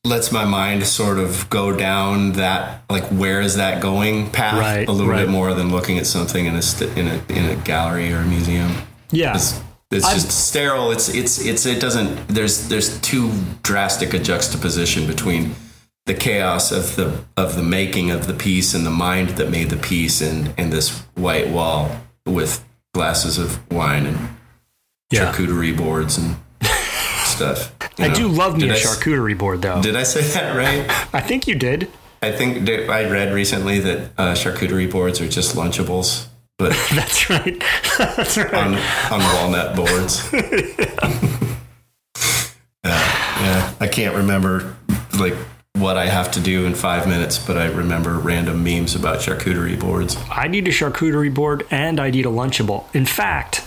lets 0.03 0.31
my 0.31 0.45
mind 0.45 0.86
sort 0.86 1.17
of 1.17 1.49
go 1.49 1.75
down 1.75 2.33
that 2.33 2.83
like 2.89 3.03
where 3.05 3.41
is 3.41 3.55
that 3.55 3.81
going 3.81 4.29
path 4.29 4.59
right, 4.59 4.88
a 4.88 4.91
little 4.91 5.11
right. 5.11 5.25
bit 5.25 5.29
more 5.29 5.53
than 5.53 5.71
looking 5.71 5.97
at 5.97 6.05
something 6.05 6.45
in 6.45 6.55
a 6.55 6.61
st- 6.61 6.95
in 6.97 7.07
a 7.07 7.21
in 7.29 7.45
a 7.45 7.55
gallery 7.63 8.13
or 8.13 8.19
a 8.19 8.25
museum. 8.25 8.71
Yeah. 9.11 9.33
It's, 9.36 9.59
it's 9.91 10.13
just 10.13 10.31
sterile. 10.31 10.91
It's 10.91 11.09
it's 11.09 11.43
it's 11.43 11.65
it 11.65 11.79
doesn't. 11.79 12.27
There's 12.27 12.67
there's 12.67 12.99
too 13.01 13.31
drastic 13.63 14.13
a 14.13 14.19
juxtaposition 14.19 15.07
between 15.07 15.55
the 16.05 16.13
chaos 16.13 16.71
of 16.71 16.95
the 16.95 17.23
of 17.35 17.55
the 17.55 17.63
making 17.63 18.11
of 18.11 18.27
the 18.27 18.33
piece 18.33 18.73
and 18.73 18.85
the 18.85 18.91
mind 18.91 19.29
that 19.29 19.49
made 19.49 19.69
the 19.69 19.77
piece 19.77 20.21
and 20.21 20.53
and 20.57 20.71
this 20.71 20.99
white 21.15 21.49
wall 21.49 21.89
with 22.25 22.63
glasses 22.93 23.37
of 23.37 23.59
wine 23.71 24.05
and 24.05 24.29
yeah. 25.11 25.31
charcuterie 25.31 25.75
boards 25.75 26.17
and 26.17 26.37
stuff. 27.25 27.73
I 27.99 28.09
know. 28.09 28.13
do 28.13 28.27
love 28.27 28.55
me 28.55 28.67
did 28.67 28.71
a 28.71 28.75
charcuterie 28.75 29.37
board 29.37 29.61
though. 29.61 29.81
Did 29.81 29.95
I 29.95 30.03
say 30.03 30.21
that 30.21 30.55
right? 30.55 30.85
I 31.13 31.21
think 31.21 31.47
you 31.47 31.55
did. 31.55 31.89
I 32.21 32.31
think 32.31 32.67
I 32.69 33.09
read 33.09 33.33
recently 33.33 33.79
that 33.79 34.11
uh, 34.17 34.33
charcuterie 34.33 34.91
boards 34.91 35.21
are 35.21 35.27
just 35.27 35.55
Lunchables, 35.55 36.27
but 36.57 36.69
that's 36.93 37.29
right. 37.29 37.63
That's 37.97 38.37
right. 38.37 38.53
On, 38.53 38.73
on 39.11 39.19
walnut 39.35 39.75
boards. 39.75 40.27
uh, 40.33 41.29
yeah, 42.83 43.73
I 43.79 43.87
can't 43.87 44.15
remember 44.15 44.75
like 45.17 45.35
what 45.76 45.97
I 45.97 46.05
have 46.05 46.32
to 46.32 46.39
do 46.39 46.65
in 46.65 46.73
five 46.73 47.07
minutes, 47.07 47.38
but 47.38 47.57
I 47.57 47.65
remember 47.65 48.17
random 48.17 48.63
memes 48.63 48.95
about 48.95 49.19
charcuterie 49.19 49.80
boards. 49.80 50.17
I 50.32 50.47
need 50.47 50.67
a 50.67 50.71
charcuterie 50.71 51.34
board 51.34 51.67
and 51.69 51.99
I 51.99 52.09
need 52.09 52.26
a 52.26 52.30
Lunchable. 52.30 52.86
In 52.95 53.05
fact, 53.05 53.63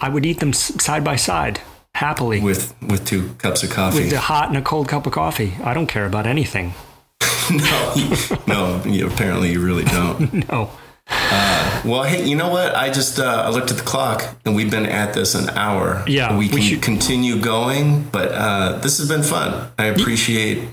I 0.00 0.08
would 0.08 0.26
eat 0.26 0.40
them 0.40 0.52
side 0.52 1.04
by 1.04 1.16
side 1.16 1.60
happily 1.94 2.40
with 2.40 2.74
with 2.82 3.04
two 3.04 3.30
cups 3.38 3.62
of 3.62 3.70
coffee, 3.70 4.04
with 4.04 4.12
a 4.12 4.20
hot 4.20 4.48
and 4.48 4.56
a 4.56 4.62
cold 4.62 4.88
cup 4.88 5.06
of 5.06 5.12
coffee. 5.12 5.54
I 5.62 5.74
don't 5.74 5.88
care 5.88 6.06
about 6.06 6.26
anything. 6.26 6.74
no, 7.50 8.14
no. 8.46 8.82
You, 8.84 9.06
apparently, 9.06 9.50
you 9.50 9.60
really 9.60 9.84
don't. 9.84 10.32
no. 10.50 10.70
Uh, 11.10 11.82
well, 11.86 12.02
hey, 12.02 12.24
you 12.24 12.36
know 12.36 12.50
what? 12.50 12.74
I 12.74 12.90
just 12.90 13.18
uh, 13.18 13.44
I 13.46 13.50
looked 13.50 13.70
at 13.70 13.78
the 13.78 13.82
clock, 13.82 14.22
and 14.44 14.54
we've 14.54 14.70
been 14.70 14.86
at 14.86 15.14
this 15.14 15.34
an 15.34 15.48
hour. 15.50 16.04
Yeah, 16.06 16.36
we 16.36 16.48
can 16.48 16.56
we 16.56 16.62
should... 16.62 16.82
continue 16.82 17.40
going, 17.40 18.02
but 18.04 18.30
uh, 18.32 18.78
this 18.78 18.98
has 18.98 19.08
been 19.08 19.22
fun. 19.22 19.70
I 19.78 19.86
appreciate 19.86 20.68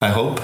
I 0.00 0.08
hope 0.08 0.40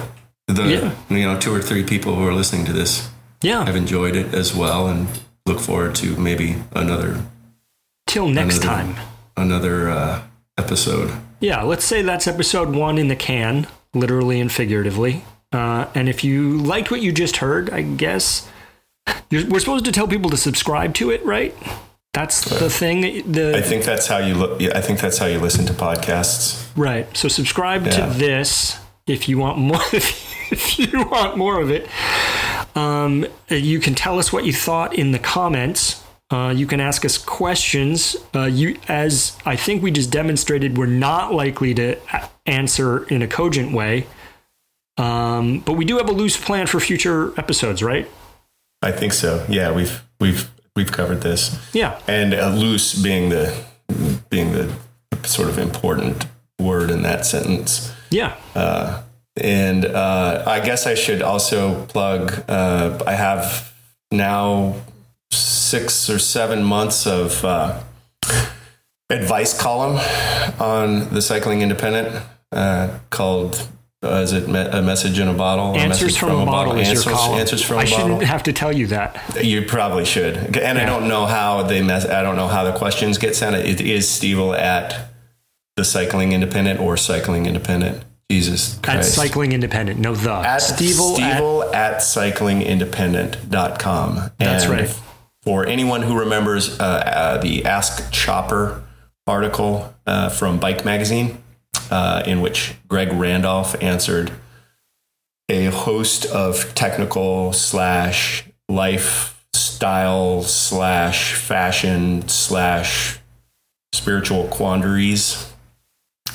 the 0.46 0.64
yeah. 0.64 0.94
you 1.08 1.24
know 1.24 1.38
two 1.38 1.54
or 1.54 1.60
three 1.60 1.84
people 1.84 2.14
who 2.14 2.26
are 2.26 2.34
listening 2.34 2.66
to 2.66 2.72
this 2.72 3.08
yeah 3.42 3.64
have 3.64 3.76
enjoyed 3.76 4.16
it 4.16 4.34
as 4.34 4.54
well 4.54 4.88
and 4.88 5.06
look 5.46 5.60
forward 5.60 5.94
to 5.96 6.16
maybe 6.16 6.56
another 6.72 7.22
till 8.06 8.28
next 8.28 8.62
another, 8.62 8.92
time 8.92 8.96
another 9.36 9.88
uh, 9.88 10.22
episode 10.58 11.12
yeah 11.40 11.62
let's 11.62 11.84
say 11.84 12.02
that's 12.02 12.26
episode 12.26 12.74
one 12.74 12.98
in 12.98 13.08
the 13.08 13.16
can 13.16 13.66
literally 13.94 14.40
and 14.40 14.50
figuratively 14.52 15.24
uh, 15.52 15.86
and 15.94 16.08
if 16.08 16.24
you 16.24 16.58
liked 16.58 16.90
what 16.90 17.00
you 17.00 17.12
just 17.12 17.36
heard 17.38 17.70
i 17.70 17.82
guess 17.82 18.48
You're, 19.30 19.46
we're 19.48 19.60
supposed 19.60 19.84
to 19.86 19.92
tell 19.92 20.06
people 20.06 20.30
to 20.30 20.36
subscribe 20.36 20.94
to 20.94 21.10
it, 21.10 21.24
right? 21.24 21.54
That's 22.12 22.42
the 22.60 22.68
thing. 22.70 23.32
The 23.32 23.56
I 23.56 23.62
think 23.62 23.84
that's 23.84 24.06
how 24.06 24.18
you 24.18 24.34
look. 24.34 24.60
Yeah, 24.60 24.76
I 24.76 24.80
think 24.80 25.00
that's 25.00 25.18
how 25.18 25.26
you 25.26 25.38
listen 25.40 25.64
to 25.66 25.72
podcasts. 25.72 26.68
right. 26.76 27.06
So 27.16 27.28
subscribe 27.28 27.86
Yeah. 27.86 28.06
to 28.06 28.18
this 28.18 28.78
if 29.06 29.28
you 29.28 29.38
want 29.38 29.58
more. 29.58 29.80
If 30.52 30.78
you 30.78 31.06
want 31.06 31.38
more 31.38 31.62
of 31.62 31.70
it, 31.70 31.88
um, 32.76 33.24
you 33.48 33.80
can 33.80 33.94
tell 33.94 34.18
us 34.18 34.34
what 34.34 34.44
you 34.44 34.52
thought 34.52 34.92
in 34.94 35.12
the 35.12 35.18
comments. 35.18 36.04
Uh, 36.30 36.52
you 36.54 36.66
can 36.66 36.78
ask 36.78 37.06
us 37.06 37.16
questions. 37.16 38.16
Uh, 38.34 38.42
you, 38.44 38.76
as 38.86 39.34
I 39.46 39.56
think 39.56 39.82
we 39.82 39.90
just 39.90 40.10
demonstrated, 40.10 40.76
we're 40.76 40.84
not 40.84 41.32
likely 41.32 41.72
to 41.72 41.96
answer 42.44 43.04
in 43.04 43.22
a 43.22 43.26
cogent 43.26 43.72
way. 43.72 44.06
Um, 44.98 45.60
but 45.60 45.72
we 45.72 45.86
do 45.86 45.96
have 45.96 46.08
a 46.10 46.12
loose 46.12 46.36
plan 46.36 46.66
for 46.66 46.80
future 46.80 47.32
episodes, 47.38 47.82
right? 47.82 48.06
I 48.82 48.92
think 48.92 49.14
so. 49.14 49.46
Yeah, 49.48 49.72
we've 49.72 50.02
we've 50.20 50.50
we've 50.76 50.92
covered 50.92 51.22
this, 51.22 51.58
Yeah. 51.72 51.98
and 52.06 52.34
uh, 52.34 52.50
loose 52.50 52.94
being 53.02 53.30
the 53.30 53.56
being 54.28 54.52
the 54.52 54.70
sort 55.24 55.48
of 55.48 55.58
important 55.58 56.26
in 56.92 57.02
that 57.02 57.26
sentence. 57.26 57.92
Yeah. 58.10 58.36
And 59.34 59.86
uh, 59.86 60.44
I 60.46 60.60
guess 60.60 60.86
I 60.86 60.94
should 60.94 61.22
also 61.22 61.86
plug. 61.86 62.44
Uh, 62.48 63.02
I 63.06 63.14
have 63.14 63.72
now 64.10 64.74
six 65.30 66.10
or 66.10 66.18
seven 66.18 66.62
months 66.62 67.06
of 67.06 67.42
uh, 67.42 67.82
advice 69.08 69.58
column 69.58 69.96
on 70.60 71.08
the 71.14 71.22
Cycling 71.22 71.62
Independent 71.62 72.22
uh, 72.52 72.98
called. 73.08 73.68
Uh, 74.04 74.16
is 74.16 74.32
it 74.32 74.48
me- 74.48 74.58
a 74.58 74.82
message 74.82 75.20
in 75.20 75.28
a 75.28 75.32
bottle? 75.32 75.76
Answers 75.76 76.02
message 76.02 76.18
from, 76.18 76.40
a 76.40 76.44
bottle 76.44 76.76
is 76.76 76.88
answers, 76.88 77.06
your 77.06 77.14
column. 77.14 77.38
Answers 77.38 77.62
from 77.62 77.78
I 77.78 77.82
a 77.84 77.86
shouldn't 77.86 78.22
have 78.24 78.42
to 78.42 78.52
tell 78.52 78.72
you 78.72 78.88
that. 78.88 79.38
You 79.42 79.62
probably 79.62 80.04
should. 80.04 80.58
And 80.58 80.76
I 80.76 80.84
don't 80.84 81.06
know 81.06 81.24
how 81.24 81.62
they 81.62 81.80
mess. 81.82 82.04
I 82.04 82.20
don't 82.22 82.34
know 82.34 82.48
how 82.48 82.64
the 82.64 82.72
questions 82.72 83.16
get 83.16 83.36
sent. 83.36 83.54
It 83.54 83.80
is 83.80 84.06
Stevil 84.08 84.58
at 84.58 85.11
the 85.82 85.86
Cycling 85.86 86.30
Independent 86.30 86.78
or 86.78 86.96
Cycling 86.96 87.46
Independent. 87.46 88.04
Jesus 88.30 88.78
At 88.84 89.04
Cycling 89.04 89.50
Independent. 89.50 89.98
No, 89.98 90.14
the. 90.14 90.30
at 90.30 90.60
Stevil 90.60 91.18
at 91.18 91.40
Stevil 91.40 91.74
at, 91.74 91.96
cyclingindependent.com. 91.96 94.30
That's 94.38 94.64
And 94.64 94.72
right. 94.72 95.00
For 95.42 95.66
anyone 95.66 96.02
who 96.02 96.16
remembers 96.16 96.78
uh, 96.78 96.84
uh, 96.84 97.38
the 97.38 97.64
Ask 97.64 98.12
Chopper 98.12 98.84
article 99.26 99.92
uh, 100.06 100.28
from 100.28 100.60
Bike 100.60 100.84
Magazine, 100.84 101.42
uh, 101.90 102.22
in 102.24 102.40
which 102.40 102.74
Greg 102.86 103.12
Randolph 103.12 103.74
answered 103.82 104.30
a 105.48 105.64
host 105.64 106.26
of 106.26 106.72
technical 106.76 107.52
slash 107.52 108.44
lifestyle 108.68 110.44
slash 110.44 111.34
fashion 111.34 112.28
slash 112.28 113.18
spiritual 113.92 114.46
quandaries. 114.46 115.51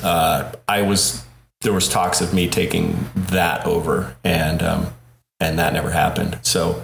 Uh, 0.03 0.51
I 0.67 0.81
was 0.81 1.23
there 1.61 1.73
was 1.73 1.89
talks 1.89 2.21
of 2.21 2.33
me 2.33 2.47
taking 2.47 3.09
that 3.15 3.65
over, 3.65 4.15
and 4.23 4.61
um, 4.61 4.93
and 5.39 5.57
that 5.59 5.73
never 5.73 5.91
happened. 5.91 6.39
So 6.43 6.83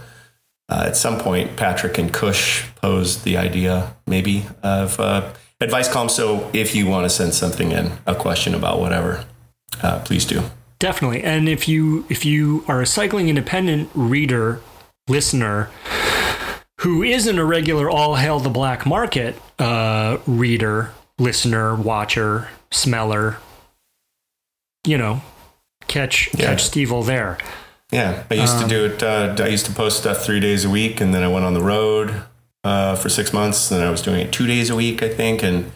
uh, 0.70 0.86
at 0.88 0.97
some 0.97 1.20
point, 1.20 1.55
Patrick 1.55 1.97
and 1.97 2.11
Cush 2.11 2.68
posed 2.76 3.24
the 3.24 3.38
idea, 3.38 3.95
maybe 4.07 4.45
of 4.64 4.99
uh, 4.99 5.34
advice 5.61 5.91
column. 5.91 6.09
So 6.09 6.49
if 6.53 6.76
you 6.76 6.88
want 6.88 7.05
to 7.05 7.09
send 7.09 7.34
something 7.34 7.72
in, 7.72 7.91
a 8.05 8.16
question 8.16 8.55
about 8.55 8.80
whatever, 8.80 9.26
uh, 9.82 9.99
please 9.99 10.26
do. 10.26 10.43
Definitely. 10.80 11.24
And 11.24 11.47
if 11.47 11.68
you 11.68 12.05
if 12.09 12.26
you 12.26 12.66
are 12.68 12.82
a 12.82 12.86
cycling 12.86 13.30
independent 13.30 13.89
reader, 13.93 14.61
listener 15.07 15.70
who 16.80 17.03
isn't 17.03 17.39
a 17.39 17.45
regular 17.45 17.89
all 17.89 18.16
hail 18.16 18.39
the 18.39 18.49
black 18.49 18.86
market 18.86 19.39
uh, 19.59 20.18
reader, 20.28 20.91
listener, 21.18 21.76
watcher, 21.76 22.49
smeller, 22.74 23.38
you 24.86 24.98
know, 24.98 25.22
catch 25.88 26.30
Yeah. 26.34 26.48
catch 26.48 26.64
Stevil 26.70 27.06
there. 27.06 27.38
Yeah, 27.92 28.24
I 28.32 28.34
used 28.34 28.60
to 28.60 28.68
do 28.68 28.86
it. 28.86 29.04
Uh, 29.04 29.36
I 29.40 29.48
used 29.48 29.68
to 29.68 29.72
post 29.72 30.00
stuff 30.00 30.26
three 30.26 30.40
days 30.40 30.66
a 30.66 30.70
week, 30.70 31.00
and 31.00 31.14
then 31.14 31.22
I 31.24 31.28
went 31.28 31.46
on 31.46 31.54
the 31.54 31.62
road 31.62 32.24
uh, 32.64 32.96
for 32.96 33.08
six 33.10 33.32
months. 33.32 33.70
Then 33.70 33.86
I 33.86 33.92
was 33.92 34.02
doing 34.02 34.20
it 34.20 34.32
two 34.32 34.48
days 34.48 34.70
a 34.72 34.76
week, 34.76 35.04
I 35.04 35.10
think, 35.10 35.44
and 35.44 35.72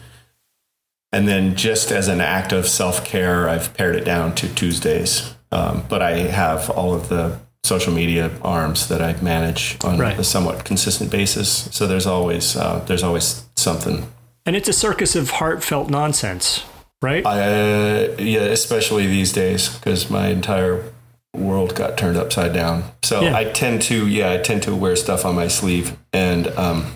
and 1.12 1.26
then 1.28 1.54
just 1.56 1.90
as 1.92 2.08
an 2.08 2.20
act 2.20 2.52
of 2.52 2.66
self 2.68 3.04
care, 3.04 3.48
I've 3.48 3.72
pared 3.74 3.94
it 3.96 4.04
down 4.04 4.34
to 4.36 4.48
Tuesdays. 4.52 5.34
Um, 5.52 5.84
but 5.88 6.02
I 6.02 6.18
have 6.18 6.68
all 6.68 6.92
of 6.92 7.08
the 7.08 7.38
social 7.64 7.92
media 7.94 8.30
arms 8.42 8.88
that 8.88 9.00
I 9.00 9.14
manage 9.22 9.78
on 9.84 9.96
Right. 9.98 10.18
a 10.18 10.24
somewhat 10.24 10.64
consistent 10.64 11.10
basis. 11.10 11.68
So 11.72 11.86
there's 11.86 12.06
always 12.06 12.56
uh, 12.56 12.82
there's 12.86 13.02
always 13.04 13.44
something. 13.56 14.08
And 14.44 14.56
it's 14.56 14.68
a 14.68 14.72
circus 14.72 15.14
of 15.14 15.30
heartfelt 15.30 15.88
nonsense, 15.88 16.64
right? 17.02 17.24
I, 17.24 17.40
uh, 17.40 18.16
yeah, 18.18 18.40
especially 18.40 19.06
these 19.06 19.32
days 19.32 19.68
because 19.68 20.10
my 20.10 20.28
entire 20.28 20.92
world 21.34 21.74
got 21.74 21.96
turned 21.98 22.16
upside 22.16 22.52
down. 22.52 22.84
So 23.02 23.22
Yeah. 23.22 23.36
I 23.36 23.44
tend 23.44 23.82
to, 23.82 24.06
yeah, 24.06 24.32
I 24.32 24.38
tend 24.38 24.62
to 24.64 24.74
wear 24.74 24.96
stuff 24.96 25.24
on 25.24 25.34
my 25.34 25.48
sleeve, 25.48 25.96
and 26.12 26.48
um, 26.48 26.92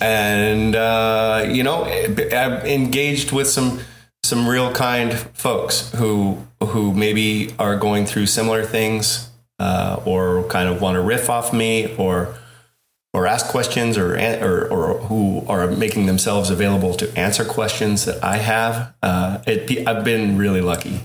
and 0.00 0.74
uh, 0.74 1.46
you 1.48 1.62
know, 1.62 1.84
I've 1.84 2.64
engaged 2.66 3.32
with 3.32 3.48
some 3.48 3.80
some 4.24 4.48
real 4.48 4.72
kind 4.72 5.12
folks 5.34 5.92
who 5.94 6.38
who 6.62 6.94
maybe 6.94 7.54
are 7.58 7.76
going 7.76 8.06
through 8.06 8.26
similar 8.26 8.64
things, 8.64 9.30
uh, 9.58 10.00
or 10.04 10.44
kind 10.44 10.68
of 10.68 10.80
want 10.80 10.96
to 10.96 11.00
riff 11.02 11.28
off 11.30 11.52
me, 11.52 11.94
or 11.96 12.34
or 13.14 13.26
ask 13.26 13.46
questions 13.46 13.96
or, 13.96 14.14
or 14.42 14.68
or 14.68 14.98
who 15.08 15.44
are 15.48 15.68
making 15.68 16.04
themselves 16.06 16.50
available 16.50 16.92
to 16.94 17.06
answer 17.18 17.44
questions 17.44 18.04
that 18.04 18.22
I 18.22 18.36
have. 18.38 18.92
Uh, 19.02 19.38
it, 19.46 19.86
I've 19.88 20.04
been 20.04 20.36
really 20.36 20.60
lucky 20.60 21.00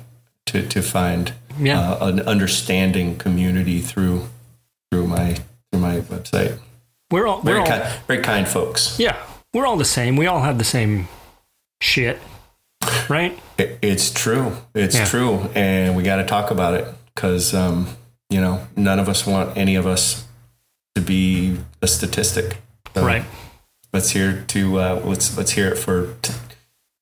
to 0.48 0.68
to 0.68 0.82
find 0.82 1.34
Yeah. 1.60 1.80
uh, 1.80 2.08
an 2.08 2.20
understanding 2.22 3.16
community 3.18 3.80
through 3.80 4.28
through 4.92 5.08
my 5.08 5.38
through 5.72 5.82
my 5.82 6.02
website. 6.02 6.58
we're 7.12 7.28
all 7.28 7.38
we're 7.42 7.54
Very 7.54 7.60
all 7.60 7.66
kind, 7.68 7.84
very 8.08 8.22
kind 8.24 8.48
folks. 8.48 9.00
yeah, 9.00 9.16
we're 9.54 9.66
all 9.68 9.78
the 9.78 9.86
same. 9.86 10.16
We 10.18 10.26
all 10.28 10.42
have 10.42 10.58
the 10.58 10.64
same 10.78 11.08
shit, 11.82 12.18
right? 13.08 13.38
It, 13.58 13.78
it's 13.82 14.12
true. 14.12 14.58
It's 14.74 14.96
Yeah. 14.96 15.06
true, 15.06 15.50
and 15.56 15.96
we 15.96 16.04
got 16.04 16.18
to 16.18 16.26
talk 16.26 16.50
about 16.52 16.74
it 16.74 16.86
because 17.14 17.54
um, 17.54 17.88
you 18.32 18.42
know 18.42 18.66
none 18.76 18.98
of 19.00 19.08
us 19.10 19.28
want 19.28 19.56
any 19.58 19.76
of 19.76 19.86
us 19.86 20.26
to 20.96 21.02
be 21.02 21.58
a 21.82 21.88
statistic. 21.88 22.58
So 22.96 23.06
Right. 23.06 23.24
Let's 23.94 24.12
hear 24.12 24.44
to 24.50 24.80
uh, 24.80 25.02
let's 25.04 25.36
let's 25.38 25.52
hear 25.52 25.68
it 25.70 25.78
for 25.78 26.14
t- 26.22 26.34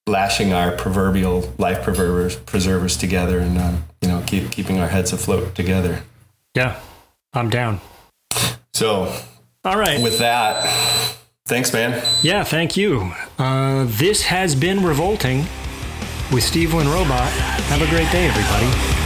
lashing 0.08 0.54
our 0.54 0.72
proverbial 0.72 1.54
life 1.58 1.84
preservers 1.84 2.38
preservers 2.38 2.96
together, 2.96 3.40
and 3.40 3.58
um, 3.58 3.84
you 4.02 4.08
know 4.08 4.24
keep 4.26 4.52
keeping 4.52 4.80
our 4.80 4.88
heads 4.88 5.12
afloat 5.12 5.54
together. 5.54 6.04
Yeah, 6.56 6.80
I'm 7.34 7.50
down. 7.50 7.82
So 8.74 9.14
All 9.66 9.78
right. 9.78 10.02
with 10.02 10.20
that, 10.20 10.64
thanks, 11.46 11.74
man. 11.74 12.02
Yeah, 12.22 12.46
thank 12.46 12.78
you. 12.78 13.12
Uh, 13.38 13.86
this 13.88 14.24
has 14.24 14.56
been 14.56 14.82
Revolting 14.86 15.40
with 16.32 16.44
Stevil 16.44 16.80
and 16.80 16.90
Robot. 16.90 17.30
Have 17.68 17.82
a 17.82 17.88
great 17.90 18.10
day, 18.14 18.28
everybody. 18.30 18.97